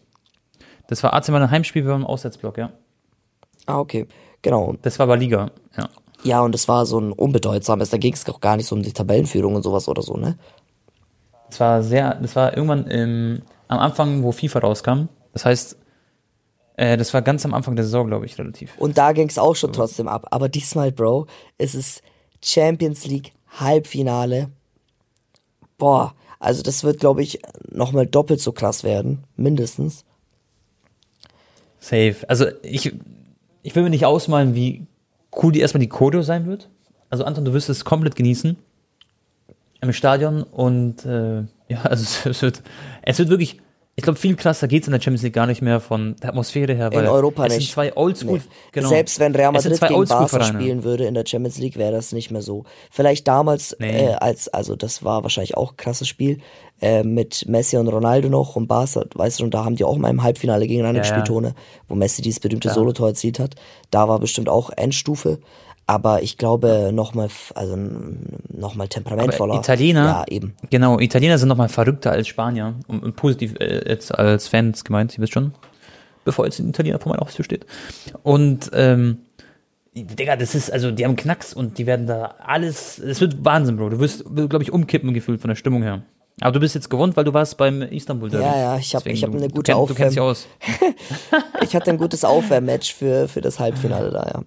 Das 0.89 1.03
war 1.03 1.13
AC 1.13 1.29
Mailand 1.29 1.51
Heimspiel, 1.51 1.85
wir 1.85 1.93
waren 1.93 2.03
im 2.03 2.07
Auswärtsblock, 2.07 2.57
ja. 2.59 2.71
Ah, 3.67 3.79
okay. 3.79 4.07
Genau. 4.43 4.75
Das 4.83 4.99
war 4.99 5.05
aber 5.05 5.17
Liga, 5.17 5.51
ja. 5.77 5.89
Ja, 6.23 6.41
und 6.41 6.53
das 6.53 6.67
war 6.67 6.87
so 6.87 6.99
ein 6.99 7.13
unbedeutsames, 7.13 7.91
da 7.91 7.99
ging 7.99 8.15
es 8.15 8.29
auch 8.29 8.41
gar 8.41 8.57
nicht 8.57 8.67
so 8.67 8.75
um 8.75 8.83
die 8.83 8.93
Tabellenführung 8.93 9.55
und 9.55 9.63
sowas 9.63 9.89
oder 9.89 10.03
so, 10.03 10.17
ne? 10.17 10.39
Das 11.49 11.61
war 11.61 11.83
sehr, 11.83 12.15
das 12.15 12.35
war 12.35 12.57
irgendwann 12.57 12.87
im, 12.87 13.43
am 13.69 13.79
Anfang, 13.79 14.23
wo 14.23 14.33
FIFA 14.33 14.61
rauskam. 14.61 15.09
Das 15.33 15.45
heißt, 15.45 15.77
äh, 16.77 16.97
das 16.97 17.15
war 17.15 17.23
ganz 17.23 17.45
am 17.45 17.55
Anfang 17.55 17.77
der 17.77 17.85
Saison, 17.85 18.09
glaube 18.09 18.27
ich, 18.27 18.39
relativ. 18.39 18.77
Und 18.79 18.99
da 18.99 19.13
ging 19.13 19.29
es 19.29 19.39
auch 19.39 19.55
schon 19.55 19.73
trotzdem 19.73 20.09
ab. 20.09 20.27
Aber 20.31 20.49
diesmal, 20.49 20.91
Bro, 20.93 21.27
es 21.59 21.75
ist 21.75 22.03
Champions 22.43 23.07
League 23.07 23.33
Halbfinale. 23.59 24.51
Boah, 25.79 26.15
also 26.39 26.63
das 26.63 26.85
wird, 26.85 27.01
glaube 27.01 27.23
ich, 27.23 27.41
nochmal 27.71 28.07
doppelt 28.07 28.41
so 28.41 28.53
krass 28.53 28.85
werden. 28.85 29.25
Mindestens. 29.37 30.05
Safe. 31.79 32.17
Also 32.29 32.47
ich, 32.63 32.95
ich 33.67 33.75
will 33.75 33.83
mir 33.83 33.91
nicht 33.91 34.07
ausmalen, 34.07 34.55
wie 34.55 34.87
cool 35.43 35.51
die 35.51 35.59
erstmal 35.59 35.81
die 35.81 35.89
Choreo 35.89 36.23
sein 36.23 36.47
wird. 36.47 36.69
Also 37.11 37.25
Anton, 37.25 37.45
du 37.45 37.53
wirst 37.53 37.69
es 37.69 37.85
komplett 37.85 38.15
genießen 38.15 38.57
im 39.81 39.93
Stadion 39.93 40.45
und 40.45 41.05
äh, 41.05 41.43
ja, 41.69 41.81
also 41.83 42.31
es, 42.31 42.43
wird, 42.43 42.63
es 43.03 43.19
wird 43.19 43.29
wirklich, 43.29 43.61
ich 43.99 44.03
glaube, 44.05 44.19
viel 44.19 44.37
krasser 44.37 44.69
geht's 44.69 44.87
in 44.87 44.93
der 44.93 45.01
Champions 45.01 45.23
League 45.23 45.33
gar 45.33 45.47
nicht 45.47 45.63
mehr 45.63 45.81
von 45.81 46.17
der 46.23 46.29
Atmosphäre 46.29 46.75
her, 46.75 46.93
weil 46.93 47.05
In 47.05 47.11
Europa 47.11 47.47
es 47.47 47.55
nicht. 47.57 47.65
sind 47.67 47.73
zwei 47.73 47.97
Oldschool, 47.97 48.33
Nee. 48.35 48.41
genau. 48.73 48.89
Selbst 48.91 49.19
wenn 49.19 49.35
Real 49.35 49.53
Madrid 49.53 49.81
gegen 49.81 50.05
Barca 50.05 50.45
spielen 50.45 50.85
würde 50.85 51.07
in 51.07 51.15
der 51.15 51.25
Champions 51.27 51.59
League, 51.59 51.77
wäre 51.79 51.93
das 51.93 52.13
nicht 52.13 52.31
mehr 52.31 52.43
so. 52.43 52.65
Vielleicht 52.91 53.27
damals, 53.27 53.75
Nee. 53.81 54.09
äh, 54.09 54.13
als, 54.13 54.49
also 54.49 54.77
das 54.77 55.03
war 55.03 55.23
wahrscheinlich 55.23 55.57
auch 55.57 55.71
ein 55.73 55.77
krasses 55.79 56.09
Spiel, 56.09 56.39
äh, 56.83 57.03
mit 57.05 57.49
Messi 57.49 57.79
und 57.79 57.89
Ronaldo 57.89 58.29
noch 58.29 58.55
und 58.55 58.67
Barca, 58.67 59.05
weißt 59.15 59.41
du, 59.41 59.45
und 59.45 59.55
da 59.55 59.65
haben 59.65 59.77
die 59.77 59.85
auch 59.85 59.97
mal 59.97 60.11
im 60.11 60.23
Halbfinale 60.23 60.67
gegeneinander 60.67 61.01
Ja, 61.01 61.05
ja. 61.09 61.11
gespielt, 61.17 61.27
Tone, 61.29 61.55
wo 61.89 61.95
Messi 61.95 62.21
dieses 62.21 62.39
berühmte 62.41 62.69
Ja. 62.69 62.75
Solotor 62.75 63.09
erzielt 63.09 63.39
hat. 63.39 63.55
Da 63.91 64.09
war 64.09 64.19
bestimmt 64.19 64.51
auch 64.51 64.69
Endstufe. 64.77 65.39
Aber 65.89 66.23
ich 66.23 66.37
glaube, 66.37 66.91
nochmal, 66.93 67.29
also 67.55 67.79
nochmal 68.49 68.89
temperamentvoller. 68.89 69.55
Aber 69.55 69.63
Italiener, 69.63 70.05
Ja, 70.05 70.25
eben. 70.29 70.55
Genau, 70.71 70.99
Italiener 70.99 71.39
sind 71.39 71.49
nochmal 71.49 71.69
verrückter 71.69 72.11
als 72.11 72.27
Spanier. 72.27 72.75
Und, 72.89 73.03
und 73.05 73.15
positiv 73.17 73.55
äh, 73.61 73.89
jetzt 73.89 74.13
als 74.13 74.49
Fans 74.49 74.83
gemeint, 74.85 75.17
ihr 75.17 75.23
wisst 75.23 75.33
schon. 75.35 75.53
Bevor 76.25 76.45
jetzt 76.45 76.59
ein 76.59 76.71
Italiener 76.71 76.99
vor 76.99 77.13
meiner 77.13 77.23
Haustür 77.25 77.45
steht. 77.45 77.67
Und, 78.25 78.71
ähm, 78.75 79.19
Digga, 79.95 80.35
das 80.37 80.55
ist, 80.57 80.71
also, 80.73 80.91
die 80.91 81.05
haben 81.05 81.15
Knacks 81.17 81.55
und 81.55 81.79
die 81.79 81.87
werden 81.87 82.07
da 82.09 82.35
alles, 82.45 82.99
es 82.99 83.21
wird 83.21 83.45
Wahnsinn, 83.45 83.77
Bro. 83.77 83.91
Du 83.91 83.99
wirst, 84.01 84.25
glaube 84.35 84.63
ich, 84.63 84.73
umkippen 84.73 85.15
gefühlt 85.15 85.41
von 85.41 85.49
der 85.49 85.55
Stimmung 85.55 85.83
her. 85.83 86.03
Aber 86.41 86.53
du 86.53 86.61
bist 86.61 86.75
jetzt 86.75 86.91
gewohnt, 86.91 87.17
weil 87.17 87.25
du 87.25 87.33
warst 87.33 87.57
beim 87.57 87.81
Istanbul 87.81 88.29
Derby. 88.29 88.45
Ja, 88.45 88.59
ja, 88.59 88.77
ich 88.77 88.95
hab- 88.95 89.05
Deswegen, 89.05 89.17
ich 89.17 89.23
hab 89.25 89.35
eine 89.35 89.49
gute 89.49 89.73
kenn- 89.73 89.87
Du 89.87 89.95
kennst 89.95 90.17
dich 90.17 90.21
Aufwärm- 90.21 90.31
aus. 90.31 90.47
Ich 91.63 91.75
hatte 91.75 91.91
ein 91.91 91.97
gutes 91.97 92.25
Aufwärmmatch 92.25 92.93
für, 92.93 93.27
für 93.29 93.41
das 93.41 93.59
Halbfinale 93.61 94.11
da, 94.11 94.23
ja. 94.35 94.43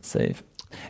Safe. 0.00 0.34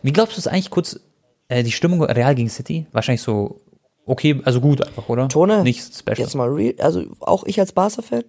Wie 0.03 0.13
glaubst 0.13 0.37
du 0.37 0.41
es 0.41 0.47
eigentlich 0.47 0.71
kurz, 0.71 1.01
äh, 1.49 1.63
die 1.63 1.73
Stimmung 1.73 2.03
Real 2.03 2.35
gegen 2.35 2.49
City? 2.49 2.87
Wahrscheinlich 2.93 3.23
so, 3.23 3.61
okay, 4.07 4.41
also 4.45 4.61
gut 4.61 4.87
einfach, 4.87 5.09
oder? 5.09 5.29
Tone, 5.29 5.63
Nichts 5.63 5.99
special. 6.01 6.19
jetzt 6.19 6.35
mal 6.35 6.49
real, 6.49 6.75
also 6.81 7.05
auch 7.21 7.45
ich 7.45 7.59
als 7.61 7.73
Barca-Fan, 7.73 8.25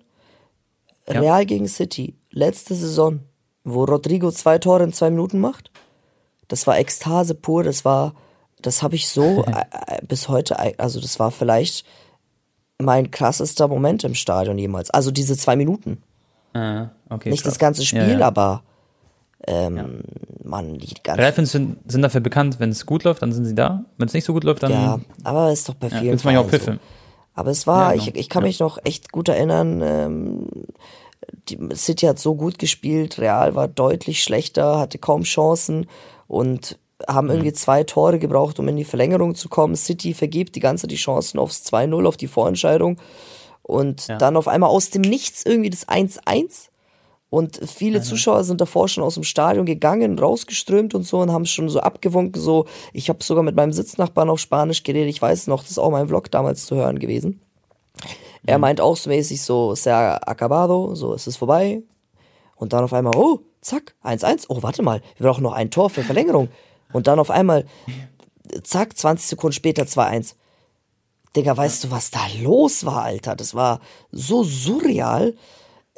Ja. 1.08 1.20
Real 1.22 1.46
gegen 1.46 1.68
City, 1.68 2.16
letzte 2.32 2.76
Saison, 2.76 3.22
wo 3.64 3.84
Rodrigo 3.86 4.32
zwei 4.32 4.58
Tore 4.60 4.84
in 4.84 4.94
zwei 4.94 5.10
Minuten 5.10 5.40
macht, 5.40 5.72
das 6.48 6.66
war 6.68 6.78
Ekstase 6.80 7.36
pur, 7.36 7.64
das 7.64 7.84
war, 7.86 8.14
das 8.62 8.82
habe 8.84 8.96
ich 8.96 9.08
so 9.10 9.44
äh, 9.48 9.52
äh, 9.98 10.06
bis 10.08 10.28
heute, 10.30 10.56
äh, 10.60 10.74
also 10.78 11.00
das 11.00 11.20
war 11.20 11.32
vielleicht 11.32 11.86
mein 12.82 13.12
krassester 13.12 13.68
Moment 13.68 14.04
im 14.06 14.16
Stadion 14.16 14.58
jemals. 14.58 14.90
Also 14.90 15.12
diese 15.12 15.36
zwei 15.38 15.56
Minuten. 15.58 16.02
Ah, 16.54 16.90
okay, 17.10 17.30
Nicht 17.30 17.44
krass. 17.44 17.54
das 17.54 17.60
ganze 17.60 17.86
Spiel, 17.86 18.08
Ja, 18.14 18.20
ja. 18.20 18.28
aber 18.28 18.64
ähm, 19.46 20.02
man, 20.50 20.78
die 20.78 20.94
ganze 21.04 21.22
Real-Fans 21.22 21.52
sind, 21.52 21.78
sind 21.92 22.02
dafür 22.02 22.22
bekannt, 22.22 22.60
wenn 22.60 22.70
es 22.72 22.86
gut 22.86 23.04
läuft, 23.04 23.22
dann 23.22 23.32
sind 23.32 23.46
sie 23.46 23.56
da. 23.56 23.86
Wenn 23.98 24.08
es 24.08 24.14
nicht 24.14 24.26
so 24.26 24.34
gut 24.34 24.44
läuft, 24.44 24.64
dann. 24.64 24.72
Ja, 24.72 25.00
aber 25.24 25.52
ist 25.52 25.70
doch 25.70 25.76
bei 25.76 25.90
vielen 25.90 26.04
du 26.04 26.10
manchmal 26.12 26.38
auch 26.38 26.50
Vereinen 26.50 26.80
so. 26.80 26.86
Aber 27.36 27.52
es 27.52 27.66
war, 27.68 27.90
Ja, 27.96 28.02
genau. 28.04 28.04
ich, 28.04 28.16
ich 28.16 28.30
kann 28.30 28.44
mich 28.44 28.60
noch 28.60 28.78
echt 28.84 29.12
gut 29.12 29.30
erinnern, 29.30 29.82
ähm, 29.82 30.48
die 31.48 31.58
City 31.76 32.06
hat 32.08 32.20
so 32.20 32.36
gut 32.36 32.60
gespielt, 32.60 33.20
Real 33.20 33.56
war 33.56 33.68
deutlich 33.68 34.24
schlechter, 34.24 34.80
hatte 34.80 34.98
kaum 34.98 35.24
Chancen 35.24 35.86
und 36.28 36.78
haben 37.08 37.28
Mhm. 37.28 37.32
irgendwie 37.34 37.54
zwei 37.54 37.84
Tore 37.84 38.20
gebraucht, 38.20 38.60
um 38.60 38.68
in 38.68 38.76
die 38.76 38.84
Verlängerung 38.84 39.36
zu 39.36 39.48
kommen. 39.48 39.76
City 39.76 40.14
vergibt 40.14 40.56
die 40.56 40.60
ganze 40.60 40.88
die 40.88 40.96
Chancen 40.98 41.40
aufs 41.40 41.64
2-0, 41.64 42.06
auf 42.08 42.18
die 42.18 42.28
Vorentscheidung 42.28 42.98
und 43.62 44.08
Ja. 44.08 44.18
dann 44.18 44.36
auf 44.36 44.48
einmal 44.48 44.70
aus 44.70 44.90
dem 44.90 45.02
Nichts 45.04 45.46
irgendwie 45.46 45.70
das 45.70 45.88
1-1 45.88 46.69
und 47.30 47.60
viele 47.64 48.02
Zuschauer 48.02 48.44
sind 48.44 48.60
davor 48.60 48.88
schon 48.88 49.04
aus 49.04 49.14
dem 49.14 49.24
Stadion 49.24 49.66
gegangen, 49.66 50.18
rausgeströmt 50.18 50.96
und 50.96 51.04
so 51.04 51.20
und 51.20 51.32
haben 51.32 51.46
schon 51.46 51.70
so 51.70 51.80
abgewunken, 51.80 52.42
so. 52.42 52.66
Ich 52.92 53.10
habe 53.10 53.24
sogar 53.24 53.44
mit 53.44 53.56
meinem 53.56 53.72
Sitznachbarn 53.72 54.30
auf 54.30 54.40
Spanisch 54.40 54.84
geredet. 54.84 55.10
Ich 55.10 55.22
weiß 55.22 55.48
noch, 55.48 55.62
das 55.62 55.72
ist 55.72 55.78
auch 55.78 55.92
mein 55.92 56.08
Vlog 56.08 56.32
damals 56.32 56.66
zu 56.66 56.76
hören 56.76 56.98
gewesen. 56.98 57.42
Er 58.46 58.58
meint 58.58 58.82
auch 58.82 58.98
so 58.98 59.10
mäßig 59.10 59.42
so, 59.44 59.76
sehr 59.76 60.28
acabado, 60.28 60.96
so 60.96 61.14
ist 61.14 61.28
es 61.28 61.38
vorbei. 61.38 61.84
Und 62.56 62.74
dann 62.74 62.84
auf 62.84 62.94
einmal, 62.94 63.16
oh, 63.16 63.42
zack, 63.62 63.96
1-1. 64.04 64.46
Oh, 64.50 64.64
warte 64.64 64.82
mal, 64.82 65.02
wir 65.18 65.28
brauchen 65.28 65.44
noch 65.44 65.54
ein 65.54 65.70
Tor 65.70 65.90
für 65.90 66.04
Verlängerung. 66.04 66.50
Und 66.94 67.08
dann 67.08 67.20
auf 67.20 67.30
einmal, 67.30 67.66
zack, 68.64 68.98
20 68.98 69.28
Sekunden 69.28 69.54
später 69.54 69.84
2-1. 69.84 70.34
Digga, 71.36 71.56
weißt 71.56 71.84
du, 71.84 71.92
was 71.92 72.10
da 72.10 72.22
los 72.42 72.86
war, 72.86 73.04
Alter? 73.04 73.36
Das 73.36 73.54
war 73.54 73.82
so 74.12 74.44
surreal. 74.44 75.36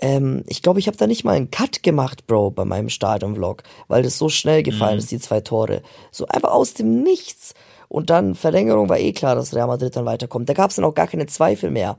Ähm, 0.02 0.44
ich 0.48 0.64
glaube, 0.64 0.80
ich 0.80 0.88
habe 0.88 0.98
da 0.98 1.06
nicht 1.08 1.24
mal 1.24 1.36
einen 1.36 1.52
Cut 1.52 1.84
gemacht, 1.84 2.26
Bro, 2.28 2.52
bei 2.52 2.66
meinem 2.66 2.90
Stadion-Vlog, 2.90 3.64
weil 3.88 4.02
das 4.02 4.18
so 4.18 4.30
schnell 4.30 4.64
gefallen 4.64 4.98
ist, 4.98 5.12
die 5.12 5.20
zwei 5.20 5.42
Tore. 5.42 5.84
So 6.12 6.28
einfach 6.28 6.52
aus 6.52 6.74
dem 6.74 7.04
Nichts. 7.04 7.54
Und 7.88 8.10
dann 8.10 8.36
Verlängerung 8.36 8.90
war 8.90 8.98
eh 8.98 9.12
klar, 9.14 9.36
dass 9.36 9.54
Real 9.54 9.68
Madrid 9.68 9.96
dann 9.96 10.06
weiterkommt. 10.06 10.50
Da 10.50 10.54
gab 10.54 10.72
es 10.72 10.78
dann 10.78 10.86
auch 10.86 10.96
gar 10.96 11.08
keine 11.08 11.28
Zweifel 11.28 11.70
mehr. 11.70 11.98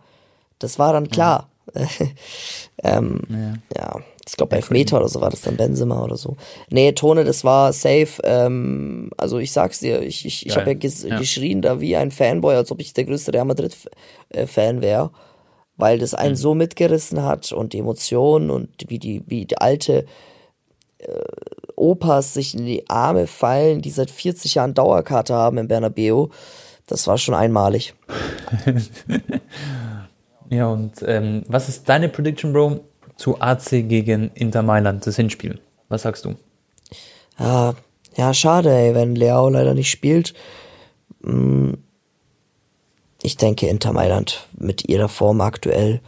Das 0.58 0.78
war 0.78 0.92
dann 0.92 1.08
klar. 1.08 1.48
ähm, 2.82 3.20
ja. 3.76 4.00
ich 4.28 4.36
glaube, 4.36 4.50
bei 4.50 4.56
Elfmeter 4.56 4.96
oder 4.96 5.08
so 5.08 5.20
war 5.20 5.30
das 5.30 5.42
dann 5.42 5.56
Benzema 5.56 6.02
oder 6.02 6.16
so. 6.16 6.36
Nee, 6.70 6.92
Tone, 6.92 7.24
das 7.24 7.44
war 7.44 7.72
safe. 7.72 8.20
Ähm, 8.24 9.10
also 9.16 9.38
ich 9.38 9.52
sag's 9.52 9.78
dir, 9.78 10.02
ich, 10.02 10.26
ich, 10.26 10.46
ich 10.46 10.56
habe 10.56 10.70
ja, 10.70 10.74
ges 10.74 11.04
Ja. 11.04 11.18
geschrien 11.18 11.62
da 11.62 11.80
wie 11.80 11.94
ein 11.94 12.10
Fanboy, 12.10 12.56
als 12.56 12.72
ob 12.72 12.80
ich 12.80 12.94
der 12.94 13.04
größte 13.04 13.32
Real 13.32 13.44
Madrid-Fan 13.44 14.82
wäre 14.82 15.10
weil 15.76 15.98
das 15.98 16.14
einen 16.14 16.36
so 16.36 16.54
mitgerissen 16.54 17.22
hat 17.22 17.52
und 17.52 17.72
die 17.72 17.78
Emotionen 17.78 18.50
und 18.50 18.68
wie 18.88 18.98
die, 18.98 19.22
wie 19.26 19.46
die 19.46 19.58
alte 19.58 20.06
äh, 20.98 21.06
Opas 21.76 22.34
sich 22.34 22.54
in 22.54 22.66
die 22.66 22.88
Arme 22.88 23.26
fallen, 23.26 23.82
die 23.82 23.90
seit 23.90 24.10
40 24.10 24.54
Jahren 24.54 24.74
Dauerkarte 24.74 25.34
haben 25.34 25.58
im 25.58 25.68
Bernabeu. 25.68 26.28
Das 26.86 27.06
war 27.06 27.18
schon 27.18 27.34
einmalig. 27.34 27.94
Ja, 30.52 30.68
und 30.68 31.02
ähm, 31.06 31.44
was 31.48 31.70
ist 31.70 31.88
deine 31.88 32.10
Prediction, 32.10 32.52
Bro, 32.52 32.80
zu 33.16 33.40
AC 33.40 33.70
gegen 33.88 34.30
Inter 34.34 34.62
Mailand, 34.62 35.06
das 35.06 35.16
Hinspiel? 35.16 35.58
Was 35.88 36.02
sagst 36.02 36.26
du? 36.26 36.34
Ja, 37.38 37.74
ja, 38.16 38.34
schade, 38.34 38.70
ey, 38.70 38.94
wenn 38.94 39.14
Leao 39.14 39.48
leider 39.48 39.72
nicht 39.72 39.90
spielt. 39.90 40.34
Mm, 41.22 41.72
Ich 43.22 43.36
denke 43.36 43.68
Inter 43.68 43.92
Mailand 43.92 44.46
mit 44.58 44.88
ihrer 44.88 45.08
Form 45.08 45.40
aktuell. 45.40 46.00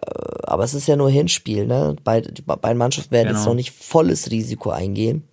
Äh, 0.00 0.10
Aber 0.44 0.64
es 0.64 0.74
ist 0.74 0.86
ja 0.86 0.96
nur 0.96 1.10
Hinspiel, 1.10 1.66
ne? 1.66 1.96
Beide, 2.04 2.32
die 2.32 2.42
beiden 2.42 2.78
Mannschaften 2.78 3.10
werden 3.12 3.28
jetzt 3.28 3.38
Genau. 3.38 3.50
noch 3.50 3.54
nicht 3.56 3.72
volles 3.72 4.30
Risiko 4.30 4.70
eingehen. 4.70 5.24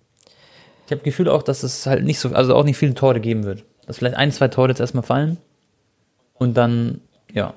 Ich 0.86 0.92
habe 0.92 1.02
Gefühl 1.02 1.28
auch, 1.28 1.42
dass 1.42 1.62
es 1.62 1.86
halt 1.86 2.04
nicht 2.04 2.18
so, 2.18 2.30
also 2.30 2.54
auch 2.54 2.64
nicht 2.64 2.76
viele 2.76 2.94
Tore 2.94 3.20
geben 3.20 3.44
wird. 3.44 3.64
Dass 3.86 3.98
vielleicht 3.98 4.16
ein, 4.16 4.32
zwei 4.32 4.48
Tore 4.48 4.68
jetzt 4.68 4.80
erstmal 4.80 5.02
fallen 5.02 5.38
und 6.34 6.56
dann, 6.56 7.00
ja, 7.32 7.54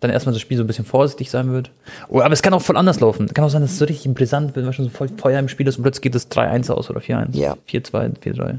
dann 0.00 0.10
erstmal 0.10 0.32
das 0.32 0.40
Spiel 0.42 0.56
so 0.56 0.64
ein 0.64 0.66
bisschen 0.66 0.84
vorsichtig 0.84 1.30
sein 1.30 1.50
wird. 1.52 1.70
Oh, 2.08 2.20
aber 2.20 2.32
es 2.32 2.42
kann 2.42 2.54
auch 2.54 2.62
voll 2.62 2.76
anders 2.76 3.00
laufen. 3.00 3.26
Kann 3.34 3.44
auch 3.44 3.48
sein, 3.50 3.62
dass 3.62 3.72
es 3.72 3.78
so 3.78 3.84
richtig 3.84 4.12
brisant 4.14 4.54
wird, 4.54 4.64
weil 4.64 4.72
schon 4.72 4.84
so 4.84 4.90
voll 4.90 5.08
Feuer 5.16 5.38
im 5.40 5.48
Spiel 5.48 5.66
ist 5.66 5.76
und 5.76 5.82
plötzlich 5.82 6.02
geht 6.02 6.14
es 6.14 6.30
3-1 6.30 6.70
aus 6.70 6.88
oder 6.88 7.00
4-1. 7.00 7.36
Ja. 7.36 7.56
4-2, 7.68 8.14
4-3. 8.20 8.58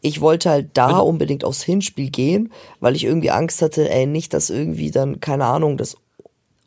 Ich 0.00 0.20
wollte 0.20 0.50
halt 0.50 0.70
da 0.74 0.98
unbedingt 0.98 1.44
aufs 1.44 1.62
Hinspiel 1.62 2.10
gehen, 2.10 2.52
weil 2.80 2.94
ich 2.96 3.04
irgendwie 3.04 3.30
Angst 3.30 3.62
hatte, 3.62 3.88
ey, 3.90 4.06
nicht, 4.06 4.34
dass 4.34 4.50
irgendwie 4.50 4.90
dann, 4.90 5.20
keine 5.20 5.46
Ahnung, 5.46 5.76
das 5.76 5.96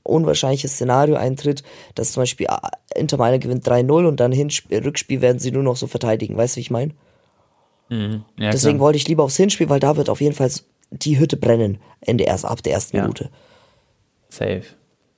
unwahrscheinliches 0.04 0.74
Szenario 0.74 1.16
eintritt, 1.16 1.64
dass 1.96 2.14
zum 2.14 2.22
Beispiel 2.22 2.48
äh, 2.48 3.00
Inter 3.00 3.18
Mailand 3.18 3.44
gewinnt 3.44 3.68
3-0 3.68 4.08
und 4.08 4.20
dann 4.20 4.32
Hinspiel, 4.32 4.80
Rückspiel 4.82 5.22
werden 5.22 5.40
sie 5.40 5.52
nur 5.52 5.64
noch 5.64 5.76
so 5.76 5.86
verteidigen. 5.88 6.38
Weißt 6.38 6.56
du, 6.56 6.58
wie 6.58 6.62
ich 6.62 6.72
meine? 6.72 6.94
Mhm. 7.90 8.24
Ja, 8.38 8.52
Deswegen 8.52 8.78
klar. 8.78 8.86
wollte 8.88 8.98
ich 8.98 9.08
lieber 9.08 9.24
aufs 9.24 9.38
Hinspiel, 9.38 9.70
weil 9.70 9.80
da 9.80 9.98
wird 9.98 10.10
auf 10.10 10.22
jeden 10.22 10.36
Fall 10.36 10.50
die 10.92 11.20
Hütte 11.20 11.36
brennen 11.38 11.80
in 12.02 12.18
der 12.18 12.28
erst, 12.28 12.46
ab 12.46 12.64
der 12.64 12.74
ersten 12.74 12.96
Ja. 12.98 13.04
Minute. 13.04 13.30
Safe. 14.30 14.64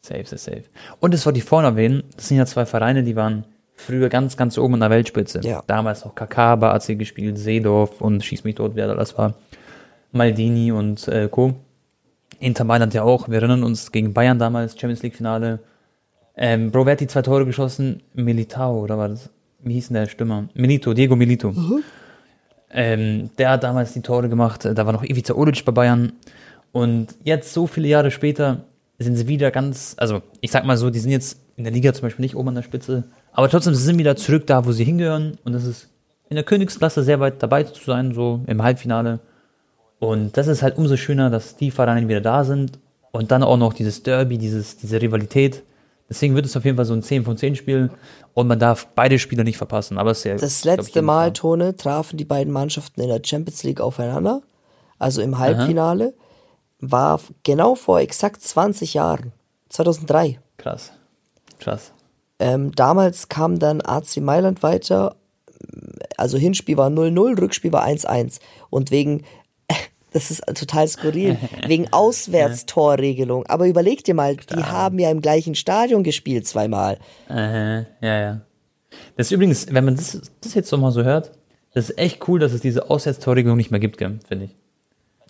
Safe, 0.01 0.23
safe, 0.23 0.37
safe. 0.37 0.63
Und 0.99 1.13
das 1.13 1.25
wollte 1.25 1.39
ich 1.39 1.45
vorne 1.45 1.67
erwähnen, 1.67 2.03
das 2.15 2.27
sind 2.27 2.37
ja 2.37 2.45
zwei 2.45 2.65
Vereine, 2.65 3.03
die 3.03 3.15
waren 3.15 3.45
früher 3.79 4.09
ganz, 4.09 4.37
ganz 4.37 4.57
oben 4.57 4.75
in 4.75 4.79
der 4.81 4.89
Weltspitze. 4.89 5.41
Ja. 5.43 5.63
Damals 5.65 6.05
noch 6.05 6.13
bei 6.13 6.27
AC 6.27 6.99
gespielt, 6.99 7.37
Seedorf 7.37 8.01
und 8.01 8.23
Schieß 8.23 8.43
mich 8.43 8.55
tot, 8.55 8.73
wer 8.75 8.87
da 8.87 8.95
das 8.95 9.17
war. 9.17 9.35
Maldini 10.11 10.71
und 10.71 11.07
äh, 11.07 11.27
Co. 11.29 11.55
Inter 12.39 12.63
Mailand 12.63 12.93
ja 12.93 13.03
auch. 13.03 13.29
Wir 13.29 13.37
erinnern 13.37 13.63
uns 13.63 13.91
gegen 13.91 14.13
Bayern 14.13 14.39
damals, 14.39 14.73
Champions 14.73 15.03
League 15.03 15.15
Finale. 15.15 15.59
Ähm, 16.35 16.71
Bro, 16.71 16.85
wer 16.85 16.93
hat 16.93 16.99
die 16.99 17.07
zwei 17.07 17.21
Tore 17.21 17.45
geschossen? 17.45 18.01
Militao, 18.13 18.79
oder 18.79 18.97
war 18.97 19.09
das? 19.09 19.29
Wie 19.61 19.73
hieß 19.73 19.87
denn 19.87 19.95
der 19.95 20.07
Stürmer? 20.07 20.47
Milito, 20.53 20.93
Diego 20.93 21.15
Milito. 21.15 21.53
Ähm, 22.71 23.29
der 23.37 23.51
hat 23.51 23.63
damals 23.63 23.93
die 23.93 24.01
Tore 24.01 24.29
gemacht. 24.29 24.63
Da 24.65 24.85
war 24.85 24.93
noch 24.93 25.03
Ivica 25.03 25.33
Olic 25.33 25.65
bei 25.65 25.71
Bayern. 25.71 26.13
Und 26.71 27.15
jetzt, 27.23 27.53
so 27.53 27.67
viele 27.67 27.87
Jahre 27.87 28.11
später, 28.11 28.65
sind 28.99 29.15
sie 29.15 29.27
wieder 29.27 29.51
ganz, 29.51 29.95
also 29.97 30.21
ich 30.41 30.51
sag 30.51 30.65
mal 30.65 30.77
so, 30.77 30.89
die 30.89 30.99
sind 30.99 31.11
jetzt 31.11 31.39
in 31.55 31.63
der 31.63 31.73
Liga 31.73 31.93
zum 31.93 32.03
Beispiel 32.03 32.23
nicht 32.23 32.35
oben 32.35 32.49
an 32.49 32.55
der 32.55 32.63
Spitze, 32.63 33.05
aber 33.39 33.49
trotzdem, 33.49 33.73
sie 33.73 33.83
sind 33.83 33.97
wieder 33.97 34.15
zurück 34.15 34.45
da, 34.47 34.65
wo 34.65 34.71
sie 34.71 34.83
hingehören. 34.83 35.37
Und 35.45 35.53
das 35.53 35.63
ist 35.63 35.87
in 36.29 36.35
der 36.35 36.43
Königsklasse 36.43 37.03
sehr 37.03 37.19
weit 37.19 37.41
dabei 37.41 37.63
zu 37.63 37.83
sein, 37.85 38.13
so 38.13 38.41
im 38.47 38.61
Halbfinale. 38.61 39.19
Und 39.99 40.37
das 40.37 40.47
ist 40.47 40.61
halt 40.61 40.77
umso 40.77 40.95
schöner, 40.97 41.29
dass 41.29 41.55
die 41.55 41.71
Vereine 41.71 42.07
wieder 42.07 42.21
da 42.21 42.43
sind. 42.43 42.79
Und 43.11 43.31
dann 43.31 43.41
auch 43.43 43.57
noch 43.57 43.73
dieses 43.73 44.03
Derby, 44.03 44.37
dieses, 44.37 44.77
diese 44.77 45.01
Rivalität. 45.01 45.63
Deswegen 46.09 46.35
wird 46.35 46.45
es 46.45 46.55
auf 46.57 46.65
jeden 46.65 46.75
Fall 46.77 46.85
so 46.85 46.93
ein 46.93 47.01
10 47.01 47.23
von 47.23 47.37
10 47.37 47.55
Spiel. 47.55 47.89
Und 48.33 48.47
man 48.47 48.59
darf 48.59 48.87
beide 48.93 49.17
Spiele 49.19 49.43
nicht 49.43 49.57
verpassen. 49.57 49.97
Aber 49.97 50.11
es 50.11 50.19
ist 50.19 50.23
ja, 50.25 50.35
Das 50.35 50.59
ich, 50.59 50.65
letzte 50.65 50.89
jedem 50.91 51.05
Mal, 51.05 51.23
klar. 51.25 51.33
Tone, 51.33 51.75
trafen 51.77 52.17
die 52.17 52.25
beiden 52.25 52.51
Mannschaften 52.53 53.01
in 53.01 53.07
der 53.07 53.21
Champions 53.23 53.63
League 53.63 53.81
aufeinander. 53.81 54.41
Also 54.99 55.21
im 55.21 55.39
Halbfinale. 55.39 56.13
War 56.81 57.15
f- 57.15 57.33
genau 57.43 57.75
vor 57.75 57.99
exakt 57.99 58.41
20 58.41 58.93
Jahren. 58.93 59.31
2003. 59.69 60.39
Krass. 60.57 60.91
Krass. 61.59 61.91
Ähm, 62.39 62.71
damals 62.73 63.27
kam 63.27 63.59
dann 63.59 63.81
AC 63.81 64.17
Mailand 64.17 64.63
weiter. 64.63 65.15
Also 66.17 66.37
Hinspiel 66.37 66.77
war 66.77 66.89
0-0, 66.89 67.39
Rückspiel 67.41 67.71
war 67.73 67.85
1-1. 67.85 68.39
Und 68.69 68.91
wegen, 68.91 69.23
das 70.13 70.31
ist 70.31 70.43
total 70.55 70.87
skurril, 70.87 71.37
wegen 71.67 71.91
Auswärtstorregelung. 71.91 73.45
Aber 73.47 73.67
überleg 73.67 74.03
dir 74.03 74.13
mal, 74.13 74.37
die 74.37 74.63
haben 74.63 74.99
ja 74.99 75.11
im 75.11 75.21
gleichen 75.21 75.55
Stadion 75.55 76.03
gespielt 76.03 76.47
zweimal. 76.47 76.97
Äh, 77.29 77.79
ja, 78.01 78.19
ja. 78.19 78.41
Das 79.17 79.27
ist 79.27 79.31
übrigens, 79.31 79.67
wenn 79.71 79.85
man 79.85 79.95
das, 79.95 80.19
das 80.41 80.53
jetzt 80.53 80.69
so 80.69 80.77
mal 80.77 80.91
so 80.91 81.03
hört, 81.03 81.31
das 81.73 81.89
ist 81.89 81.99
echt 81.99 82.27
cool, 82.27 82.39
dass 82.39 82.53
es 82.53 82.61
diese 82.61 82.89
Auswärtstorregelung 82.89 83.57
nicht 83.57 83.69
mehr 83.69 83.79
gibt, 83.79 83.97
finde 83.97 84.45
ich. 84.45 84.55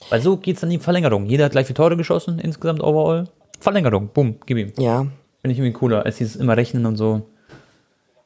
Weil 0.10 0.22
so 0.22 0.38
geht's 0.38 0.62
dann 0.62 0.72
in 0.72 0.80
die 0.80 0.84
Verlängerung. 0.84 1.26
Jeder 1.26 1.46
hat 1.46 1.52
gleich 1.52 1.68
vier 1.68 1.76
Tore 1.76 1.98
geschossen, 1.98 2.40
insgesamt 2.40 2.82
overall. 2.82 3.28
Verlängerung, 3.60 4.10
bumm, 4.14 4.36
gib 4.46 4.58
ihm. 4.58 4.72
Ja, 4.78 5.08
Finde 5.42 5.54
ich 5.54 5.60
irgendwie 5.60 5.74
cooler, 5.74 6.06
als 6.06 6.18
dieses 6.18 6.36
immer 6.36 6.58
Rechnen 6.58 6.86
und 6.86 6.98
so. 6.98 7.30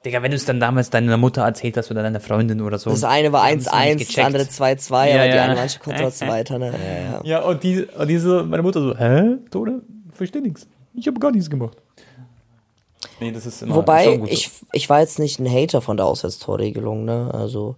Digga, 0.06 0.22
wenn 0.22 0.32
du 0.32 0.38
es 0.38 0.46
dann 0.46 0.60
damals 0.60 0.90
deiner 0.90 1.16
Mutter 1.16 1.44
erzählt 1.44 1.78
hast 1.78 1.90
oder 1.90 2.04
deiner 2.04 2.20
Freundin 2.20 2.62
oder 2.62 2.78
so. 2.78 2.90
das 2.90 3.04
eine 3.04 3.32
war 3.32 3.46
die 3.46 3.52
haben's 3.52 3.66
noch 3.66 3.74
1-1, 3.74 3.96
nicht 3.96 4.18
das 4.18 4.26
andere 4.26 4.46
gecheckt. 4.46 4.82
2-2, 4.82 4.92
Ja, 4.92 5.16
aber 5.16 5.28
die 5.28 5.36
ja. 5.36 5.44
eine 5.44 5.56
Mannschaft 5.56 5.84
kommt 5.84 5.98
trotzdem 5.98 6.28
weiter. 6.30 6.60
Ne? 6.60 6.74
Ja, 6.74 7.12
ja. 7.12 7.22
Ja, 7.24 7.40
und, 7.44 7.64
die, 7.64 7.84
und 7.84 8.08
diese, 8.08 8.44
meine 8.44 8.64
Mutter 8.64 8.82
so, 8.82 8.98
hä, 8.98 9.38
Tode? 9.50 9.82
Verstehe 10.12 10.42
nichts. 10.42 10.68
Ich 10.94 11.08
habe 11.08 11.20
gar 11.20 11.32
nichts 11.32 11.50
gemacht. 11.50 11.78
Nee, 13.20 13.32
das 13.32 13.46
ist 13.46 13.62
immer 13.62 13.76
Wobei, 13.76 14.22
ich, 14.28 14.50
ich 14.74 14.90
war 14.90 15.00
jetzt 15.00 15.20
nicht 15.20 15.40
ein 15.40 15.50
Hater 15.50 15.82
von 15.82 15.98
der 15.98 16.06
Auswärtstorregelung, 16.06 17.06
ne? 17.06 17.32
Also, 17.34 17.78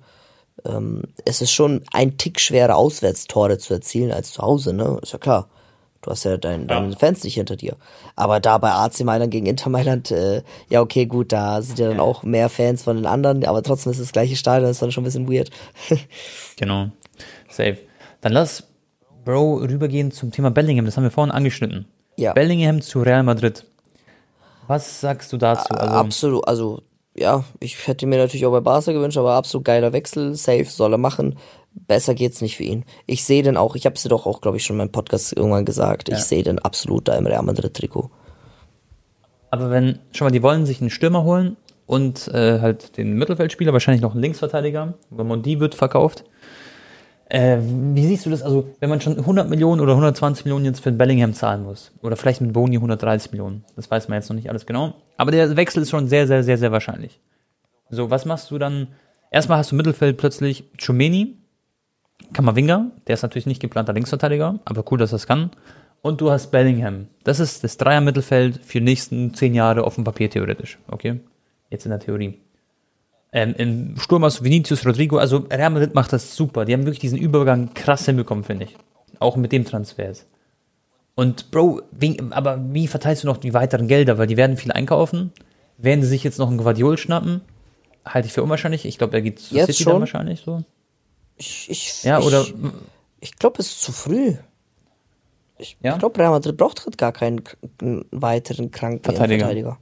ähm, 0.66 1.04
es 1.26 1.42
ist 1.42 1.52
schon 1.52 1.84
ein 1.92 2.18
Tick 2.18 2.40
schwerer, 2.40 2.76
Auswärtstore 2.76 3.58
zu 3.58 3.74
erzielen 3.74 4.12
als 4.12 4.32
zu 4.32 4.42
Hause, 4.42 4.74
ne? 4.74 5.00
Ist 5.02 5.14
ja 5.14 5.20
klar. 5.20 5.50
Du 6.06 6.12
hast 6.12 6.24
ja 6.24 6.38
dein, 6.38 6.68
deine 6.68 6.96
Fans 6.96 7.24
nicht 7.24 7.34
hinter 7.34 7.56
dir. 7.56 7.78
Aber 8.16 8.40
da 8.40 8.60
bei 8.60 8.72
AC 8.72 9.04
Mailand 9.04 9.32
gegen 9.32 9.48
Inter 9.48 9.72
Mailand, 9.72 10.12
äh, 10.12 10.44
ja, 10.70 10.82
okay, 10.82 11.08
gut, 11.08 11.32
da 11.32 11.64
sind 11.64 11.80
ja 11.80 11.88
dann 11.88 12.00
auch 12.00 12.22
mehr 12.22 12.48
Fans 12.50 12.84
von 12.84 12.96
den 12.96 13.08
anderen, 13.08 13.44
aber 13.44 13.64
trotzdem 13.64 13.92
ist 13.92 13.98
es 13.98 14.06
das 14.06 14.12
gleiche 14.12 14.36
Stadion, 14.36 14.66
das 14.66 14.78
ist 14.78 14.84
dann 14.84 14.92
schon 14.92 15.02
ein 15.02 15.06
bisschen 15.06 15.28
weird. 15.28 15.50
Genau. 16.58 16.90
Safe. 17.50 17.80
Dann 18.22 18.34
lass 18.34 18.64
Bro 19.26 19.56
rübergehen 19.64 20.12
zum 20.12 20.32
Thema 20.32 20.52
Bellingham. 20.52 20.86
Das 20.86 20.96
haben 20.96 21.04
wir 21.04 21.12
vorhin 21.12 21.32
angeschnitten. 21.32 21.88
Ja. 22.18 22.34
Bellingham 22.34 22.82
zu 22.82 23.02
Real 23.02 23.24
Madrid. 23.24 23.66
Was 24.68 25.02
sagst 25.02 25.34
du 25.34 25.38
dazu? 25.38 25.74
Also, 25.74 25.96
absolut, 25.96 26.48
also, 26.48 26.84
ja, 27.16 27.44
ich 27.60 27.88
hätte 27.88 28.06
mir 28.06 28.20
natürlich 28.20 28.46
auch 28.46 28.52
bei 28.52 28.60
Barca 28.60 28.92
gewünscht, 28.92 29.18
aber 29.18 29.34
absolut 29.34 29.66
geiler 29.66 29.92
Wechsel, 29.92 30.36
safe, 30.36 30.66
soll 30.66 30.94
er 30.94 31.00
machen. 31.00 31.36
Besser 31.76 32.16
geht's 32.16 32.42
nicht 32.42 32.56
für 32.58 32.64
ihn. 32.64 32.86
Ich 33.06 33.24
sehe 33.26 33.44
den 33.44 33.58
auch, 33.58 33.76
ich 33.76 33.86
habe 33.86 33.96
es 33.96 34.04
dir 34.04 34.10
doch 34.10 34.26
auch, 34.26 34.42
glaube 34.42 34.58
ich, 34.58 34.64
schon 34.64 34.76
in 34.76 34.80
meinem 34.80 34.92
Podcast 34.92 35.34
irgendwann 35.34 35.66
gesagt, 35.66 36.10
ich 36.10 36.20
sehe 36.20 36.42
den 36.44 36.60
absolut 36.60 37.08
da 37.08 37.16
im 37.16 37.28
Real 37.28 37.44
Madrid-Trikot. 37.44 38.10
aber 39.52 39.70
wenn, 39.70 40.00
schon 40.12 40.26
mal, 40.26 40.32
die 40.32 40.42
wollen 40.42 40.66
sich 40.66 40.82
einen 40.82 40.90
Stürmer 40.90 41.24
holen 41.24 41.58
und 41.86 42.28
äh, 42.30 42.60
halt 42.60 42.98
den 42.98 43.14
Mittelfeldspieler, 43.14 43.74
wahrscheinlich 43.74 44.02
noch 44.02 44.14
einen 44.14 44.22
Linksverteidiger, 44.22 44.96
Mondi 45.10 45.60
wird 45.60 45.76
verkauft. 45.76 46.24
Äh, 47.28 47.58
wie 47.62 48.06
siehst 48.06 48.26
du 48.26 48.30
das? 48.30 48.44
Also, 48.44 48.70
wenn 48.80 48.90
man 48.90 49.02
schon 49.02 49.18
100 49.18 49.50
Millionen 49.50 49.82
oder 49.82 49.94
120 49.94 50.46
Millionen 50.46 50.66
jetzt 50.66 50.82
für 50.82 50.92
den 50.92 50.98
Bellingham 50.98 51.34
zahlen 51.34 51.64
muss, 51.64 51.92
oder 52.02 52.16
vielleicht 52.16 52.42
mit 52.42 52.54
Boni 52.54 52.76
130 52.76 53.32
Millionen, 53.32 53.64
das 53.76 53.90
weiß 53.90 54.08
man 54.08 54.18
jetzt 54.18 54.30
noch 54.30 54.36
nicht 54.36 54.50
alles 54.50 54.66
genau, 54.66 54.94
aber 55.18 55.32
der 55.32 55.56
Wechsel 55.56 55.82
ist 55.82 55.90
schon 55.90 56.08
sehr, 56.08 56.28
sehr, 56.28 56.44
sehr, 56.44 56.58
sehr 56.58 56.72
wahrscheinlich. 56.72 57.20
So, 57.90 58.10
was 58.10 58.26
machst 58.26 58.52
du 58.52 58.58
dann? 58.58 58.90
Erstmal 59.32 59.58
hast 59.58 59.72
du 59.72 59.76
Mittelfeld 59.76 60.18
plötzlich 60.18 60.66
Chomeni, 60.84 61.38
Kamavinga, 62.34 62.92
der 63.08 63.14
ist 63.14 63.22
natürlich 63.24 63.46
nicht 63.46 63.62
geplanter 63.62 63.94
Linksverteidiger, 63.94 64.60
aber 64.66 64.84
cool, 64.92 64.98
dass 64.98 65.14
er 65.14 65.18
es 65.18 65.28
kann. 65.28 65.52
Und 66.02 66.22
du 66.22 66.32
hast 66.32 66.52
Bellingham. 66.52 67.08
Das 67.24 67.40
ist 67.40 67.64
das 67.64 67.78
Dreier-Mittelfeld 67.78 68.60
für 68.64 68.80
die 68.80 68.86
nächsten 68.86 69.34
zehn 69.34 69.56
Jahre 69.56 69.84
auf 69.84 69.96
dem 69.96 70.04
Papier 70.04 70.30
theoretisch. 70.30 70.78
Okay? 70.88 71.20
Jetzt 71.72 71.86
in 71.86 71.90
der 71.90 72.00
Theorie. 72.00 72.40
Ähm, 73.32 73.54
Im 73.58 73.98
Sturm 73.98 74.24
hast 74.24 74.40
du 74.40 74.44
Vinicius, 74.44 74.86
Rodrigo. 74.86 75.18
Also 75.18 75.48
Real 75.52 75.72
Madrid 75.72 75.96
macht 75.96 76.14
das 76.14 76.36
super. 76.36 76.64
Die 76.64 76.74
haben 76.74 76.86
wirklich 76.86 77.00
diesen 77.00 77.18
Übergang 77.18 77.74
krass 77.74 78.06
hinbekommen, 78.06 78.44
finde 78.44 78.66
ich. 78.66 78.78
Auch 79.20 79.36
mit 79.36 79.52
dem 79.52 79.66
Transfers. 79.66 80.28
Und 81.16 81.50
Bro, 81.50 81.82
wie, 81.92 82.18
aber 82.30 82.60
wie 82.72 82.88
verteilst 82.88 83.24
du 83.24 83.28
noch 83.28 83.38
die 83.38 83.54
weiteren 83.54 83.88
Gelder? 83.88 84.18
Weil 84.18 84.28
die 84.28 84.38
werden 84.38 84.58
viel 84.58 84.72
einkaufen. 84.72 85.32
Werden 85.78 86.02
sie 86.02 86.10
sich 86.10 86.24
jetzt 86.24 86.40
noch 86.40 86.50
einen 86.50 86.60
Guardiol 86.60 86.98
schnappen? 86.98 87.42
Halte 88.06 88.28
ich 88.28 88.34
für 88.34 88.44
unwahrscheinlich. 88.44 88.86
Ich 88.86 88.98
glaube, 88.98 89.18
er 89.18 89.22
geht 89.22 89.40
zu 89.40 89.56
Jetzt 89.56 89.68
City 89.68 89.84
schon? 89.84 90.00
wahrscheinlich 90.02 90.42
so. 90.42 90.64
Ich, 91.38 91.70
ich, 91.70 92.04
Ja, 92.04 92.20
ich, 92.20 92.26
oder 92.26 92.46
Ich 93.20 93.36
glaube, 93.38 93.60
es 93.60 93.68
ist 93.68 93.82
zu 93.82 93.92
früh. 93.92 94.36
Ich, 95.58 95.78
Ja? 95.82 95.94
ich 95.94 96.00
glaube, 96.00 96.20
Real 96.20 96.32
Madrid 96.32 96.58
braucht 96.58 96.82
gerade 96.84 96.98
gar 96.98 97.12
keinen 97.12 97.42
weiteren 98.12 98.72
kranken 98.72 99.04
Verteidiger. 99.04 99.46
Verteidiger. 99.46 99.78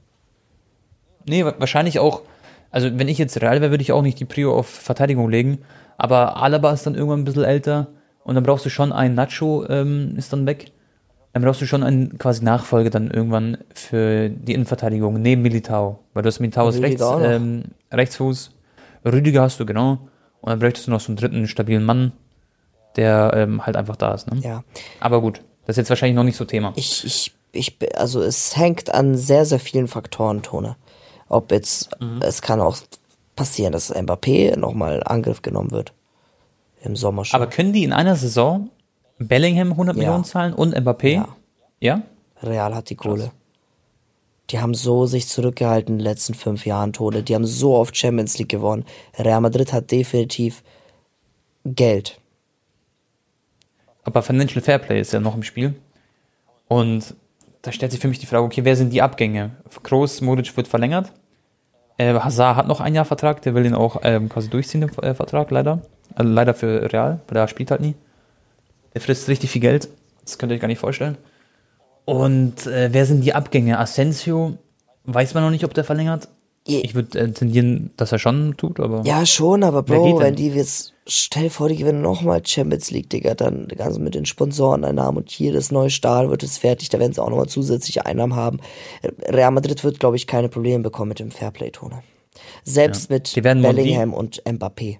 Nee, 1.26 1.44
wa- 1.44 1.54
wahrscheinlich 1.58 1.98
auch. 1.98 2.22
Also, 2.70 2.98
wenn 2.98 3.08
ich 3.08 3.18
jetzt 3.18 3.40
Real 3.40 3.60
wäre, 3.60 3.70
würde 3.70 3.82
ich 3.82 3.92
auch 3.92 4.02
nicht 4.02 4.18
die 4.20 4.24
Prio 4.24 4.54
auf 4.56 4.66
Verteidigung 4.68 5.28
legen. 5.30 5.58
Aber 5.96 6.36
Alaba 6.42 6.72
ist 6.72 6.86
dann 6.86 6.94
irgendwann 6.94 7.20
ein 7.20 7.24
bisschen 7.24 7.44
älter. 7.44 7.88
Und 8.24 8.34
dann 8.34 8.44
brauchst 8.44 8.64
du 8.64 8.70
schon 8.70 8.92
einen 8.92 9.14
Nacho, 9.14 9.64
ähm, 9.68 10.14
ist 10.16 10.32
dann 10.32 10.46
weg. 10.46 10.72
Dann 11.32 11.42
brauchst 11.42 11.60
du 11.60 11.66
schon 11.66 11.82
einen 11.82 12.16
quasi 12.18 12.44
Nachfolger 12.44 12.90
dann 12.90 13.10
irgendwann 13.10 13.58
für 13.74 14.28
die 14.28 14.54
Innenverteidigung 14.54 15.20
neben 15.20 15.42
Militao. 15.42 15.98
Weil 16.14 16.22
du 16.22 16.28
hast 16.28 16.40
Militao 16.40 16.68
ist 16.68 16.76
Rüdiger 16.78 17.18
rechts, 17.18 17.36
ähm, 17.36 17.64
Rechtsfuß. 17.92 18.50
Rüdiger 19.04 19.42
hast 19.42 19.58
du, 19.60 19.66
genau. 19.66 19.98
Und 20.44 20.50
dann 20.50 20.58
bräuchtest 20.58 20.86
du 20.86 20.90
noch 20.90 21.00
so 21.00 21.08
einen 21.08 21.16
dritten 21.16 21.48
stabilen 21.48 21.84
Mann, 21.84 22.12
der 22.96 23.32
ähm, 23.34 23.64
halt 23.64 23.76
einfach 23.76 23.96
da 23.96 24.12
ist. 24.12 24.30
Ne? 24.30 24.40
Ja. 24.42 24.62
Aber 25.00 25.22
gut, 25.22 25.40
das 25.64 25.74
ist 25.74 25.78
jetzt 25.78 25.88
wahrscheinlich 25.88 26.16
noch 26.16 26.22
nicht 26.24 26.36
so 26.36 26.44
Thema. 26.44 26.74
Ich, 26.76 27.02
ich, 27.04 27.34
ich, 27.52 27.78
also 27.98 28.20
es 28.20 28.54
hängt 28.54 28.92
an 28.92 29.14
sehr, 29.16 29.46
sehr 29.46 29.58
vielen 29.58 29.88
Faktoren, 29.88 30.42
Tone. 30.42 30.76
Ob 31.30 31.50
jetzt, 31.50 31.98
Mhm. 31.98 32.20
es 32.22 32.42
kann 32.42 32.60
auch 32.60 32.76
passieren, 33.36 33.72
dass 33.72 33.90
Mbappé 33.94 34.54
nochmal 34.58 34.96
in 34.96 35.02
Angriff 35.04 35.40
genommen 35.40 35.70
wird. 35.70 35.94
Im 36.82 36.94
Sommer 36.94 37.24
schon. 37.24 37.40
Aber 37.40 37.48
können 37.50 37.72
die 37.72 37.84
in 37.84 37.94
einer 37.94 38.14
Saison 38.14 38.68
Bellingham 39.18 39.70
100 39.72 39.96
Ja. 39.96 40.02
Millionen 40.02 40.24
zahlen 40.24 40.52
und 40.52 40.76
Mbappé? 40.76 41.14
Ja. 41.14 41.28
Ja? 41.80 42.02
Real 42.42 42.74
hat 42.74 42.90
die 42.90 42.96
Kohle. 42.96 43.30
Die 44.50 44.60
haben 44.60 44.74
so 44.74 45.06
sich 45.06 45.26
zurückgehalten 45.26 45.94
in 45.94 45.98
den 45.98 46.04
letzten 46.04 46.34
fünf 46.34 46.66
Jahren, 46.66 46.92
Tone. 46.92 47.22
Die 47.22 47.34
haben 47.34 47.46
so 47.46 47.74
oft 47.74 47.96
Champions 47.96 48.38
League 48.38 48.50
gewonnen. 48.50 48.84
Real 49.18 49.40
Madrid 49.40 49.72
hat 49.72 49.90
definitiv 49.90 50.62
Geld. 51.64 52.20
Aber 54.02 54.22
Financial 54.22 54.62
Fairplay 54.62 55.00
ist 55.00 55.12
ja 55.12 55.20
noch 55.20 55.34
im 55.34 55.42
Spiel. 55.42 55.74
Und 56.68 57.14
da 57.62 57.72
stellt 57.72 57.92
sich 57.92 58.00
für 58.00 58.08
mich 58.08 58.18
die 58.18 58.26
Frage, 58.26 58.44
okay, 58.44 58.64
wer 58.64 58.76
sind 58.76 58.92
die 58.92 59.00
Abgänge? 59.00 59.52
Kroos, 59.82 60.20
Modric 60.20 60.54
wird 60.56 60.68
verlängert. 60.68 61.12
Äh, 61.96 62.12
Hazard 62.12 62.56
hat 62.56 62.68
noch 62.68 62.80
ein 62.80 62.94
Jahr 62.94 63.04
Vertrag, 63.06 63.40
der 63.42 63.54
will 63.54 63.62
den 63.62 63.74
auch 63.74 64.00
ähm, 64.02 64.28
quasi 64.28 64.50
durchziehen, 64.50 64.82
den 64.82 64.90
äh, 64.98 65.14
Vertrag, 65.14 65.50
leider. 65.50 65.80
Also 66.14 66.30
leider 66.30 66.52
für 66.52 66.92
Real, 66.92 67.20
weil 67.26 67.34
der 67.34 67.48
spielt 67.48 67.70
halt 67.70 67.80
nie. 67.80 67.94
Der 68.92 69.00
frisst 69.00 69.28
richtig 69.28 69.50
viel 69.50 69.62
Geld. 69.62 69.88
Das 70.24 70.38
könnt 70.38 70.52
ihr 70.52 70.56
euch 70.56 70.60
gar 70.60 70.68
nicht 70.68 70.78
vorstellen. 70.78 71.16
Und 72.04 72.66
äh, 72.66 72.92
wer 72.92 73.06
sind 73.06 73.22
die 73.22 73.34
Abgänge? 73.34 73.78
Asensio, 73.78 74.58
weiß 75.04 75.34
man 75.34 75.42
noch 75.44 75.50
nicht, 75.50 75.64
ob 75.64 75.74
der 75.74 75.84
verlängert. 75.84 76.28
Ich 76.66 76.94
würde 76.94 77.18
äh, 77.18 77.30
tendieren, 77.30 77.90
dass 77.96 78.12
er 78.12 78.18
schon 78.18 78.56
tut, 78.56 78.80
aber. 78.80 79.02
Ja, 79.04 79.26
schon, 79.26 79.62
aber 79.62 79.82
Bro, 79.82 80.18
wenn 80.20 80.34
die 80.34 80.48
jetzt, 80.48 80.94
stell 81.06 81.50
vor, 81.50 81.68
die 81.68 81.76
gewinnen 81.76 82.00
nochmal 82.00 82.40
Champions 82.44 82.90
League, 82.90 83.10
Digga, 83.10 83.34
dann 83.34 83.68
ganz 83.68 83.98
mit 83.98 84.14
den 84.14 84.24
Sponsoreneinnahmen 84.24 85.18
und 85.18 85.30
hier 85.30 85.52
das 85.52 85.70
neue 85.70 85.90
Stahl 85.90 86.30
wird 86.30 86.42
es 86.42 86.56
fertig, 86.56 86.88
da 86.88 86.98
werden 86.98 87.12
sie 87.12 87.22
auch 87.22 87.28
nochmal 87.28 87.48
zusätzliche 87.48 88.06
Einnahmen 88.06 88.34
haben. 88.34 88.60
Real 89.28 89.50
Madrid 89.50 89.84
wird, 89.84 90.00
glaube 90.00 90.16
ich, 90.16 90.26
keine 90.26 90.48
Probleme 90.48 90.82
bekommen 90.82 91.10
mit 91.10 91.18
dem 91.18 91.30
Fairplay-Tone. 91.30 92.02
Selbst 92.64 93.10
mit 93.10 93.36
Die 93.36 93.44
werden 93.44 93.62
Mondi- 93.62 93.82
Bellingham 93.82 94.14
und 94.14 94.42
Mbappé. 94.44 94.98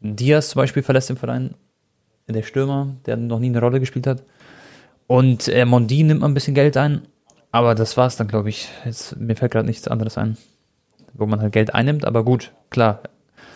Diaz 0.00 0.50
zum 0.50 0.60
Beispiel 0.60 0.82
verlässt 0.84 1.08
den 1.08 1.16
Verein. 1.16 1.54
Der 2.28 2.42
Stürmer, 2.42 2.96
der 3.04 3.16
noch 3.16 3.38
nie 3.38 3.48
eine 3.48 3.60
Rolle 3.60 3.80
gespielt 3.80 4.06
hat. 4.06 4.22
Und 5.06 5.48
äh, 5.48 5.64
Mondi 5.64 6.02
nimmt 6.02 6.20
mal 6.20 6.28
ein 6.28 6.34
bisschen 6.34 6.54
Geld 6.54 6.76
ein. 6.76 7.06
Aber 7.52 7.74
das 7.74 7.96
war's 7.96 8.16
dann, 8.16 8.26
glaube 8.28 8.48
ich. 8.48 8.68
Jetzt, 8.84 9.16
mir 9.16 9.36
fällt 9.36 9.52
gerade 9.52 9.66
nichts 9.66 9.86
anderes 9.86 10.18
ein. 10.18 10.36
Wo 11.12 11.26
man 11.26 11.40
halt 11.40 11.52
Geld 11.52 11.74
einnimmt, 11.74 12.04
aber 12.04 12.24
gut, 12.24 12.52
klar. 12.70 13.00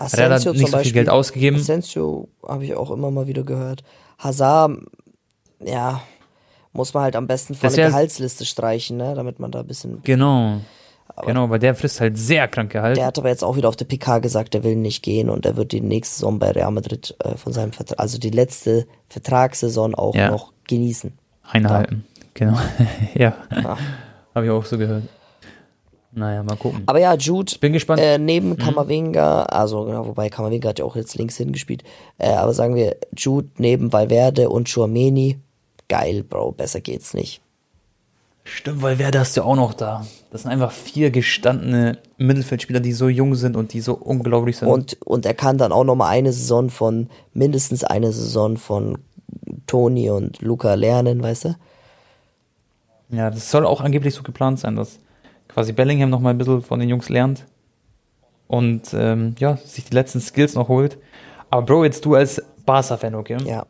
Real 0.01 0.26
hat 0.26 0.32
Asensio 0.32 0.53
nicht 0.53 0.61
zum 0.62 0.70
so 0.70 0.78
viel 0.78 0.92
Geld 0.92 1.09
ausgegeben. 1.09 1.57
Asensio 1.57 2.28
habe 2.46 2.64
ich 2.64 2.74
auch 2.76 2.90
immer 2.92 3.11
mal 3.11 3.26
wieder 3.26 3.42
gehört. 3.42 3.82
Hazard, 4.18 4.78
ja, 5.64 6.01
muss 6.72 6.94
man 6.94 7.03
halt 7.03 7.16
am 7.16 7.26
besten 7.26 7.55
von 7.57 7.72
der 7.72 7.88
Gehaltsliste 7.88 8.44
streichen, 8.44 8.96
ne, 8.96 9.14
damit 9.16 9.40
man 9.40 9.51
da 9.51 9.61
ein 9.61 9.66
bisschen 9.66 10.03
Genau. 10.05 10.59
genau, 11.26 11.51
weil 11.51 11.59
der 11.59 11.74
frisst 11.74 12.01
halt 12.01 12.16
sehr 12.16 12.46
krank 12.46 12.70
Gehalt. 12.70 12.96
Der 12.96 13.07
hat 13.07 13.18
aber 13.18 13.28
jetzt 13.30 13.42
auch 13.42 13.57
wieder 13.57 13.68
auf 13.68 13.74
der 13.76 13.86
PK 13.86 14.20
gesagt, 14.20 14.55
er 14.55 14.62
will 14.62 14.76
nicht 14.76 15.03
gehen 15.03 15.28
und 15.30 15.44
er 15.46 15.57
wird 15.57 15.72
die 15.72 15.80
nächste 15.80 16.16
Saison 16.16 16.38
bei 16.38 16.53
Real 16.53 16.70
Madrid 16.70 17.16
äh, 17.24 17.36
von 17.36 17.53
seinem 17.53 17.72
Vertrag, 17.72 17.99
also 17.99 18.18
die 18.18 18.30
letzte 18.30 18.86
Vertragssaison 19.09 19.96
auch 19.96 20.14
Ja. 20.14 20.30
noch 20.30 20.53
genießen. 20.68 21.12
Einhalten. 21.51 22.05
Genau. 22.34 22.59
ja. 23.14 23.34
Ja. 23.51 23.78
Habe 24.34 24.46
ich 24.46 24.51
auch 24.51 24.64
so 24.64 24.78
gehört. 24.78 25.05
Naja, 26.12 26.42
mal 26.42 26.57
gucken. 26.57 26.82
Aber 26.86 27.01
ja, 27.01 27.14
Jude, 27.14 27.53
bin 27.61 27.72
gespannt. 27.72 28.01
Äh, 28.01 28.18
neben 28.18 28.57
Kamavinga, 28.57 29.44
also 29.44 29.84
genau, 29.84 30.07
wobei 30.07 30.30
Kamavinga 30.30 30.70
hat 30.70 30.78
ja 30.78 30.84
auch 30.84 30.96
jetzt 30.96 31.14
links 31.16 31.36
hingespielt, 31.36 31.84
äh, 32.18 32.30
aber 32.30 32.55
sagen 32.55 32.74
wir 32.74 32.96
Jude 33.16 33.49
neben 33.59 33.92
Valverde 33.92 34.49
und 34.49 34.72
Chouameni, 34.72 35.38
geil, 35.88 36.24
Bro, 36.24 36.53
besser 36.53 36.80
geht's 36.80 37.14
nicht. 37.14 37.42
Stimmt, 38.44 38.82
wer 38.82 39.11
hast 39.14 39.36
du 39.36 39.42
auch 39.42 39.57
noch 39.57 39.74
da? 39.74 40.07
Das 40.30 40.42
sind 40.42 40.51
einfach 40.51 40.72
vier 40.72 41.11
gestandene 41.11 41.99
Mittelfeldspieler, 42.16 42.80
die 42.80 42.92
so 42.92 43.09
jung 43.09 43.34
sind 43.34 43.57
und 43.57 43.74
die 43.74 43.82
so 43.82 43.94
unglaublich 43.94 44.57
sind. 44.57 44.68
Und, 44.68 44.96
und 45.03 45.26
er 45.26 45.34
kann 45.34 45.59
dann 45.59 45.70
auch 45.70 45.84
noch 45.84 45.96
mal 45.96 46.09
eine 46.09 46.32
Saison 46.32 46.70
von, 46.70 47.11
mindestens 47.34 47.84
eine 47.84 48.11
Saison 48.11 48.57
von 48.57 48.96
Toni 49.66 50.11
und 50.11 50.41
Luca 50.43 50.74
lernen, 50.74 51.22
weißt 51.22 51.45
du? 51.47 51.55
ja, 53.11 53.31
das 53.31 53.51
soll 53.51 53.64
auch 53.66 53.81
angeblich 53.81 54.14
so 54.14 54.22
geplant 54.22 54.61
sein, 54.61 54.76
dass 54.76 54.99
quasi 55.49 55.72
Bellingham 55.72 56.11
noch 56.11 56.20
mal 56.20 56.31
ein 56.31 56.39
bisschen 56.39 56.62
von 56.62 56.79
den 56.79 56.89
Jungs 56.91 57.09
lernt 57.09 57.47
und 58.47 58.93
ähm, 58.95 59.35
ja, 59.39 59.57
sich 59.57 59.85
die 59.85 59.95
letzten 59.95 60.20
Skills 60.20 60.55
noch 60.55 60.68
holt. 60.68 60.99
Aber 61.51 61.62
Bro, 61.62 61.85
jetzt 61.85 62.05
du 62.05 62.14
als 62.14 62.43
Barca-Fan, 62.66 63.14
okay? 63.14 63.39
Ja. 63.45 63.66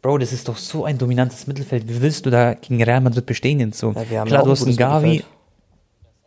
Bro, 0.00 0.18
das 0.18 0.32
ist 0.32 0.48
doch 0.48 0.56
so 0.56 0.84
ein 0.86 0.96
dominantes 0.96 1.46
Mittelfeld. 1.46 1.86
Wie 1.86 2.00
willst 2.00 2.24
du 2.24 2.30
da 2.30 2.54
gegen 2.54 2.82
Real 2.82 3.02
Madrid 3.02 3.26
bestehen 3.26 3.60
jetzt 3.60 3.78
so? 3.78 3.92
Ja, 3.92 4.08
wir 4.08 4.20
haben 4.20 4.28
Klar, 4.28 4.44
du 4.44 4.50
hast 4.50 4.66
einen 4.66 4.76
Gavi. 4.76 5.06
Mittelfeld. 5.08 5.36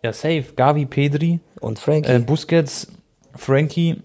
Ja, 0.03 0.13
safe. 0.13 0.45
Gavi, 0.55 0.85
Pedri, 0.85 1.39
Und 1.59 1.79
Frankie. 1.79 2.11
äh, 2.11 2.19
Busquets, 2.19 2.87
Frankie 3.35 4.01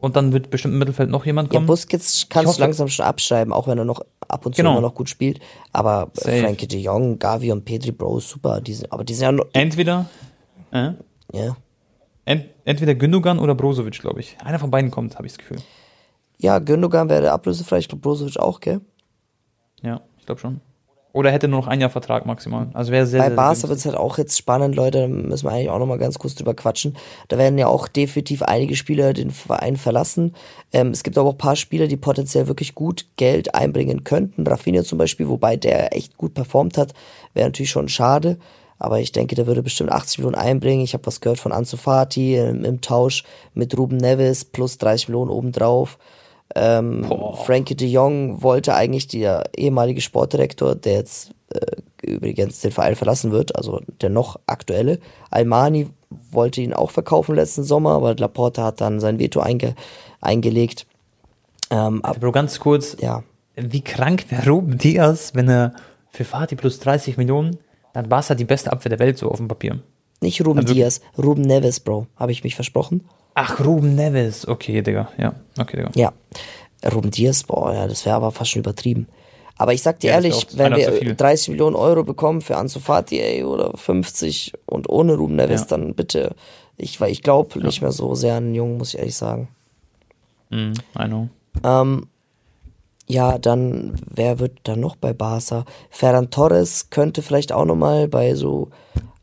und 0.00 0.16
dann 0.16 0.32
wird 0.32 0.50
bestimmt 0.50 0.72
im 0.74 0.78
Mittelfeld 0.78 1.10
noch 1.10 1.26
jemand 1.26 1.52
Ja, 1.52 1.56
kommen. 1.58 1.66
Busquets 1.66 2.26
kannst 2.28 2.48
hoffe- 2.48 2.56
du 2.58 2.62
langsam 2.64 2.88
schon 2.88 3.04
abschreiben, 3.06 3.52
auch 3.52 3.66
wenn 3.68 3.78
er 3.78 3.84
noch 3.84 4.00
ab 4.28 4.46
und 4.46 4.54
zu 4.54 4.62
Genau. 4.62 4.72
immer 4.72 4.80
noch 4.80 4.94
gut 4.94 5.08
spielt. 5.08 5.40
Aber 5.72 6.10
Safe. 6.14 6.40
Frankie 6.40 6.66
de 6.68 6.80
Jong, 6.80 7.18
Gavi 7.18 7.52
und 7.52 7.64
Pedri, 7.64 7.92
Bro, 7.92 8.20
super. 8.20 8.60
Die 8.60 8.72
sind, 8.74 8.90
aber 8.92 9.04
die 9.04 9.14
sind 9.14 9.24
ja 9.24 9.32
noch, 9.32 9.46
Entweder, 9.52 10.06
äh, 10.72 10.92
ja. 11.32 11.56
ent, 12.24 12.46
entweder 12.64 12.94
Gündogan 12.94 13.38
oder 13.38 13.54
Brozovic, 13.54 14.00
glaube 14.00 14.20
ich. 14.20 14.36
Einer 14.44 14.58
von 14.58 14.70
beiden 14.70 14.90
kommt, 14.90 15.16
habe 15.16 15.26
ich 15.26 15.32
das 15.32 15.38
Gefühl. 15.38 15.58
Ja, 16.38 16.58
Gündogan 16.58 17.08
wäre 17.08 17.30
ablösefrei, 17.32 17.78
ich 17.78 17.88
glaube 17.88 18.00
Brozovic 18.02 18.38
auch, 18.38 18.60
gell? 18.60 18.80
Ja, 19.82 20.00
ich 20.18 20.26
glaube 20.26 20.40
schon. 20.40 20.60
Oder 21.12 21.32
hätte 21.32 21.48
nur 21.48 21.60
noch 21.60 21.66
ein 21.66 21.80
Jahr 21.80 21.90
Vertrag 21.90 22.24
maximal. 22.24 22.68
Also 22.72 22.92
wäre 22.92 23.06
sehr, 23.06 23.20
Bei 23.20 23.26
sehr 23.28 23.36
Barca 23.36 23.68
wird 23.68 23.78
es 23.78 23.84
halt 23.84 23.96
auch 23.96 24.16
jetzt 24.18 24.38
spannend, 24.38 24.76
Leute, 24.76 25.00
da 25.00 25.08
müssen 25.08 25.46
wir 25.46 25.52
eigentlich 25.52 25.70
auch 25.70 25.80
nochmal 25.80 25.98
ganz 25.98 26.18
kurz 26.18 26.36
drüber 26.36 26.54
quatschen. 26.54 26.96
Da 27.28 27.36
werden 27.36 27.58
ja 27.58 27.66
auch 27.66 27.88
definitiv 27.88 28.42
einige 28.42 28.76
Spieler 28.76 29.12
den 29.12 29.30
Verein 29.30 29.76
verlassen. 29.76 30.34
Ähm, 30.72 30.88
es 30.88 31.02
gibt 31.02 31.18
aber 31.18 31.30
auch 31.30 31.34
ein 31.34 31.38
paar 31.38 31.56
Spieler, 31.56 31.88
die 31.88 31.96
potenziell 31.96 32.46
wirklich 32.46 32.76
gut 32.76 33.06
Geld 33.16 33.54
einbringen 33.54 34.04
könnten. 34.04 34.46
Rafinha 34.46 34.84
zum 34.84 34.98
Beispiel, 34.98 35.28
wobei 35.28 35.56
der 35.56 35.96
echt 35.96 36.16
gut 36.16 36.34
performt 36.34 36.78
hat, 36.78 36.94
wäre 37.34 37.48
natürlich 37.48 37.70
schon 37.70 37.88
schade. 37.88 38.38
Aber 38.78 39.00
ich 39.00 39.12
denke, 39.12 39.34
der 39.34 39.46
würde 39.46 39.62
bestimmt 39.62 39.92
80 39.92 40.18
Millionen 40.18 40.36
einbringen. 40.36 40.82
Ich 40.82 40.94
habe 40.94 41.06
was 41.06 41.20
gehört 41.20 41.38
von 41.38 41.52
Ansu 41.52 41.76
Fati 41.76 42.36
ähm, 42.36 42.64
im 42.64 42.80
Tausch 42.80 43.24
mit 43.52 43.76
Ruben 43.76 43.96
Neves 43.96 44.44
plus 44.44 44.78
30 44.78 45.08
Millionen 45.08 45.30
obendrauf. 45.30 45.98
Ähm, 46.56 47.04
Frankie 47.44 47.76
de 47.76 47.88
Jong 47.88 48.42
wollte 48.42 48.74
eigentlich 48.74 49.06
der 49.08 49.50
ehemalige 49.56 50.00
Sportdirektor, 50.00 50.74
der 50.74 50.94
jetzt 50.94 51.30
äh, 51.50 51.76
übrigens 52.02 52.60
den 52.60 52.72
Verein 52.72 52.96
verlassen 52.96 53.30
wird, 53.30 53.54
also 53.56 53.80
der 54.00 54.10
noch 54.10 54.38
aktuelle. 54.46 54.98
Almani 55.30 55.88
wollte 56.32 56.60
ihn 56.60 56.72
auch 56.72 56.90
verkaufen 56.90 57.36
letzten 57.36 57.62
Sommer, 57.62 57.90
aber 57.92 58.16
Laporta 58.16 58.64
hat 58.64 58.80
dann 58.80 58.98
sein 59.00 59.18
Veto 59.20 59.40
einge 59.40 59.74
eingelegt. 60.20 60.86
Ähm, 61.70 62.04
ab, 62.04 62.18
Bro, 62.20 62.32
ganz 62.32 62.58
kurz. 62.58 62.96
ja, 63.00 63.22
Wie 63.54 63.80
krank 63.82 64.24
wäre 64.28 64.48
Ruben 64.50 64.76
Diaz, 64.76 65.32
wenn 65.34 65.48
er 65.48 65.74
für 66.10 66.24
Fatih 66.24 66.56
plus 66.56 66.80
30 66.80 67.16
Millionen, 67.16 67.58
dann 67.92 68.10
war 68.10 68.18
es 68.20 68.28
halt 68.28 68.40
die 68.40 68.44
beste 68.44 68.72
Abwehr 68.72 68.90
der 68.90 68.98
Welt 68.98 69.18
so 69.18 69.30
auf 69.30 69.36
dem 69.36 69.46
Papier. 69.46 69.78
nicht 70.20 70.44
Ruben 70.44 70.60
Also- 70.60 70.74
Diaz, 70.74 71.00
Ruben 71.16 71.42
Neves, 71.42 71.78
Bro, 71.80 72.06
habe 72.16 72.32
ich 72.32 72.42
mich 72.42 72.56
versprochen? 72.56 73.04
Ach, 73.34 73.64
Ruben 73.64 73.94
Neves. 73.94 74.46
Okay, 74.46 74.82
Digga. 74.82 75.08
Ja, 75.18 75.34
okay, 75.58 75.76
Digga. 75.78 75.90
Ja, 75.94 76.12
Ruben 76.92 77.10
Diaz, 77.10 77.44
boah, 77.44 77.72
ja, 77.74 77.86
das 77.86 78.04
wäre 78.06 78.16
aber 78.16 78.30
fast 78.32 78.50
schon 78.50 78.60
übertrieben. 78.60 79.06
Aber 79.56 79.74
ich 79.74 79.82
sag 79.82 80.00
dir 80.00 80.08
Ja, 80.08 80.14
ehrlich, 80.14 80.46
wenn 80.54 80.74
wir 80.74 80.92
viel. 80.92 81.14
30 81.14 81.50
Millionen 81.50 81.76
Euro 81.76 82.02
bekommen 82.02 82.40
für 82.40 82.56
Ansu 82.56 82.80
Fati, 82.80 83.20
ey, 83.20 83.44
oder 83.44 83.76
50 83.76 84.54
und 84.66 84.88
ohne 84.88 85.14
Ruben 85.14 85.36
Neves, 85.36 85.60
Ja. 85.62 85.66
dann 85.76 85.94
bitte. 85.94 86.34
Ich, 86.78 86.98
weil 87.00 87.12
ich 87.12 87.22
glaube 87.22 87.60
nicht 87.62 87.82
mehr 87.82 87.92
so 87.92 88.14
sehr 88.14 88.36
an 88.36 88.46
den 88.46 88.54
Jungen, 88.54 88.78
muss 88.78 88.94
ich 88.94 88.98
ehrlich 89.00 89.16
sagen. 89.16 89.48
Mm, 90.48 90.72
I 90.98 91.04
know. 91.06 91.28
Ähm, 91.62 92.06
ja, 93.06 93.36
dann, 93.38 93.96
wer 94.08 94.38
wird 94.38 94.60
dann 94.64 94.80
noch 94.80 94.96
bei 94.96 95.12
Barca? 95.12 95.66
Ferran 95.90 96.30
Torres 96.30 96.88
könnte 96.88 97.20
vielleicht 97.20 97.52
auch 97.52 97.66
nochmal 97.66 98.08
bei 98.08 98.34
so 98.34 98.70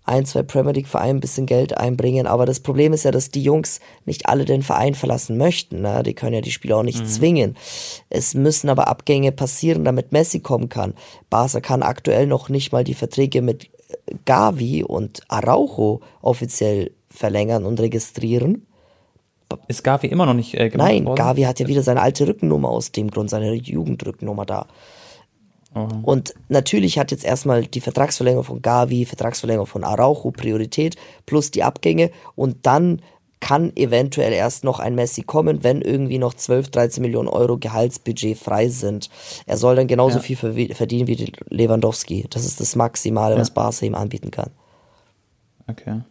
ein, 0.07 0.25
zwei 0.25 0.43
Premier 0.43 0.73
League 0.73 0.87
Vereinen 0.87 1.17
ein 1.17 1.21
bisschen 1.21 1.45
Geld 1.45 1.77
einbringen, 1.77 2.27
aber 2.27 2.45
das 2.45 2.59
Problem 2.59 2.93
ist 2.93 3.03
ja, 3.03 3.11
dass 3.11 3.31
die 3.31 3.43
Jungs 3.43 3.79
nicht 4.05 4.27
alle 4.27 4.45
den 4.45 4.63
Verein 4.63 4.95
verlassen 4.95 5.37
möchten. 5.37 5.81
Ne? 5.81 6.03
Die 6.03 6.13
können 6.13 6.33
ja 6.33 6.41
die 6.41 6.51
Spieler 6.51 6.77
auch 6.77 6.83
nicht 6.83 7.07
zwingen. 7.09 7.55
Es 8.09 8.33
müssen 8.33 8.69
aber 8.69 8.87
Abgänge 8.87 9.31
passieren, 9.31 9.83
damit 9.83 10.11
Messi 10.11 10.39
kommen 10.39 10.69
kann. 10.69 10.93
Barca 11.29 11.59
kann 11.59 11.83
aktuell 11.83 12.27
noch 12.27 12.49
nicht 12.49 12.71
mal 12.71 12.83
die 12.83 12.93
Verträge 12.93 13.41
mit 13.41 13.69
Gavi 14.25 14.83
und 14.83 15.21
Araujo 15.27 16.01
offiziell 16.21 16.91
verlängern 17.09 17.65
und 17.65 17.79
registrieren. 17.79 18.65
Ist 19.67 19.83
Gavi 19.83 20.07
immer 20.07 20.25
noch 20.25 20.33
nicht 20.33 20.55
äh, 20.55 20.69
gemacht 20.69 20.87
Nein, 20.89 21.05
worden? 21.05 21.15
Gavi 21.15 21.43
hat 21.43 21.59
ja 21.59 21.67
wieder 21.67 21.83
seine 21.83 22.01
alte 22.01 22.27
Rückennummer 22.27 22.69
aus 22.69 22.91
dem 22.91 23.09
Grund, 23.09 23.29
seine 23.29 23.53
Jugendrückennummer 23.53 24.45
da. 24.45 24.67
Oh. 25.75 25.87
Und 26.03 26.33
natürlich 26.47 26.97
hat 26.97 27.11
jetzt 27.11 27.25
erstmal 27.25 27.65
die 27.67 27.81
Vertragsverlängerung 27.81 28.45
von 28.45 28.61
Gavi, 28.61 29.05
Vertragsverlängerung 29.05 29.67
von 29.67 29.83
Araujo 29.83 30.31
Priorität 30.31 30.95
plus 31.25 31.51
die 31.51 31.63
Abgänge 31.63 32.09
und 32.35 32.65
dann 32.65 33.01
kann 33.39 33.71
eventuell 33.75 34.33
erst 34.33 34.63
noch 34.63 34.79
ein 34.79 34.95
Messi 34.95 35.21
kommen, 35.21 35.63
wenn 35.63 35.81
irgendwie 35.83 36.17
noch 36.17 36.33
12, 36.33 36.69
13 36.71 37.01
Millionen 37.03 37.27
Euro 37.27 37.57
Gehaltsbudget 37.59 38.35
frei 38.37 38.67
sind. 38.69 39.09
Er 39.45 39.57
soll 39.57 39.75
dann 39.75 39.87
genauso 39.87 40.17
Ja. 40.17 40.23
viel 40.23 40.35
verdienen 40.73 41.07
wie 41.07 41.31
Lewandowski. 41.49 42.25
Das 42.31 42.45
ist 42.45 42.59
das 42.59 42.75
Maximale, 42.75 43.35
Ja. 43.35 43.41
was 43.41 43.51
Barca 43.51 43.85
ihm 43.85 43.93
anbieten 43.93 44.31
kann. 44.31 44.49
Okay. 45.67 46.01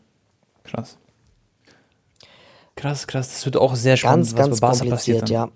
Krass. 0.62 0.98
Krass, 2.76 3.06
krass. 3.06 3.28
Das 3.32 3.44
wird 3.44 3.56
auch 3.56 3.74
sehr 3.74 3.96
spannend, 3.96 4.26
Ganz, 4.26 4.32
was 4.34 4.38
ganz 4.38 4.60
bei 4.60 4.66
Barca 4.68 4.78
kompliziert, 4.80 5.20
passiert. 5.22 5.30
ja. 5.30 5.48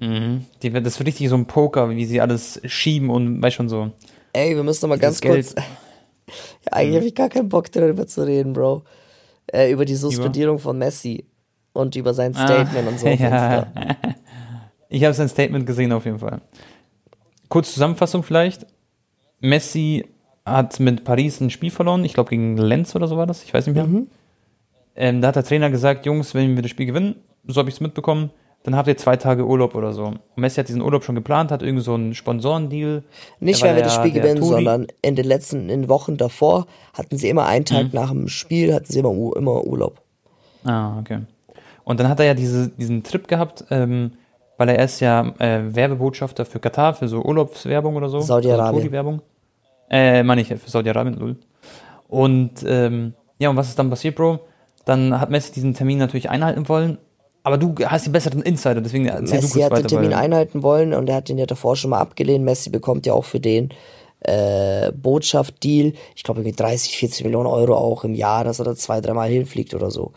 Mhm. 0.00 0.44
Die, 0.62 0.70
das 0.70 0.98
wird 0.98 1.08
richtig 1.08 1.28
so 1.28 1.36
ein 1.36 1.46
Poker, 1.46 1.90
wie 1.90 2.04
sie 2.04 2.20
alles 2.20 2.60
schieben 2.64 3.10
und 3.10 3.42
weißt 3.42 3.56
schon 3.56 3.68
so. 3.68 3.92
Ey, 4.32 4.56
wir 4.56 4.62
müssen 4.62 4.84
noch 4.84 4.96
mal 4.96 4.98
ganz 4.98 5.20
Dieses 5.20 5.54
kurz. 5.54 5.66
ja, 6.64 6.72
eigentlich 6.72 6.96
habe 6.96 7.06
ich 7.06 7.14
gar 7.14 7.28
keinen 7.28 7.48
Bock 7.48 7.70
darüber 7.70 8.06
zu 8.06 8.26
reden, 8.26 8.52
Bro. 8.52 8.84
Äh, 9.46 9.70
über 9.70 9.84
die 9.84 9.94
Suspendierung 9.94 10.58
von 10.58 10.78
Messi 10.78 11.26
und 11.72 11.94
über 11.96 12.14
sein 12.14 12.34
Statement 12.34 12.88
und 12.88 12.98
so 12.98 13.06
Ah, 13.08 13.12
ja. 13.14 13.66
Ich 14.88 15.04
habe 15.04 15.14
sein 15.14 15.28
Statement 15.28 15.66
gesehen 15.66 15.92
auf 15.92 16.04
jeden 16.04 16.18
Fall. 16.18 16.40
Kurz 17.48 17.74
Zusammenfassung 17.74 18.22
vielleicht. 18.22 18.66
Messi 19.40 20.06
hat 20.44 20.78
mit 20.80 21.04
Paris 21.04 21.40
ein 21.40 21.50
Spiel 21.50 21.70
verloren. 21.70 22.04
Ich 22.04 22.14
glaube 22.14 22.30
gegen 22.30 22.56
Lenz 22.56 22.94
oder 22.94 23.06
so 23.06 23.16
war 23.16 23.26
das. 23.26 23.44
Ich 23.44 23.52
weiß 23.52 23.66
nicht 23.66 23.76
mehr. 23.76 23.86
Mhm. 23.86 24.08
Ähm, 24.96 25.20
da 25.20 25.28
hat 25.28 25.36
der 25.36 25.44
Trainer 25.44 25.70
gesagt, 25.70 26.06
Jungs, 26.06 26.34
wenn 26.34 26.54
wir 26.54 26.62
das 26.62 26.70
Spiel 26.70 26.86
gewinnen, 26.86 27.16
so 27.46 27.58
habe 27.58 27.68
ich 27.68 27.76
es 27.76 27.80
mitbekommen, 27.80 28.30
dann 28.64 28.74
habt 28.76 28.88
ihr 28.88 28.96
zwei 28.96 29.16
Tage 29.16 29.46
Urlaub 29.46 29.74
oder 29.74 29.92
so. 29.92 30.06
Und 30.06 30.20
Messi 30.36 30.56
hat 30.56 30.68
diesen 30.68 30.80
Urlaub 30.80 31.04
schon 31.04 31.14
geplant, 31.14 31.50
hat 31.52 31.62
irgendwie 31.62 31.84
so 31.84 31.94
einen 31.94 32.14
Sponsorendeal. 32.14 33.04
Nicht, 33.38 33.62
weil 33.62 33.76
wir 33.76 33.82
das 33.82 33.94
Spiel 33.94 34.10
gewinnen, 34.10 34.42
sondern 34.42 34.86
in 35.02 35.14
den 35.16 35.26
letzten 35.26 35.68
in 35.68 35.82
den 35.82 35.88
Wochen 35.88 36.16
davor 36.16 36.66
hatten 36.94 37.18
sie 37.18 37.28
immer 37.28 37.46
einen 37.46 37.64
Mhm. 37.68 37.74
Tag 37.74 37.94
nach 37.94 38.10
dem 38.10 38.26
Spiel, 38.26 38.74
hatten 38.74 38.90
sie 38.90 38.98
immer, 38.98 39.12
immer 39.36 39.64
Urlaub. 39.64 40.00
Ah, 40.64 40.98
okay. 40.98 41.20
Und 41.84 42.00
dann 42.00 42.08
hat 42.08 42.18
er 42.20 42.26
ja 42.26 42.34
diese, 42.34 42.68
diesen 42.70 43.02
Trip 43.02 43.28
gehabt, 43.28 43.66
ähm, 43.70 44.12
weil 44.56 44.70
er 44.70 44.82
ist 44.82 45.00
ja 45.00 45.34
äh, 45.38 45.74
Werbebotschafter 45.74 46.46
für 46.46 46.58
Katar, 46.58 46.94
für 46.94 47.06
so 47.06 47.22
Urlaubswerbung 47.22 47.96
oder 47.96 48.08
so. 48.08 48.20
Saudi-Arabien. 48.20 48.66
Also 48.66 48.78
Touri-Werbung. 48.80 49.20
Äh, 49.90 50.22
meine 50.22 50.40
ich, 50.40 50.48
für 50.48 50.70
Saudi-Arabien, 50.70 51.16
lol. 51.18 51.36
Und, 52.08 52.64
ähm, 52.66 53.12
ja, 53.38 53.50
und 53.50 53.56
was 53.56 53.68
ist 53.68 53.78
dann 53.78 53.90
passiert, 53.90 54.14
Bro? 54.14 54.40
Dann 54.86 55.20
hat 55.20 55.28
Messi 55.28 55.52
diesen 55.52 55.74
Termin 55.74 55.98
natürlich 55.98 56.30
einhalten 56.30 56.66
wollen, 56.68 56.96
aber 57.44 57.58
du 57.58 57.74
hast 57.86 58.06
die 58.06 58.10
besseren 58.10 58.42
Insider, 58.42 58.80
deswegen 58.80 59.06
erzähl 59.06 59.38
du 59.38 59.44
Messi 59.44 59.60
kurz 59.60 59.70
hat 59.70 59.78
den. 59.82 59.88
Termin 59.88 60.14
einhalten 60.14 60.62
wollen 60.62 60.92
und 60.94 61.08
er 61.08 61.16
hat 61.16 61.28
den 61.28 61.38
ja 61.38 61.46
davor 61.46 61.76
schon 61.76 61.90
mal 61.90 62.00
abgelehnt. 62.00 62.44
Messi 62.44 62.70
bekommt 62.70 63.06
ja 63.06 63.12
auch 63.12 63.24
für 63.24 63.38
den 63.38 63.68
äh, 64.20 64.90
Botschaft-Deal, 64.92 65.92
ich 66.16 66.22
glaube 66.22 66.40
irgendwie 66.40 66.56
30, 66.56 66.96
40 66.96 67.24
Millionen 67.24 67.46
Euro 67.46 67.76
auch 67.76 68.04
im 68.04 68.14
Jahr, 68.14 68.42
dass 68.44 68.58
er 68.58 68.64
da 68.64 68.74
zwei, 68.74 69.00
dreimal 69.00 69.28
hinfliegt 69.28 69.74
oder 69.74 69.90
so. 69.90 70.12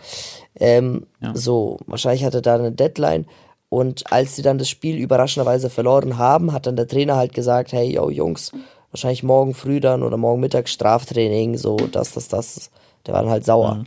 Ähm, 0.59 1.05
So, 1.33 1.77
wahrscheinlich 1.85 2.23
hat 2.23 2.33
er 2.33 2.41
da 2.41 2.55
eine 2.55 2.71
Deadline. 2.71 3.25
Und 3.69 4.09
als 4.13 4.37
sie 4.37 4.41
dann 4.41 4.57
das 4.57 4.69
Spiel 4.69 4.95
überraschenderweise 4.95 5.69
verloren 5.69 6.17
haben, 6.17 6.53
hat 6.53 6.65
dann 6.67 6.77
der 6.77 6.87
Trainer 6.87 7.17
halt 7.17 7.33
gesagt, 7.33 7.73
hey, 7.73 7.93
yo, 7.93 8.09
Jungs, 8.09 8.53
wahrscheinlich 8.91 9.23
morgen 9.23 9.53
früh 9.53 9.81
dann 9.81 10.03
oder 10.03 10.15
morgen 10.15 10.39
Mittag 10.39 10.69
Straftraining, 10.69 11.57
so, 11.57 11.75
das, 11.75 12.13
das, 12.13 12.29
das. 12.29 12.71
Der 13.05 13.13
war 13.13 13.23
dann 13.23 13.31
halt 13.31 13.43
sauer. 13.45 13.83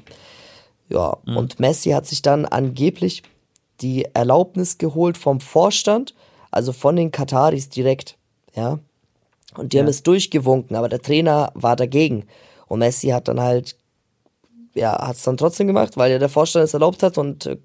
Ja, 0.91 1.17
und 1.25 1.61
Messi 1.61 1.91
hat 1.91 2.07
sich 2.07 2.21
dann 2.21 2.45
angeblich 2.47 3.23
die 3.81 4.07
Erlaubnis 4.13 4.77
geholt 4.77 5.17
vom 5.17 5.41
Vorstand, 5.41 6.15
also 6.51 6.73
von 6.73 6.97
den 6.97 7.13
Kataris 7.13 7.69
direkt, 7.69 8.19
ja. 8.55 8.81
Und 9.57 9.73
die 9.73 9.79
haben 9.79 9.89
es 9.89 10.03
durchgewunken, 10.03 10.77
aber 10.77 10.89
der 10.89 11.03
Trainer 11.03 11.51
war 11.55 11.75
dagegen. 11.77 12.27
Und 12.67 12.81
Messi 12.81 13.09
hat 13.09 13.29
dann 13.29 13.41
halt, 13.41 13.77
ja, 14.75 15.07
hat 15.07 15.17
es 15.17 15.23
dann 15.23 15.37
trotzdem 15.37 15.67
gemacht, 15.67 15.97
weil 15.97 16.13
ja 16.13 16.19
der 16.19 16.29
Vorstand 16.29 16.65
es 16.65 16.75
erlaubt 16.75 17.03
hat 17.03 17.19
und 17.19 17.47
äh, 17.47 17.57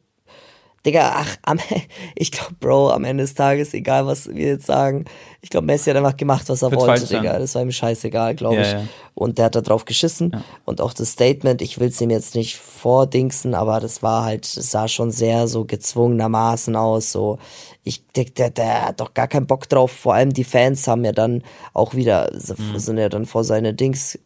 Digga, 0.86 1.13
ach, 1.15 1.36
am, 1.43 1.59
ich 2.15 2.31
glaube, 2.31 2.53
Bro, 2.59 2.91
am 2.91 3.03
Ende 3.03 3.23
des 3.23 3.33
Tages, 3.33 3.73
egal 3.73 4.05
was 4.05 4.27
wir 4.27 4.47
jetzt 4.47 4.65
sagen, 4.67 5.05
ich 5.41 5.49
glaube, 5.49 5.65
Messi 5.67 5.89
hat 5.89 5.97
einfach 5.97 6.15
gemacht, 6.17 6.47
was 6.49 6.61
er 6.61 6.71
Wird's 6.71 6.81
wollte, 6.86 6.99
falsch 7.01 7.09
sein. 7.11 7.21
Digga. 7.23 7.39
Das 7.39 7.55
war 7.55 7.61
ihm 7.61 7.71
scheißegal, 7.71 8.36
glaube 8.36 8.55
Ja, 8.57 8.61
ich. 8.61 8.71
ja. 8.73 8.83
Und 9.13 9.38
der 9.38 9.45
hat 9.45 9.55
da 9.55 9.61
drauf 9.61 9.86
geschissen. 9.86 10.36
Und 10.65 10.81
auch 10.81 10.93
das 10.93 11.11
Statement, 11.11 11.61
ich 11.61 11.79
will 11.79 11.88
es 11.89 12.01
ihm 12.01 12.09
jetzt 12.09 12.36
nicht 12.36 12.57
vordingsen, 12.57 13.53
aber 13.55 13.79
das 13.79 14.03
war 14.03 14.23
halt, 14.25 14.45
es 14.45 14.71
sah 14.71 14.88
schon 14.88 15.11
sehr 15.11 15.47
so 15.47 15.65
gezwungenermaßen 15.65 16.75
aus. 16.75 17.11
So, 17.11 17.39
ich, 17.83 18.05
der, 18.15 18.25
der, 18.25 18.49
der 18.49 18.86
hat 18.88 18.99
doch 18.99 19.13
gar 19.13 19.27
keinen 19.27 19.47
Bock 19.47 19.67
drauf. 19.69 19.91
Vor 19.91 20.13
allem 20.13 20.33
die 20.33 20.43
Fans 20.43 20.88
haben 20.88 21.05
ja 21.05 21.11
dann 21.11 21.43
auch 21.73 21.93
wieder, 21.95 22.31
Mhm. 22.33 22.77
sind 22.79 22.97
ja 22.97 23.09
dann 23.09 23.25
vor 23.25 23.43
seine 23.43 23.73
Dings, 23.73 24.19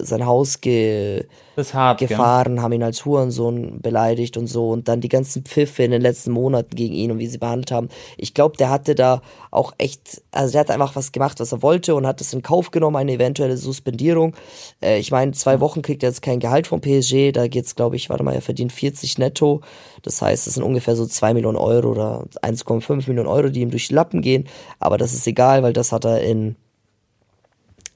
sein 0.00 0.26
Haus 0.26 0.60
ge, 0.60 1.26
hart, 1.72 1.98
gefahren, 1.98 2.62
haben 2.62 2.72
ihn 2.72 2.82
als 2.82 3.04
Hurensohn 3.04 3.80
beleidigt 3.80 4.36
und 4.36 4.46
so 4.46 4.70
und 4.70 4.88
dann 4.88 5.00
die 5.00 5.08
ganzen 5.08 5.44
Pfiffe 5.44 5.82
in 5.82 5.90
den 5.90 6.02
letzten 6.02 6.30
Monaten 6.30 6.74
gegen 6.74 6.94
ihn 6.94 7.10
und 7.10 7.18
wie 7.18 7.26
sie 7.26 7.38
behandelt 7.38 7.72
haben. 7.72 7.88
Ich 8.16 8.34
glaube, 8.34 8.56
der 8.56 8.70
hatte 8.70 8.94
da 8.94 9.22
auch 9.50 9.72
echt, 9.78 10.22
also 10.30 10.52
der 10.52 10.60
hat 10.60 10.70
einfach 10.70 10.96
was 10.96 11.12
gemacht, 11.12 11.40
was 11.40 11.52
er 11.52 11.62
wollte 11.62 11.94
und 11.94 12.06
hat 12.06 12.20
es 12.20 12.32
in 12.32 12.42
Kauf 12.42 12.70
genommen, 12.70 12.96
eine 12.96 13.12
eventuelle 13.12 13.56
Suspendierung. 13.56 14.34
Äh, 14.82 14.98
ich 14.98 15.10
meine, 15.10 15.32
zwei 15.32 15.60
Wochen 15.60 15.82
kriegt 15.82 16.02
er 16.02 16.10
jetzt 16.10 16.22
kein 16.22 16.40
Gehalt 16.40 16.66
vom 16.66 16.80
PSG, 16.80 17.32
da 17.32 17.48
geht's, 17.48 17.74
glaube 17.74 17.96
ich, 17.96 18.08
warte 18.10 18.22
mal, 18.22 18.34
er 18.34 18.42
verdient 18.42 18.72
40 18.72 19.18
netto. 19.18 19.62
Das 20.02 20.22
heißt, 20.22 20.46
es 20.46 20.54
sind 20.54 20.62
ungefähr 20.62 20.96
so 20.96 21.06
2 21.06 21.34
Millionen 21.34 21.58
Euro 21.58 21.90
oder 21.90 22.24
1,5 22.42 23.08
Millionen 23.08 23.28
Euro, 23.28 23.48
die 23.48 23.60
ihm 23.60 23.70
durch 23.70 23.88
die 23.88 23.94
Lappen 23.94 24.22
gehen. 24.22 24.48
Aber 24.78 24.98
das 24.98 25.12
ist 25.14 25.26
egal, 25.26 25.62
weil 25.62 25.72
das 25.72 25.92
hat 25.92 26.04
er 26.04 26.22
in 26.22 26.56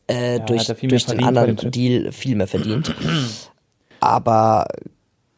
äh, 0.06 0.40
hat 0.40 0.50
durch, 0.50 0.66
durch 0.66 1.06
den 1.06 1.24
anderen. 1.24 1.56
Deal 1.70 2.12
viel 2.12 2.36
mehr 2.36 2.46
verdient. 2.46 2.94
Aber 4.00 4.66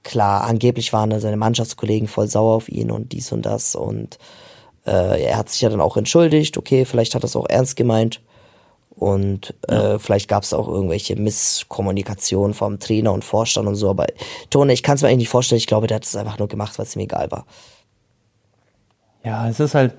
klar, 0.03 0.45
angeblich 0.45 0.93
waren 0.93 1.11
da 1.11 1.21
seine 1.21 1.37
Mannschaftskollegen 1.37 2.09
voll 2.09 2.29
sauer 2.29 2.55
auf 2.55 2.69
ihn 2.69 2.91
und 2.91 3.13
dies 3.13 3.33
und 3.33 3.45
das. 3.45 3.75
Und 3.75 4.19
äh, 4.87 5.25
er 5.25 5.37
hat 5.37 5.49
sich 5.49 5.61
ja 5.61 5.69
dann 5.69 5.81
auch 5.81 5.97
entschuldigt. 5.97 6.57
Okay, 6.57 6.85
vielleicht 6.85 7.15
hat 7.15 7.25
er 7.25 7.27
es 7.27 7.37
auch 7.37 7.49
ernst 7.49 7.77
gemeint. 7.77 8.21
Und 8.97 9.55
äh, 9.69 9.99
vielleicht 9.99 10.29
gab 10.29 10.45
es 10.45 10.55
auch 10.55 10.69
irgendwelche 10.69 11.17
Misskommunikation 11.17 12.55
vom 12.55 12.79
Trainer 12.79 13.13
und 13.13 13.25
Vorstand 13.25 13.67
und 13.67 13.75
so. 13.75 13.91
Aber 13.91 14.07
Tone, 14.51 14.73
ich 14.73 14.83
kann 14.83 14.95
es 14.95 15.03
mir 15.03 15.09
eigentlich 15.09 15.19
nicht 15.19 15.29
vorstellen. 15.31 15.59
Ich 15.59 15.67
glaube, 15.67 15.89
der 15.89 15.97
hat 15.97 16.05
es 16.05 16.15
einfach 16.15 16.39
nur 16.39 16.49
gemacht, 16.49 16.79
weil 16.79 16.87
es 16.87 16.95
ihm 16.95 17.01
egal 17.01 17.31
war. 17.31 17.45
Ja, 19.25 19.49
es 19.49 19.59
ist 19.59 19.75
halt, 19.75 19.95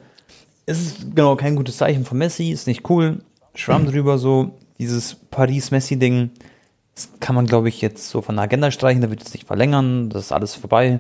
es 0.66 0.80
ist 0.80 1.16
genau 1.16 1.36
kein 1.36 1.56
gutes 1.56 1.78
Zeichen 1.78 2.06
von 2.06 2.18
Messi, 2.18 2.52
ist 2.52 2.68
nicht 2.68 2.90
cool. 2.90 3.22
Schwamm 3.56 3.86
drüber 3.86 4.18
so, 4.18 4.52
dieses 4.80 5.16
Paris-Messi-Ding, 5.16 6.30
das 6.94 7.10
kann 7.20 7.36
man, 7.36 7.46
glaube 7.46 7.70
ich, 7.70 7.82
jetzt 7.82 8.10
so 8.10 8.22
von 8.22 8.36
der 8.36 8.44
Agenda 8.44 8.72
streichen, 8.72 9.02
da 9.02 9.10
wird 9.10 9.24
es 9.24 9.34
nicht 9.34 9.48
verlängern, 9.48 10.10
das 10.10 10.26
ist 10.26 10.32
alles 10.32 10.56
vorbei. 10.56 11.00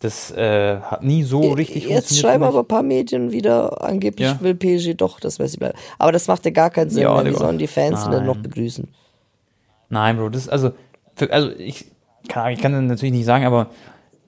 Das 0.00 0.30
äh, 0.32 0.80
hat 0.80 1.02
nie 1.02 1.22
so 1.22 1.52
richtig 1.52 1.84
Jetzt 1.84 1.92
funktioniert 1.92 2.22
schreiben 2.26 2.44
für 2.44 2.48
aber 2.48 2.58
ein 2.60 2.66
paar 2.68 2.82
Medien 2.82 3.32
wieder, 3.32 3.82
angeblich 3.82 4.28
Ja. 4.28 4.40
will 4.40 4.54
PSG 4.54 4.94
doch, 4.96 5.18
dass 5.18 5.38
Messi 5.38 5.56
bleibt. 5.56 5.78
Aber 5.98 6.12
das 6.12 6.26
macht 6.28 6.44
ja 6.44 6.50
gar 6.50 6.68
keinen 6.70 6.90
Sinn. 6.90 7.04
Ja, 7.04 7.14
mehr. 7.14 7.24
Wie 7.24 7.28
Digga. 7.28 7.38
sollen 7.38 7.58
die 7.58 7.66
Fans 7.66 8.04
ihn 8.04 8.10
denn 8.10 8.26
noch 8.26 8.36
begrüßen? 8.36 8.88
Nein, 9.88 10.16
Bro, 10.16 10.30
das 10.30 10.42
ist 10.42 10.48
also, 10.48 10.72
für, 11.14 11.32
also 11.32 11.50
ich 11.56 11.86
kann, 12.28 12.52
ich 12.52 12.60
kann 12.60 12.72
das 12.72 12.82
natürlich 12.82 13.14
nicht 13.14 13.24
sagen, 13.24 13.44
aber 13.46 13.68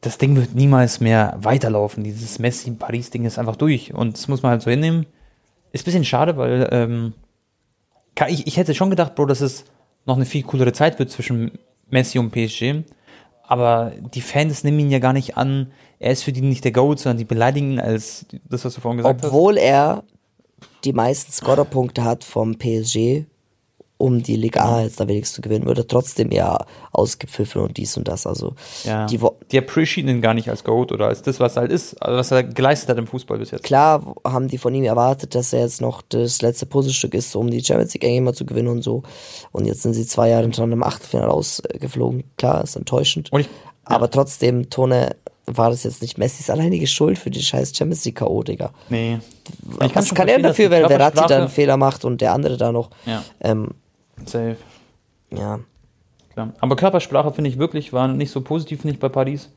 das 0.01 0.18
Ding 0.18 0.36
wird 0.36 0.55
niemals 0.55 1.01
mehr 1.01 1.36
weiterlaufen. 1.40 2.05
Dieses 2.05 2.38
Messi-Paris-Ding 2.38 3.24
ist 3.24 3.38
einfach 3.38 3.57
durch 3.57 3.92
und 3.92 4.16
das 4.16 4.28
muss 4.28 4.42
man 4.42 4.53
halt 4.53 4.62
so 4.62 4.70
hinnehmen. 4.70 5.05
Ist 5.72 5.82
ein 5.82 5.86
bisschen 5.86 6.05
schade, 6.05 6.36
weil 6.36 6.68
ähm, 6.70 7.12
ich, 8.28 8.46
ich 8.46 8.56
hätte 8.56 8.74
schon 8.74 8.90
gedacht, 8.90 9.14
Bro, 9.14 9.26
dass 9.26 9.40
es 9.40 9.64
noch 10.06 10.16
eine 10.16 10.24
viel 10.24 10.42
coolere 10.42 10.72
Zeit 10.72 10.98
wird 10.98 11.10
zwischen 11.10 11.52
Messi 11.90 12.18
und 12.18 12.30
PSG. 12.30 12.84
Aber 13.42 13.92
die 14.14 14.20
Fans 14.20 14.64
nehmen 14.64 14.80
ihn 14.80 14.90
ja 14.90 14.98
gar 14.98 15.12
nicht 15.12 15.36
an. 15.36 15.72
Er 15.98 16.12
ist 16.12 16.24
für 16.24 16.32
die 16.32 16.40
nicht 16.40 16.64
der 16.64 16.72
Goat, 16.72 16.98
sondern 16.98 17.18
die 17.18 17.24
beleidigen 17.24 17.72
ihn 17.72 17.80
als 17.80 18.26
das, 18.48 18.64
was 18.64 18.74
du 18.74 18.80
vorhin 18.80 18.98
gesagt 18.98 19.22
hast. 19.22 19.28
Obwohl 19.28 19.56
er 19.56 20.02
die 20.84 20.92
meisten 20.92 21.32
Scorerpunkte 21.32 22.04
hat 22.04 22.24
vom 22.24 22.56
PSG, 22.58 23.24
um 23.99 24.22
die 24.22 24.36
Liga 24.36 24.61
A 24.64 24.82
jetzt 24.82 25.01
da 25.01 25.09
wenigstens 25.09 25.36
zu 25.36 25.40
gewinnen, 25.40 25.64
wird 25.66 25.78
er 25.78 25.86
trotzdem 25.86 26.30
ja 26.30 26.66
ausgepfiffen 26.92 27.62
und 27.62 27.76
dies 27.78 27.97
und 27.97 28.07
das. 28.09 28.26
Also 28.26 28.55
Ja. 28.84 29.07
die 29.07 29.18
Die 29.51 29.59
appreciaten 29.59 30.09
ihn 30.11 30.20
gar 30.20 30.34
nicht 30.34 30.51
als 30.51 30.64
Goat 30.64 30.92
oder 30.92 31.07
als 31.07 31.22
das, 31.22 31.40
was 31.40 31.57
er 31.57 31.62
halt 31.62 31.72
ist, 31.72 31.94
also 32.03 32.18
was 32.18 32.30
er 32.30 32.42
geleistet 32.44 32.90
hat 32.90 32.99
im 32.99 33.07
Fußball 33.07 33.38
bis 33.38 33.51
jetzt. 33.53 33.62
klar 33.62 34.14
haben 34.24 34.49
die 34.49 34.59
von 34.59 34.74
ihm 34.74 34.84
erwartet, 34.84 35.34
dass 35.34 35.53
er 35.53 35.61
jetzt 35.61 35.80
noch 35.80 36.03
das 36.03 36.42
letzte 36.42 36.66
Puzzlestück 36.66 37.14
ist, 37.14 37.34
um 37.36 37.51
die 37.51 37.64
Champions 37.64 37.94
League 37.94 38.22
mal 38.22 38.34
zu 38.34 38.44
gewinnen 38.44 38.68
und 38.68 38.82
so. 38.82 39.03
Und 39.53 39.64
jetzt 39.66 39.82
sind 39.82 39.94
sie 39.94 40.07
zwei 40.07 40.28
Jahre 40.28 40.42
hintereinander 40.42 40.74
im 40.76 40.82
Achtelfinale 40.82 41.30
rausgeflogen. 41.30 42.24
Klar, 42.36 42.64
ist 42.64 42.76
enttäuschend. 42.76 43.30
Ich- 43.38 43.49
Aber 43.84 44.11
trotzdem, 44.11 44.68
Tone, 44.68 45.16
war 45.47 45.70
das 45.70 45.84
jetzt 45.84 46.03
nicht 46.03 46.18
Messis 46.18 46.51
alleinige 46.51 46.88
Schuld 46.88 47.18
für 47.18 47.30
die 47.30 47.40
scheiß 47.40 47.72
Champions 47.76 48.05
League 48.05 48.16
K.O., 48.16 48.42
Digga. 48.42 48.72
Nee. 48.88 49.20
Was 49.78 50.09
schon 50.09 50.16
kann 50.16 50.26
er 50.26 50.40
dafür, 50.40 50.70
wenn 50.70 50.86
Verratti 50.88 51.22
dann 51.28 51.42
einen 51.42 51.49
Fehler 51.49 51.76
macht 51.76 52.05
und 52.05 52.20
der 52.20 52.32
andere 52.32 52.57
da 52.57 52.72
noch? 52.72 52.90
Ja. 53.07 53.22
Ähm, 53.40 53.68
Safe. 54.24 54.56
ja. 55.30 55.60
Klar. 56.32 56.52
Aber 56.60 56.76
Körpersprache 56.76 57.32
finde 57.32 57.48
ich 57.48 57.58
wirklich, 57.58 57.94
war 57.94 58.08
nicht 58.08 58.30
so 58.30 58.42
positiv, 58.42 58.84
nicht 58.84 59.00
bei 59.00 59.08
Paris. 59.08 59.48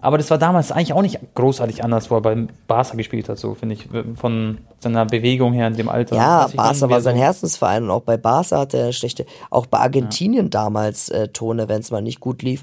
Aber 0.00 0.16
das 0.16 0.30
war 0.30 0.38
damals 0.38 0.70
eigentlich 0.70 0.92
auch 0.92 1.02
nicht 1.02 1.18
großartig 1.34 1.82
anders, 1.82 2.08
wo 2.10 2.14
er 2.14 2.20
beim 2.20 2.48
Barca 2.68 2.94
gespielt 2.96 3.28
hat, 3.28 3.36
so 3.36 3.54
finde 3.54 3.74
ich, 3.74 3.88
von 4.14 4.58
seiner 4.78 5.04
Bewegung 5.06 5.52
her 5.52 5.66
in 5.66 5.74
dem 5.76 5.88
Alter. 5.88 6.14
Ja, 6.14 6.46
ich 6.48 6.54
Barca 6.56 6.88
war 6.88 7.00
sein 7.00 7.16
so- 7.16 7.20
Herzensverein 7.22 7.82
und 7.82 7.90
auch 7.90 8.02
bei 8.02 8.16
Barca 8.16 8.60
hatte 8.60 8.78
er 8.78 8.92
schlechte, 8.92 9.26
auch 9.50 9.66
bei 9.66 9.78
Argentinien 9.78 10.50
damals, 10.50 11.08
äh, 11.08 11.26
Tone, 11.28 11.68
wenn 11.68 11.80
es 11.80 11.90
mal 11.90 12.00
nicht 12.00 12.20
gut 12.20 12.42
lief, 12.42 12.62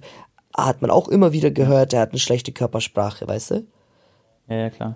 hat 0.56 0.82
man 0.82 0.90
auch 0.90 1.10
immer 1.10 1.34
wieder 1.34 1.52
gehört, 1.52 1.92
er 1.94 2.00
hat 2.02 2.12
eine 2.12 2.20
schlechte 2.20 2.54
Körpersprache, 2.54 3.28
weißt 3.28 3.52
du? 3.52 3.64
Ja, 4.48 4.56
ja, 4.56 4.70
klar. 4.70 4.96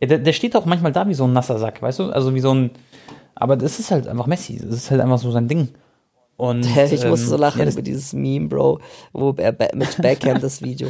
Ja, 0.00 0.06
der, 0.06 0.18
der 0.18 0.32
steht 0.32 0.54
auch 0.56 0.64
manchmal 0.64 0.92
da 0.92 1.08
wie 1.08 1.14
so 1.14 1.24
ein 1.24 1.32
nasser 1.32 1.58
Sack, 1.58 1.82
weißt 1.82 1.98
du? 1.98 2.04
Also 2.10 2.34
wie 2.36 2.40
so 2.40 2.54
ein. 2.54 2.70
Aber 3.34 3.56
das 3.56 3.78
ist 3.78 3.90
halt 3.90 4.06
einfach 4.06 4.26
Messi. 4.26 4.58
Das 4.58 4.74
ist 4.74 4.90
halt 4.90 5.00
einfach 5.00 5.18
so 5.18 5.30
sein 5.30 5.48
Ding. 5.48 5.68
Und, 6.36 6.64
ich 6.76 7.04
musste 7.04 7.26
so 7.26 7.34
ähm, 7.34 7.40
lachen 7.40 7.60
ja, 7.60 7.70
über 7.70 7.82
dieses 7.82 8.12
Meme, 8.12 8.48
Bro, 8.48 8.80
wo 9.12 9.34
er 9.36 9.54
mit 9.74 9.96
Beckham 10.00 10.40
das 10.40 10.62
Video. 10.62 10.88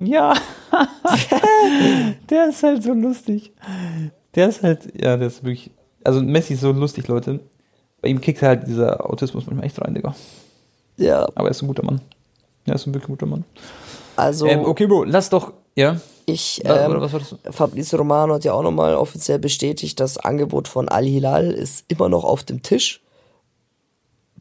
Ja, 0.00 0.34
der 2.30 2.48
ist 2.48 2.62
halt 2.62 2.82
so 2.82 2.92
lustig. 2.92 3.52
Der 4.34 4.48
ist 4.48 4.62
halt, 4.62 4.84
ja, 5.00 5.16
der 5.16 5.26
ist 5.26 5.42
wirklich, 5.42 5.70
also 6.04 6.20
Messi 6.20 6.54
ist 6.54 6.60
so 6.60 6.72
lustig, 6.72 7.08
Leute. 7.08 7.40
Bei 8.00 8.08
ihm 8.08 8.20
kickt 8.20 8.42
halt 8.42 8.66
dieser 8.66 9.08
Autismus 9.08 9.46
manchmal 9.46 9.66
echt 9.66 9.80
rein, 9.80 9.94
Digga. 9.94 10.14
Ja, 10.96 11.28
Aber 11.34 11.48
er 11.48 11.50
ist 11.50 11.62
ein 11.62 11.68
guter 11.68 11.84
Mann. 11.84 12.00
Er 12.64 12.74
ist 12.74 12.86
ein 12.86 12.94
wirklich 12.94 13.08
guter 13.08 13.26
Mann. 13.26 13.44
also 14.16 14.46
Ähm, 14.46 14.64
okay, 14.64 14.86
Bro, 14.86 15.04
lass 15.04 15.30
doch, 15.30 15.52
ja. 15.74 16.00
Ich, 16.32 16.62
ähm? 16.64 17.08
Fabrizio 17.50 17.98
Romano 17.98 18.34
hat 18.34 18.44
ja 18.44 18.52
auch 18.52 18.62
nochmal 18.62 18.94
offiziell 18.94 19.38
bestätigt, 19.38 19.98
das 20.00 20.18
Angebot 20.18 20.68
von 20.68 20.88
Al 20.88 21.04
Hilal 21.04 21.50
ist 21.50 21.84
immer 21.88 22.08
noch 22.08 22.24
auf 22.24 22.44
dem 22.44 22.62
Tisch 22.62 23.02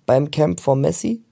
beim 0.06 0.32
Camp 0.32 0.60
von 0.60 0.82
Messi. 0.82 1.24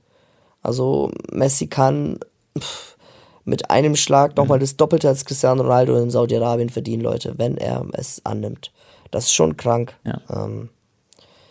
Also 0.62 1.12
Messi 1.32 1.68
kann, 1.68 2.20
pff, 2.58 2.97
mit 3.45 3.70
einem 3.70 3.95
Schlag 3.95 4.36
nochmal 4.36 4.60
das 4.60 4.76
Doppelte 4.76 5.08
als 5.08 5.26
Cristiano 5.26 5.62
Ronaldo 5.62 5.95
in 5.97 6.10
Saudi-Arabien 6.10 6.70
verdienen, 6.70 7.03
Leute, 7.03 7.36
wenn 7.38 7.58
er 7.58 7.86
es 7.93 8.22
annimmt. 8.26 8.72
Das 9.12 9.26
ist 9.26 9.34
schon 9.34 9.56
krank. 9.56 9.95
Ja. 10.03 10.20
Ähm, 10.30 10.70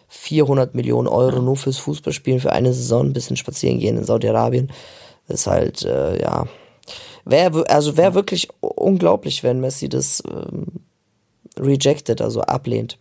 400 0.09 0.75
Millionen 0.75 1.09
Euro 1.09 1.41
nur 1.41 1.57
fürs 1.57 1.79
Fußballspielen 1.79 2.41
für 2.41 2.53
eine 2.53 2.73
Saison, 2.73 3.07
ein 3.07 3.13
bisschen 3.13 3.37
spazieren 3.37 3.79
gehen 3.79 3.97
in 3.97 4.05
Saudi-Arabien. 4.05 4.71
ist 5.29 5.47
halt, 5.47 5.83
äh, 5.83 6.21
ja. 6.21 6.47
Wäre 7.25 7.69
also 7.71 7.97
wäre 7.97 8.15
wirklich 8.15 8.49
unglaublich, 8.61 9.43
wenn 9.43 9.61
Messi 9.61 9.89
das 9.89 10.23
ähm, 10.31 10.67
rejected, 11.59 12.21
also 12.21 12.43
ablehnt. 12.43 12.99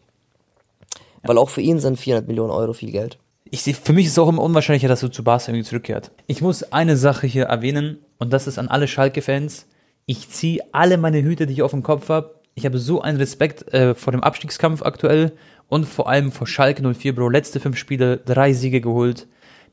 Weil 1.23 1.37
auch 1.37 1.49
für 1.49 1.61
ihn 1.61 1.79
sind 1.79 1.97
400 1.97 2.27
Millionen 2.27 2.51
Euro 2.51 2.73
viel 2.73 2.91
Geld. 2.91 3.17
Ich 3.49 3.61
sehe, 3.61 3.73
für 3.73 3.93
mich 3.93 4.07
ist 4.07 4.13
es 4.13 4.19
auch 4.19 4.29
immer 4.29 4.41
unwahrscheinlicher, 4.41 4.87
dass 4.87 5.03
er 5.03 5.11
zu 5.11 5.23
Barca 5.23 5.51
irgendwie 5.51 5.67
zurückkehrt. 5.67 6.11
Ich 6.27 6.41
muss 6.41 6.63
eine 6.71 6.97
Sache 6.97 7.27
hier 7.27 7.45
erwähnen 7.45 7.99
und 8.17 8.33
das 8.33 8.47
ist 8.47 8.57
an 8.57 8.67
alle 8.67 8.87
Schalke-Fans. 8.87 9.67
Ich 10.05 10.29
ziehe 10.29 10.63
alle 10.71 10.97
meine 10.97 11.21
Hüte, 11.21 11.45
die 11.45 11.53
ich 11.53 11.61
auf 11.61 11.71
dem 11.71 11.83
Kopf 11.83 12.09
habe. 12.09 12.35
Ich 12.55 12.65
habe 12.65 12.77
so 12.77 13.01
einen 13.01 13.17
Respekt 13.17 13.73
äh, 13.73 13.95
vor 13.95 14.11
dem 14.11 14.23
Abstiegskampf 14.23 14.81
aktuell 14.81 15.33
und 15.69 15.85
vor 15.85 16.09
allem 16.09 16.31
vor 16.31 16.47
Schalke 16.47 16.81
04, 16.93 17.15
Bro. 17.15 17.29
Letzte 17.29 17.59
fünf 17.59 17.77
Spiele, 17.77 18.17
drei 18.17 18.53
Siege 18.53 18.81
geholt. 18.81 19.27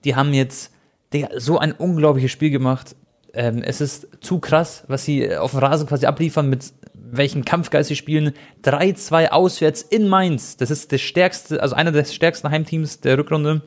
Die 0.05 0.15
haben 0.15 0.35
jetzt 0.35 0.73
Digga, 1.13 1.29
so 1.37 1.59
ein 1.59 1.73
unglaubliches 1.73 2.31
Spiel 2.31 2.51
gemacht. 2.51 2.95
Ähm, 3.33 3.63
es 3.63 3.81
ist 3.81 4.09
zu 4.21 4.39
krass, 4.41 4.85
was 4.89 5.05
sie 5.05 5.37
auf 5.37 5.53
dem 5.53 5.61
Rasen 5.61 5.87
quasi 5.87 6.07
abliefern, 6.07 6.49
mit 6.49 6.73
welchem 6.95 7.45
Kampfgeist 7.45 7.89
sie 7.89 7.97
spielen. 7.97 8.33
3-2 8.65 9.29
auswärts 9.29 9.83
in 9.83 10.09
Mainz. 10.09 10.57
Das 10.57 10.71
ist 10.71 10.93
das 10.93 11.01
stärkste, 11.01 11.63
also 11.63 11.75
einer 11.75 11.93
der 11.93 12.05
stärksten 12.05 12.51
Heimteams 12.51 13.01
der 13.01 13.19
Rückrunde. 13.19 13.63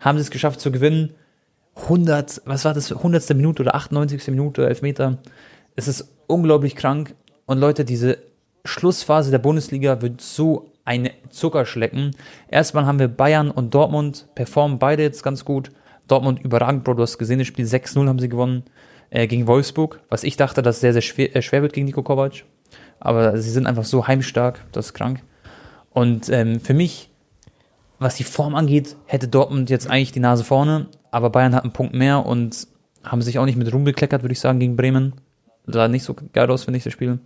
Haben 0.00 0.18
sie 0.18 0.22
es 0.22 0.30
geschafft 0.30 0.60
zu 0.60 0.70
gewinnen. 0.70 1.14
100, 1.76 2.42
was 2.44 2.64
war 2.64 2.74
das, 2.74 2.92
100. 2.92 3.34
Minute 3.34 3.62
oder 3.62 3.74
98. 3.74 4.28
Minute, 4.28 4.66
Elfmeter. 4.66 5.18
Es 5.74 5.88
ist 5.88 6.08
unglaublich 6.26 6.74
krank. 6.74 7.14
Und 7.46 7.58
Leute, 7.58 7.84
diese 7.84 8.18
Schlussphase 8.64 9.30
der 9.30 9.38
Bundesliga 9.38 10.00
wird 10.02 10.20
so 10.20 10.72
ein 10.84 11.10
Zuckerschlecken. 11.30 12.12
Erstmal 12.48 12.86
haben 12.86 12.98
wir 12.98 13.08
Bayern 13.08 13.50
und 13.50 13.74
Dortmund, 13.74 14.26
performen 14.34 14.78
beide 14.78 15.02
jetzt 15.02 15.22
ganz 15.22 15.44
gut. 15.44 15.70
Dortmund 16.08 16.40
überragend, 16.42 16.84
Bro, 16.84 16.94
du 16.94 17.02
hast 17.02 17.18
gesehen, 17.18 17.40
das 17.40 17.48
Spiel 17.48 17.66
6-0 17.66 18.06
haben 18.06 18.20
sie 18.20 18.28
gewonnen 18.28 18.64
äh, 19.10 19.26
gegen 19.26 19.46
Wolfsburg, 19.46 20.00
was 20.08 20.24
ich 20.24 20.36
dachte, 20.36 20.62
dass 20.62 20.80
sehr, 20.80 20.92
sehr 20.92 21.02
schwer, 21.02 21.34
äh, 21.34 21.42
schwer 21.42 21.62
wird 21.62 21.72
gegen 21.72 21.86
Nico 21.86 22.02
Kovac. 22.02 22.44
Aber 22.98 23.38
sie 23.38 23.50
sind 23.50 23.66
einfach 23.66 23.84
so 23.84 24.06
heimstark, 24.06 24.64
das 24.72 24.86
ist 24.86 24.94
krank. 24.94 25.22
Und 25.90 26.28
ähm, 26.28 26.60
für 26.60 26.74
mich, 26.74 27.10
was 27.98 28.16
die 28.16 28.24
Form 28.24 28.54
angeht, 28.54 28.96
hätte 29.06 29.28
Dortmund 29.28 29.70
jetzt 29.70 29.88
eigentlich 29.88 30.12
die 30.12 30.20
Nase 30.20 30.44
vorne, 30.44 30.88
aber 31.10 31.30
Bayern 31.30 31.54
hat 31.54 31.64
einen 31.64 31.72
Punkt 31.72 31.94
mehr 31.94 32.26
und 32.26 32.66
haben 33.04 33.22
sich 33.22 33.38
auch 33.38 33.44
nicht 33.44 33.56
mit 33.56 33.72
Ruhm 33.72 33.84
bekleckert, 33.84 34.22
würde 34.22 34.32
ich 34.32 34.40
sagen, 34.40 34.58
gegen 34.58 34.76
Bremen. 34.76 35.14
Sah 35.66 35.88
nicht 35.88 36.04
so 36.04 36.14
geil 36.32 36.50
aus, 36.50 36.64
finde 36.64 36.78
ich, 36.78 36.84
das 36.84 36.92
Spiel. 36.92 37.18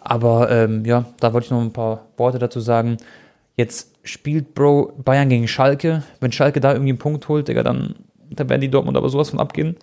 Aber 0.00 0.50
ähm, 0.50 0.84
ja, 0.84 1.06
da 1.20 1.32
wollte 1.32 1.46
ich 1.46 1.50
noch 1.50 1.60
ein 1.60 1.72
paar 1.72 2.06
Worte 2.16 2.38
dazu 2.38 2.60
sagen. 2.60 2.98
Jetzt 3.56 3.92
spielt 4.04 4.54
Bro 4.54 4.92
Bayern 5.04 5.28
gegen 5.28 5.48
Schalke. 5.48 6.02
Wenn 6.20 6.32
Schalke 6.32 6.60
da 6.60 6.72
irgendwie 6.72 6.90
einen 6.90 6.98
Punkt 6.98 7.28
holt, 7.28 7.48
Digga, 7.48 7.62
dann, 7.62 7.96
dann 8.30 8.48
werden 8.48 8.60
die 8.60 8.70
Dortmund 8.70 8.96
aber 8.96 9.08
sowas 9.08 9.30
von 9.30 9.40
abgehen. 9.40 9.76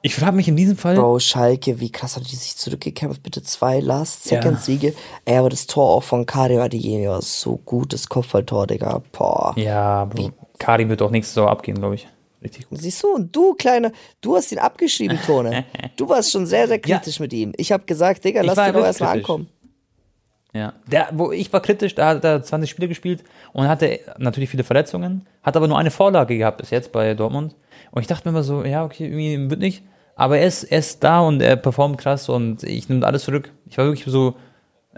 Ich 0.00 0.14
frage 0.14 0.36
mich 0.36 0.46
in 0.46 0.56
diesem 0.56 0.76
Fall. 0.76 0.94
Bro, 0.94 1.18
Schalke, 1.18 1.80
wie 1.80 1.90
krass 1.90 2.16
haben 2.16 2.24
die 2.24 2.36
sich 2.36 2.56
zurückgekämpft? 2.56 3.22
Bitte 3.22 3.42
zwei 3.42 3.80
Last-Second-Siege. 3.80 4.88
Ja. 4.88 4.94
Ey, 5.24 5.36
aber 5.38 5.48
das 5.48 5.66
Tor 5.66 5.90
auch 5.90 6.04
von 6.04 6.24
Karim 6.24 6.60
Adeyemi 6.60 7.08
war 7.08 7.20
so 7.20 7.56
gut, 7.56 7.92
das 7.92 8.08
Kopfballtor, 8.08 8.68
Digga. 8.68 9.02
Boah. 9.12 9.54
Ja, 9.56 10.04
Bro. 10.04 10.30
Karim 10.58 10.88
wird 10.88 11.02
auch 11.02 11.10
nächstes 11.10 11.34
Jahr 11.34 11.50
abgehen, 11.50 11.78
glaube 11.78 11.96
ich. 11.96 12.06
Richtig 12.42 12.68
gut. 12.68 12.78
Siehst 12.78 13.02
du, 13.02 13.08
und 13.08 13.34
du, 13.34 13.54
Kleiner, 13.54 13.90
du 14.20 14.36
hast 14.36 14.52
ihn 14.52 14.58
abgeschrieben, 14.58 15.18
Tone. 15.26 15.64
du 15.96 16.08
warst 16.08 16.30
schon 16.30 16.46
sehr, 16.46 16.68
sehr 16.68 16.78
kritisch 16.78 17.18
ja. 17.18 17.22
mit 17.22 17.32
ihm. 17.32 17.52
Ich 17.56 17.72
habe 17.72 17.84
gesagt, 17.84 18.24
Digga, 18.24 18.42
lass 18.42 18.58
ihn 18.58 18.72
doch 18.72 18.84
erstmal 18.84 19.16
ankommen. 19.16 19.48
Ja, 20.54 20.72
der, 20.90 21.08
wo 21.12 21.30
ich 21.30 21.52
war 21.52 21.60
kritisch, 21.60 21.94
da 21.94 22.08
hat 22.08 22.24
er 22.24 22.42
20 22.42 22.70
Spiele 22.70 22.88
gespielt 22.88 23.22
und 23.52 23.68
hatte 23.68 24.00
natürlich 24.16 24.48
viele 24.48 24.64
Verletzungen, 24.64 25.26
hat 25.42 25.56
aber 25.56 25.68
nur 25.68 25.78
eine 25.78 25.90
Vorlage 25.90 26.38
gehabt 26.38 26.58
bis 26.58 26.70
jetzt 26.70 26.90
bei 26.90 27.14
Dortmund. 27.14 27.54
Und 27.90 28.02
ich 28.02 28.06
dachte 28.08 28.28
mir 28.28 28.30
immer 28.30 28.42
so, 28.42 28.64
ja, 28.64 28.84
okay, 28.84 29.06
irgendwie 29.06 29.50
wird 29.50 29.60
nicht. 29.60 29.82
Aber 30.16 30.38
er 30.38 30.46
ist, 30.46 30.64
er 30.64 30.80
ist 30.80 31.02
da 31.04 31.20
und 31.20 31.40
er 31.40 31.56
performt 31.56 31.98
krass 31.98 32.28
und 32.28 32.64
ich 32.64 32.88
nehme 32.88 33.06
alles 33.06 33.22
zurück. 33.22 33.52
Ich 33.66 33.78
war 33.78 33.84
wirklich 33.86 34.04
so, 34.06 34.34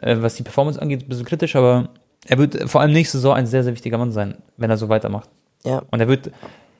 äh, 0.00 0.16
was 0.18 0.34
die 0.34 0.42
Performance 0.42 0.80
angeht, 0.80 1.02
ein 1.02 1.08
bisschen 1.08 1.26
kritisch, 1.26 1.56
aber 1.56 1.90
er 2.26 2.38
wird 2.38 2.70
vor 2.70 2.80
allem 2.80 2.92
nächste 2.92 3.18
Saison 3.18 3.34
ein 3.34 3.46
sehr, 3.46 3.62
sehr 3.62 3.74
wichtiger 3.74 3.98
Mann 3.98 4.12
sein, 4.12 4.36
wenn 4.56 4.70
er 4.70 4.76
so 4.76 4.88
weitermacht. 4.88 5.28
Ja. 5.64 5.82
Und 5.90 6.00
er 6.00 6.08
wird 6.08 6.30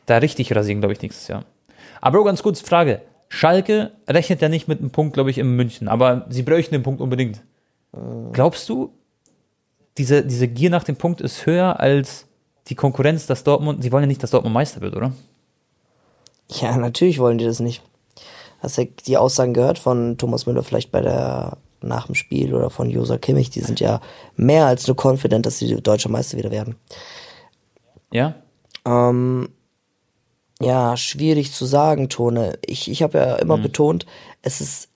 da 0.07 0.19
richtig 0.19 0.55
rasieren, 0.55 0.81
glaube 0.81 0.95
ich, 0.95 1.03
nächstes 1.03 1.29
Jahr. 1.29 1.45
Aber 2.01 2.25
ganz 2.25 2.43
kurz 2.43 2.61
Frage. 2.61 3.03
Schalke 3.29 3.93
rechnet 4.09 4.43
ja 4.43 4.49
nicht 4.49 4.67
mit 4.67 4.81
einem 4.81 4.91
Punkt, 4.91 5.15
glaube 5.15 5.31
ich, 5.31 5.39
in 5.39 5.55
München, 5.55 5.87
aber 5.87 6.27
sie 6.31 6.43
bräuchten 6.43 6.75
den 6.75 6.83
Punkt 6.83 7.01
unbedingt. 7.01 7.43
Glaubst 8.33 8.69
du, 8.69 8.93
diese, 9.99 10.25
diese 10.25 10.49
Gier 10.49 10.71
nach 10.71 10.85
dem 10.85 10.97
Punkt 10.97 11.21
ist 11.21 11.47
höher 11.47 11.79
als 11.79 12.27
die 12.69 12.75
Konkurrenz, 12.75 13.27
dass 13.27 13.45
Dortmund, 13.45 13.83
sie 13.83 13.93
wollen 13.93 14.05
ja 14.05 14.09
nicht, 14.09 14.23
dass 14.23 14.31
Dortmund 14.31 14.55
Meister 14.55 14.81
wird, 14.81 14.97
oder? 14.97 15.13
Ja, 16.51 16.77
natürlich 16.77 17.19
wollen 17.19 17.39
die 17.39 17.45
das 17.45 17.61
nicht. 17.61 17.83
Hast 18.61 18.79
du 18.79 18.87
die 19.07 19.17
Aussagen 19.17 19.55
gehört 19.55 19.79
von 19.79 20.19
Thomas 20.19 20.47
Müller 20.47 20.63
vielleicht 20.63 20.91
bei 20.91 21.01
der 21.01 21.57
nach 21.83 22.07
dem 22.07 22.15
Spiel 22.15 22.55
oder 22.55 22.71
von 22.71 22.91
Josa 22.91 23.19
Kimmich, 23.19 23.51
die 23.51 23.61
sind 23.61 23.81
ja 23.81 24.01
mehr 24.37 24.67
als 24.67 24.87
nur 24.87 24.97
confident, 25.03 25.47
dass 25.47 25.59
sie 25.59 25.75
deutscher 25.77 26.11
Meister 26.11 26.37
wieder 26.37 26.51
werden. 26.51 26.77
Ja. 28.13 28.35
Ähm, 28.85 29.49
ja, 30.61 30.97
schwierig 30.97 31.53
zu 31.53 31.65
sagen, 31.65 32.09
Tone. 32.09 32.59
Ich, 32.67 32.91
ich 32.91 33.03
habe 33.03 33.19
ja 33.19 33.37
immer 33.37 33.57
mhm. 33.57 33.63
betont, 33.63 34.07
es 34.43 34.61
ist 34.61 34.89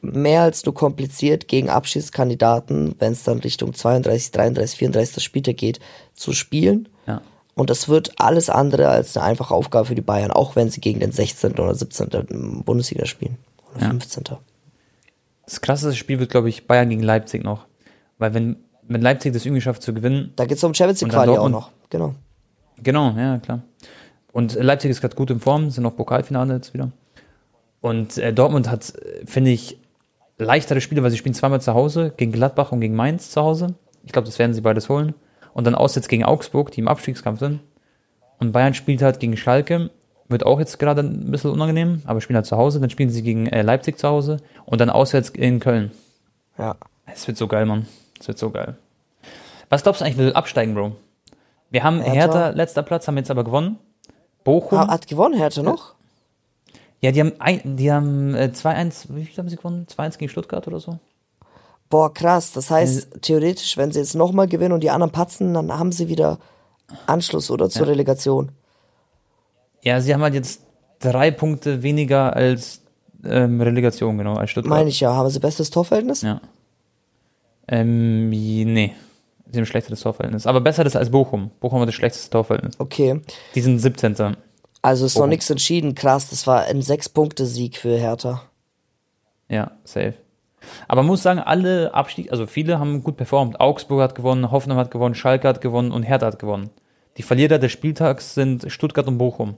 mehr 0.00 0.42
als 0.42 0.64
nur 0.64 0.74
kompliziert, 0.74 1.48
gegen 1.48 1.68
Abschiedskandidaten, 1.68 2.94
wenn 2.98 3.12
es 3.12 3.24
dann 3.24 3.38
Richtung 3.40 3.74
32, 3.74 4.32
33, 4.32 4.78
34 4.78 5.22
Spieltag 5.22 5.56
geht, 5.56 5.80
zu 6.14 6.32
spielen. 6.32 6.88
Ja. 7.06 7.22
Und 7.54 7.70
das 7.70 7.88
wird 7.88 8.20
alles 8.20 8.50
andere 8.50 8.88
als 8.88 9.16
eine 9.16 9.26
einfache 9.26 9.54
Aufgabe 9.54 9.86
für 9.86 9.94
die 9.94 10.00
Bayern, 10.00 10.30
auch 10.30 10.56
wenn 10.56 10.70
sie 10.70 10.80
gegen 10.80 11.00
den 11.00 11.12
16. 11.12 11.52
oder 11.52 11.74
17. 11.74 12.62
Bundesliga 12.64 13.06
spielen. 13.06 13.36
Oder 13.74 13.82
ja. 13.82 13.90
15. 13.90 14.24
Das 15.44 15.60
krasseste 15.60 15.94
Spiel 15.94 16.18
wird, 16.18 16.30
glaube 16.30 16.48
ich, 16.48 16.66
Bayern 16.66 16.88
gegen 16.88 17.02
Leipzig 17.02 17.44
noch. 17.44 17.66
Weil 18.18 18.34
wenn, 18.34 18.56
wenn 18.82 19.02
Leipzig 19.02 19.32
das 19.32 19.46
irgendwie 19.46 19.60
schafft 19.60 19.82
zu 19.82 19.94
gewinnen. 19.94 20.32
Da 20.36 20.46
geht 20.46 20.56
es 20.56 20.64
um 20.64 20.74
Champions 20.74 21.02
League 21.02 21.12
Quali 21.12 21.36
auch 21.36 21.48
noch. 21.48 21.70
Genau. 21.90 22.14
Genau, 22.82 23.10
ja, 23.16 23.38
klar. 23.38 23.62
Und 24.32 24.54
Leipzig 24.54 24.90
ist 24.90 25.00
gerade 25.00 25.14
gut 25.14 25.30
in 25.30 25.38
Form, 25.38 25.70
sind 25.70 25.84
noch 25.84 25.96
Pokalfinale 25.96 26.54
jetzt 26.54 26.74
wieder. 26.74 26.90
Und 27.80 28.18
äh, 28.18 28.32
Dortmund 28.32 28.68
hat, 28.68 28.94
finde 29.26 29.50
ich, 29.50 29.78
leichtere 30.38 30.80
Spiele, 30.80 31.02
weil 31.02 31.10
sie 31.10 31.18
spielen 31.18 31.34
zweimal 31.34 31.60
zu 31.60 31.74
Hause, 31.74 32.12
gegen 32.16 32.32
Gladbach 32.32 32.72
und 32.72 32.80
gegen 32.80 32.96
Mainz 32.96 33.30
zu 33.30 33.40
Hause. 33.40 33.74
Ich 34.02 34.12
glaube, 34.12 34.26
das 34.26 34.38
werden 34.38 34.54
sie 34.54 34.60
beides 34.60 34.88
holen. 34.88 35.14
Und 35.54 35.64
dann 35.64 35.74
aussetzt 35.74 36.08
gegen 36.08 36.24
Augsburg, 36.24 36.70
die 36.72 36.80
im 36.80 36.88
Abstiegskampf 36.88 37.38
sind. 37.38 37.60
Und 38.38 38.52
Bayern 38.52 38.74
spielt 38.74 39.00
halt 39.00 39.20
gegen 39.20 39.36
Schalke, 39.36 39.90
wird 40.28 40.44
auch 40.44 40.58
jetzt 40.58 40.78
gerade 40.78 41.02
ein 41.02 41.30
bisschen 41.30 41.50
unangenehm, 41.50 42.02
aber 42.04 42.20
spielen 42.20 42.36
halt 42.36 42.46
zu 42.46 42.56
Hause. 42.56 42.80
Dann 42.80 42.90
spielen 42.90 43.08
sie 43.08 43.22
gegen 43.22 43.46
äh, 43.46 43.62
Leipzig 43.62 43.98
zu 43.98 44.08
Hause 44.08 44.38
und 44.66 44.80
dann 44.80 44.90
auswärts 44.90 45.30
in 45.30 45.60
Köln. 45.60 45.92
Ja. 46.58 46.76
Es 47.06 47.26
wird 47.26 47.36
so 47.38 47.46
geil, 47.46 47.66
Mann. 47.66 47.86
Es 48.20 48.28
wird 48.28 48.38
so 48.38 48.50
geil. 48.50 48.76
Was 49.68 49.82
glaubst 49.82 50.00
du 50.00 50.04
eigentlich, 50.04 50.18
wir 50.18 50.36
absteigen, 50.36 50.74
Bro? 50.74 50.96
Wir 51.70 51.84
haben 51.84 52.00
Hertha, 52.00 52.12
Hertha 52.12 52.48
letzter 52.50 52.82
Platz, 52.82 53.06
haben 53.06 53.16
jetzt 53.16 53.30
aber 53.30 53.44
gewonnen. 53.44 53.78
Bochum. 54.42 54.78
Hat 54.78 55.06
gewonnen, 55.06 55.36
Hertha 55.36 55.62
noch? 55.62 55.94
Ja, 57.00 57.12
die 57.12 57.20
haben, 57.20 57.32
ein, 57.38 57.76
die 57.76 57.92
haben 57.92 58.34
äh, 58.34 58.50
2-1, 58.52 59.06
wie 59.10 59.24
viel 59.24 59.36
haben 59.36 59.48
sie 59.48 59.56
gewonnen? 59.56 59.86
2-1 59.86 60.18
gegen 60.18 60.30
Stuttgart 60.30 60.66
oder 60.66 60.80
so? 60.80 60.98
Boah, 61.90 62.12
krass. 62.12 62.52
Das 62.52 62.70
heißt, 62.70 63.14
äh, 63.14 63.18
theoretisch, 63.20 63.76
wenn 63.76 63.92
sie 63.92 64.00
jetzt 64.00 64.14
nochmal 64.14 64.48
gewinnen 64.48 64.72
und 64.72 64.80
die 64.80 64.90
anderen 64.90 65.12
patzen, 65.12 65.54
dann 65.54 65.72
haben 65.76 65.92
sie 65.92 66.08
wieder 66.08 66.38
Anschluss 67.06 67.50
oder 67.50 67.68
zur 67.68 67.86
ja. 67.86 67.92
Relegation. 67.92 68.52
Ja, 69.82 70.00
sie 70.00 70.14
haben 70.14 70.22
halt 70.22 70.34
jetzt 70.34 70.62
drei 70.98 71.30
Punkte 71.30 71.82
weniger 71.82 72.34
als 72.34 72.80
ähm, 73.24 73.60
Relegation, 73.60 74.18
genau, 74.18 74.34
als 74.34 74.50
Stuttgart. 74.50 74.70
Meine 74.70 74.88
ich 74.88 75.00
ja. 75.00 75.14
Haben 75.14 75.28
sie 75.30 75.40
bestes 75.40 75.70
Torverhältnis? 75.70 76.22
Ja. 76.22 76.40
Ähm, 77.68 78.30
nee. 78.30 78.94
Sie 79.46 79.58
haben 79.58 79.62
ein 79.62 79.66
schlechteres 79.66 80.00
Torverhältnis. 80.00 80.46
Aber 80.46 80.60
besser 80.60 80.84
ist 80.84 80.96
als 80.96 81.10
Bochum. 81.10 81.50
Bochum 81.60 81.80
hat 81.80 81.88
das 81.88 81.94
schlechteste 81.94 82.30
Torverhältnis. 82.30 82.74
Okay. 82.78 83.20
Die 83.54 83.60
sind 83.60 83.78
17. 83.78 84.36
Also 84.82 85.06
ist 85.06 85.16
oh. 85.16 85.20
noch 85.20 85.26
nichts 85.28 85.48
entschieden. 85.48 85.94
Krass, 85.94 86.28
das 86.30 86.46
war 86.46 86.64
ein 86.64 86.82
Sechs-Punkte-Sieg 86.82 87.76
für 87.76 87.96
Hertha. 87.96 88.42
Ja, 89.48 89.72
safe. 89.84 90.14
Aber 90.88 91.02
man 91.02 91.08
muss 91.08 91.22
sagen, 91.22 91.40
alle 91.40 91.94
Abstieg, 91.94 92.30
also 92.30 92.46
viele 92.46 92.78
haben 92.78 93.02
gut 93.02 93.16
performt. 93.16 93.60
Augsburg 93.60 94.02
hat 94.02 94.14
gewonnen, 94.14 94.50
Hoffenheim 94.50 94.78
hat 94.78 94.90
gewonnen, 94.90 95.14
Schalke 95.14 95.48
hat 95.48 95.60
gewonnen 95.60 95.92
und 95.92 96.02
Hertha 96.02 96.26
hat 96.26 96.38
gewonnen. 96.38 96.70
Die 97.16 97.22
Verlierer 97.22 97.58
des 97.58 97.72
Spieltags 97.72 98.34
sind 98.34 98.70
Stuttgart 98.70 99.06
und 99.06 99.18
Bochum. 99.18 99.56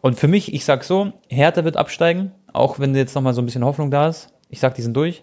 Und 0.00 0.18
für 0.18 0.28
mich, 0.28 0.52
ich 0.52 0.64
sag 0.64 0.84
so, 0.84 1.12
Hertha 1.28 1.64
wird 1.64 1.76
absteigen, 1.76 2.32
auch 2.52 2.78
wenn 2.78 2.94
jetzt 2.94 3.14
nochmal 3.14 3.34
so 3.34 3.42
ein 3.42 3.46
bisschen 3.46 3.64
Hoffnung 3.64 3.90
da 3.90 4.08
ist. 4.08 4.28
Ich 4.48 4.60
sag, 4.60 4.74
die 4.74 4.82
sind 4.82 4.96
durch. 4.96 5.22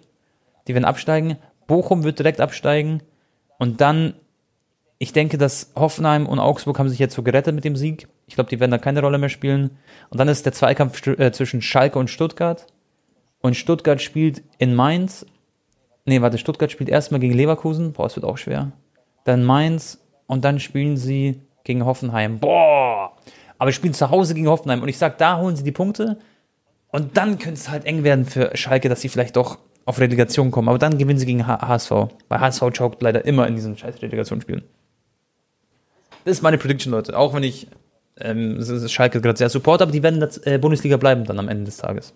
Die 0.68 0.74
werden 0.74 0.86
absteigen. 0.86 1.38
Bochum 1.68 2.04
wird 2.04 2.20
direkt 2.20 2.42
absteigen. 2.42 3.04
Und 3.58 3.80
dann, 3.80 4.16
ich 4.98 5.14
denke, 5.14 5.38
dass 5.38 5.72
Hoffenheim 5.76 6.26
und 6.26 6.40
Augsburg 6.40 6.80
haben 6.80 6.90
sich 6.90 7.00
jetzt 7.00 7.14
so 7.14 7.24
gerettet 7.24 7.56
mit 7.56 7.64
dem 7.64 7.76
Sieg. 7.76 8.08
Ich 8.26 8.36
glaube, 8.36 8.50
die 8.50 8.60
werden 8.60 8.72
da 8.72 8.78
keine 8.78 9.02
Rolle 9.02 9.20
mehr 9.20 9.30
spielen. 9.30 9.78
Und 10.10 10.20
dann 10.20 10.28
ist 10.28 10.46
der 10.46 10.54
Zweikampf 10.54 11.06
äh, 11.08 11.32
zwischen 11.32 11.62
Schalke 11.62 12.00
und 12.00 12.10
Stuttgart. 12.10 12.66
Und 13.42 13.56
Stuttgart 13.56 14.02
spielt 14.02 14.44
in 14.58 14.76
Mainz. 14.76 15.26
Nee, 16.06 16.22
warte, 16.22 16.38
Stuttgart 16.38 16.72
spielt 16.72 16.90
erstmal 16.90 17.20
gegen 17.20 17.34
Leverkusen. 17.34 17.94
Boah, 17.94 18.06
es 18.06 18.16
wird 18.16 18.26
auch 18.26 18.38
schwer. 18.38 18.72
Dann 19.26 19.44
Mainz 19.44 20.00
und 20.28 20.46
dann 20.46 20.60
spielen 20.60 20.98
sie 20.98 21.42
gegen 21.64 21.86
Hoffenheim. 21.86 22.40
Boah! 22.40 23.12
Aber 23.58 23.72
spielen 23.72 23.94
zu 23.94 24.10
Hause 24.10 24.34
gegen 24.34 24.48
Hoffenheim. 24.48 24.82
Und 24.82 24.90
ich 24.90 24.98
sag, 24.98 25.18
da 25.18 25.38
holen 25.38 25.56
sie 25.56 25.64
die 25.64 25.72
Punkte. 25.72 26.18
Und 26.92 27.18
dann 27.18 27.38
könnte 27.38 27.60
es 27.60 27.70
halt 27.70 27.86
eng 27.86 28.04
werden 28.04 28.26
für 28.26 28.56
Schalke, 28.56 28.90
dass 28.90 29.02
sie 29.02 29.10
vielleicht 29.10 29.36
doch 29.36 29.60
auf 29.86 30.00
Relegation 30.00 30.52
kommen. 30.52 30.70
Aber 30.70 30.78
dann 30.78 30.98
gewinnen 30.98 31.20
sie 31.20 31.26
gegen 31.26 31.46
HSV. 31.46 31.92
Weil 32.28 32.40
HSV 32.40 32.72
choked 32.72 33.02
leider 33.02 33.26
immer 33.26 33.48
in 33.48 33.56
diesen 33.56 33.78
scheiß 33.78 34.02
Relegationsspielen. 34.02 34.64
Das 36.26 36.38
ist 36.38 36.42
meine 36.42 36.58
Prediction, 36.58 36.92
Leute. 36.92 37.18
Auch 37.18 37.34
wenn 37.34 37.44
ich 37.44 37.68
ähm, 38.20 38.64
Schalke 38.88 39.22
gerade 39.22 39.38
sehr 39.38 39.50
support, 39.50 39.82
aber 39.82 39.92
die 39.92 40.04
werden 40.04 40.22
in 40.22 40.30
der 40.30 40.54
äh, 40.54 40.58
Bundesliga 40.58 40.98
bleiben 40.98 41.24
dann 41.26 41.40
am 41.40 41.50
Ende 41.50 41.66
des 41.66 41.78
Tages. 41.78 42.14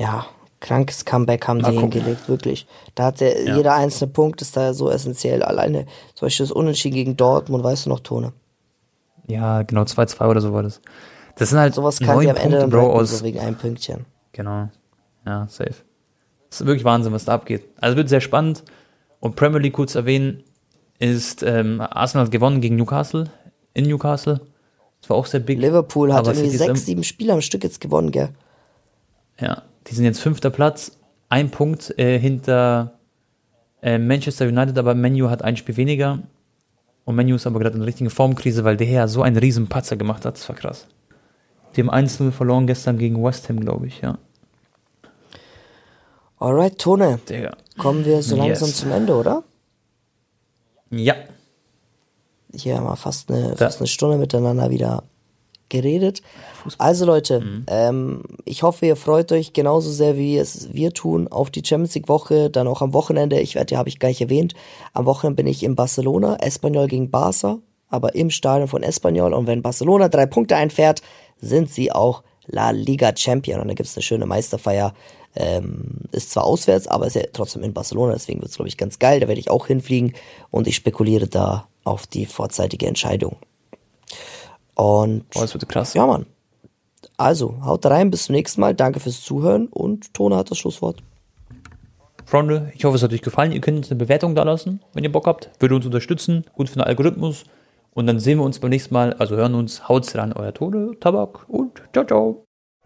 Ja, 0.00 0.26
krankes 0.60 1.04
Comeback 1.04 1.46
haben 1.46 1.58
Mal 1.60 1.72
die 1.72 1.76
gucken. 1.76 1.92
hingelegt, 1.92 2.28
wirklich. 2.28 2.66
Da 2.94 3.04
hat 3.04 3.20
der, 3.20 3.44
ja. 3.44 3.56
jeder 3.56 3.74
einzelne 3.74 4.10
Punkt 4.10 4.40
ist 4.40 4.56
da 4.56 4.72
so 4.72 4.90
essentiell. 4.90 5.42
Alleine 5.42 5.84
zum 6.14 6.26
Beispiel 6.26 6.46
das 6.46 6.52
Unentschieden 6.52 6.94
gegen 6.94 7.16
Dortmund, 7.18 7.62
weißt 7.62 7.84
du 7.84 7.90
noch, 7.90 8.00
Tone? 8.00 8.32
Ja, 9.26 9.62
genau, 9.62 9.82
2-2 9.82 10.26
oder 10.26 10.40
so 10.40 10.54
war 10.54 10.62
das. 10.62 10.80
Das 11.36 11.50
sind 11.50 11.58
halt 11.58 11.74
Sowas 11.74 11.98
kann 12.00 12.18
die 12.20 12.30
am 12.30 12.36
Ende 12.36 12.58
dann 12.58 12.70
Bro, 12.70 12.92
aus 12.92 13.18
so 13.18 13.24
wegen 13.24 13.38
einem 13.40 13.56
Pünktchen. 13.56 14.06
Genau. 14.32 14.70
Ja, 15.26 15.46
safe. 15.48 15.74
Das 16.48 16.62
ist 16.62 16.66
wirklich 16.66 16.84
Wahnsinn, 16.84 17.12
was 17.12 17.26
da 17.26 17.34
abgeht. 17.34 17.64
Also 17.80 17.96
wird 17.96 18.08
sehr 18.08 18.22
spannend. 18.22 18.64
Und 19.20 19.36
Premier 19.36 19.58
League 19.58 19.74
kurz 19.74 19.94
erwähnen, 19.94 20.42
ist 20.98 21.42
ähm, 21.42 21.80
Arsenal 21.80 22.24
hat 22.24 22.32
gewonnen 22.32 22.60
gegen 22.60 22.76
Newcastle, 22.76 23.30
in 23.74 23.84
Newcastle. 23.84 24.40
Das 25.00 25.10
war 25.10 25.16
auch 25.16 25.26
sehr 25.26 25.40
big. 25.40 25.58
Liverpool 25.58 26.12
hat 26.12 26.26
irgendwie 26.26 26.50
sechs, 26.50 26.86
sieben 26.86 27.04
Spiele 27.04 27.34
am 27.34 27.40
Stück 27.40 27.64
jetzt 27.64 27.80
gewonnen, 27.80 28.10
gell? 28.10 28.30
Ja, 29.38 29.62
die 29.86 29.94
sind 29.94 30.04
jetzt 30.04 30.20
fünfter 30.20 30.50
Platz, 30.50 30.98
ein 31.28 31.50
Punkt 31.50 31.98
äh, 31.98 32.18
hinter 32.18 32.98
äh, 33.82 33.98
Manchester 33.98 34.46
United, 34.46 34.76
aber 34.78 34.94
Menu 34.94 35.30
hat 35.30 35.42
ein 35.42 35.56
Spiel 35.56 35.76
weniger. 35.76 36.18
Und 37.04 37.16
Menu 37.16 37.36
ist 37.36 37.46
aber 37.46 37.58
gerade 37.58 37.74
in 37.74 37.80
der 37.80 37.88
richtigen 37.88 38.10
Formkrise, 38.10 38.64
weil 38.64 38.76
der 38.76 38.86
Herr 38.86 39.08
so 39.08 39.22
einen 39.22 39.36
riesen 39.36 39.68
Patzer 39.68 39.96
gemacht 39.96 40.24
hat. 40.24 40.36
Das 40.36 40.48
war 40.48 40.56
krass. 40.56 40.86
Die 41.74 41.80
haben 41.82 41.90
1-0 41.90 42.30
verloren 42.30 42.66
gestern 42.66 42.98
gegen 42.98 43.22
West 43.22 43.48
Ham, 43.48 43.60
glaube 43.60 43.86
ich, 43.86 44.00
ja. 44.00 44.18
Alright, 46.38 46.78
Tone. 46.78 47.20
Digga. 47.28 47.56
Kommen 47.78 48.04
wir 48.04 48.22
so 48.22 48.36
langsam 48.36 48.68
yes. 48.68 48.78
zum 48.78 48.92
Ende, 48.92 49.14
oder? 49.14 49.44
Ja. 50.90 51.14
Hier 52.52 52.76
haben 52.76 52.84
wir 52.84 52.96
fast 52.96 53.30
eine, 53.30 53.56
fast 53.56 53.78
eine 53.78 53.86
Stunde 53.86 54.16
miteinander 54.16 54.70
wieder 54.70 55.04
geredet. 55.70 56.22
Also 56.76 57.06
Leute, 57.06 57.40
mhm. 57.40 57.64
ähm, 57.68 58.22
ich 58.44 58.62
hoffe, 58.62 58.86
ihr 58.86 58.96
freut 58.96 59.32
euch 59.32 59.54
genauso 59.54 59.90
sehr, 59.90 60.16
wie 60.18 60.36
es 60.36 60.72
wir 60.74 60.92
tun, 60.92 61.28
auf 61.28 61.50
die 61.50 61.62
Champions 61.64 61.94
League 61.94 62.08
Woche, 62.08 62.50
dann 62.50 62.68
auch 62.68 62.82
am 62.82 62.92
Wochenende. 62.92 63.40
Ich 63.40 63.54
werde, 63.54 63.72
ja, 63.72 63.78
habe 63.78 63.88
ich 63.88 63.98
gar 63.98 64.08
nicht 64.08 64.20
erwähnt, 64.20 64.54
am 64.92 65.06
Wochenende 65.06 65.42
bin 65.42 65.46
ich 65.46 65.62
in 65.62 65.74
Barcelona, 65.74 66.36
Espanyol 66.36 66.88
gegen 66.88 67.10
Barca, 67.10 67.58
aber 67.88 68.14
im 68.14 68.30
Stadion 68.30 68.68
von 68.68 68.82
Espanyol. 68.82 69.32
Und 69.32 69.46
wenn 69.46 69.62
Barcelona 69.62 70.08
drei 70.08 70.26
Punkte 70.26 70.56
einfährt, 70.56 71.02
sind 71.40 71.70
sie 71.70 71.90
auch 71.90 72.22
La 72.46 72.70
Liga 72.70 73.12
Champion. 73.16 73.60
Und 73.60 73.68
da 73.68 73.74
gibt 73.74 73.88
es 73.88 73.96
eine 73.96 74.02
schöne 74.02 74.26
Meisterfeier. 74.26 74.92
Ähm, 75.36 76.00
ist 76.10 76.32
zwar 76.32 76.44
auswärts, 76.44 76.88
aber 76.88 77.06
ist 77.06 77.14
ja 77.14 77.22
trotzdem 77.32 77.62
in 77.62 77.72
Barcelona, 77.72 78.14
deswegen 78.14 78.40
wird 78.40 78.50
es, 78.50 78.56
glaube 78.56 78.68
ich, 78.68 78.76
ganz 78.76 78.98
geil. 78.98 79.20
Da 79.20 79.28
werde 79.28 79.40
ich 79.40 79.50
auch 79.50 79.68
hinfliegen 79.68 80.14
und 80.50 80.66
ich 80.66 80.74
spekuliere 80.74 81.28
da 81.28 81.68
auf 81.84 82.06
die 82.06 82.26
vorzeitige 82.26 82.86
Entscheidung. 82.86 83.36
Und. 84.80 85.24
Oh, 85.34 85.40
das 85.40 85.52
wird 85.52 85.68
krass. 85.68 85.92
Ja, 85.92 86.06
Mann. 86.06 86.24
Also, 87.18 87.62
haut 87.62 87.84
rein, 87.84 88.10
bis 88.10 88.24
zum 88.24 88.34
nächsten 88.34 88.62
Mal. 88.62 88.74
Danke 88.74 88.98
fürs 88.98 89.20
Zuhören 89.20 89.66
und 89.66 90.14
Tone 90.14 90.36
hat 90.36 90.50
das 90.50 90.56
Schlusswort. 90.56 91.02
Freunde, 92.24 92.72
ich 92.74 92.84
hoffe, 92.84 92.96
es 92.96 93.02
hat 93.02 93.12
euch 93.12 93.20
gefallen. 93.20 93.52
Ihr 93.52 93.60
könnt 93.60 93.76
uns 93.76 93.90
eine 93.90 93.98
Bewertung 93.98 94.34
da 94.34 94.42
lassen, 94.42 94.80
wenn 94.94 95.04
ihr 95.04 95.12
Bock 95.12 95.26
habt. 95.26 95.50
Würde 95.58 95.74
uns 95.74 95.84
unterstützen. 95.84 96.44
Gut 96.54 96.70
für 96.70 96.76
den 96.76 96.84
Algorithmus. 96.84 97.44
Und 97.92 98.06
dann 98.06 98.20
sehen 98.20 98.38
wir 98.38 98.44
uns 98.44 98.58
beim 98.58 98.70
nächsten 98.70 98.94
Mal. 98.94 99.12
Also 99.14 99.36
hören 99.36 99.54
uns. 99.54 99.86
Haut's 99.86 100.16
ran, 100.16 100.32
euer 100.32 100.54
Tode, 100.54 100.92
Tabak 100.98 101.46
und 101.48 101.82
ciao, 101.92 102.06
ciao. 102.06 102.44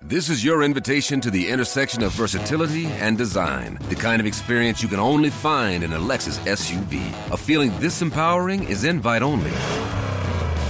This 0.09 0.29
is 0.29 0.45
your 0.45 0.63
invitation 0.63 1.21
to 1.21 1.31
the 1.31 1.49
intersection 1.49 2.03
of 2.03 2.13
versatility 2.13 2.89
and 3.01 3.17
design. 3.17 3.79
The 3.89 3.95
kind 3.95 4.21
of 4.21 4.27
experience 4.27 4.83
you 4.83 4.89
can 4.89 4.99
only 4.99 5.31
find 5.31 5.85
in 5.85 5.93
a 5.93 5.99
Lexus 5.99 6.39
SUV. 6.45 6.99
A 7.31 7.37
feeling 7.37 7.71
this 7.79 8.03
empowering 8.03 8.65
is 8.65 8.83
invite 8.85 9.23
only. 9.23 9.53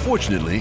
Fortunately, 0.04 0.60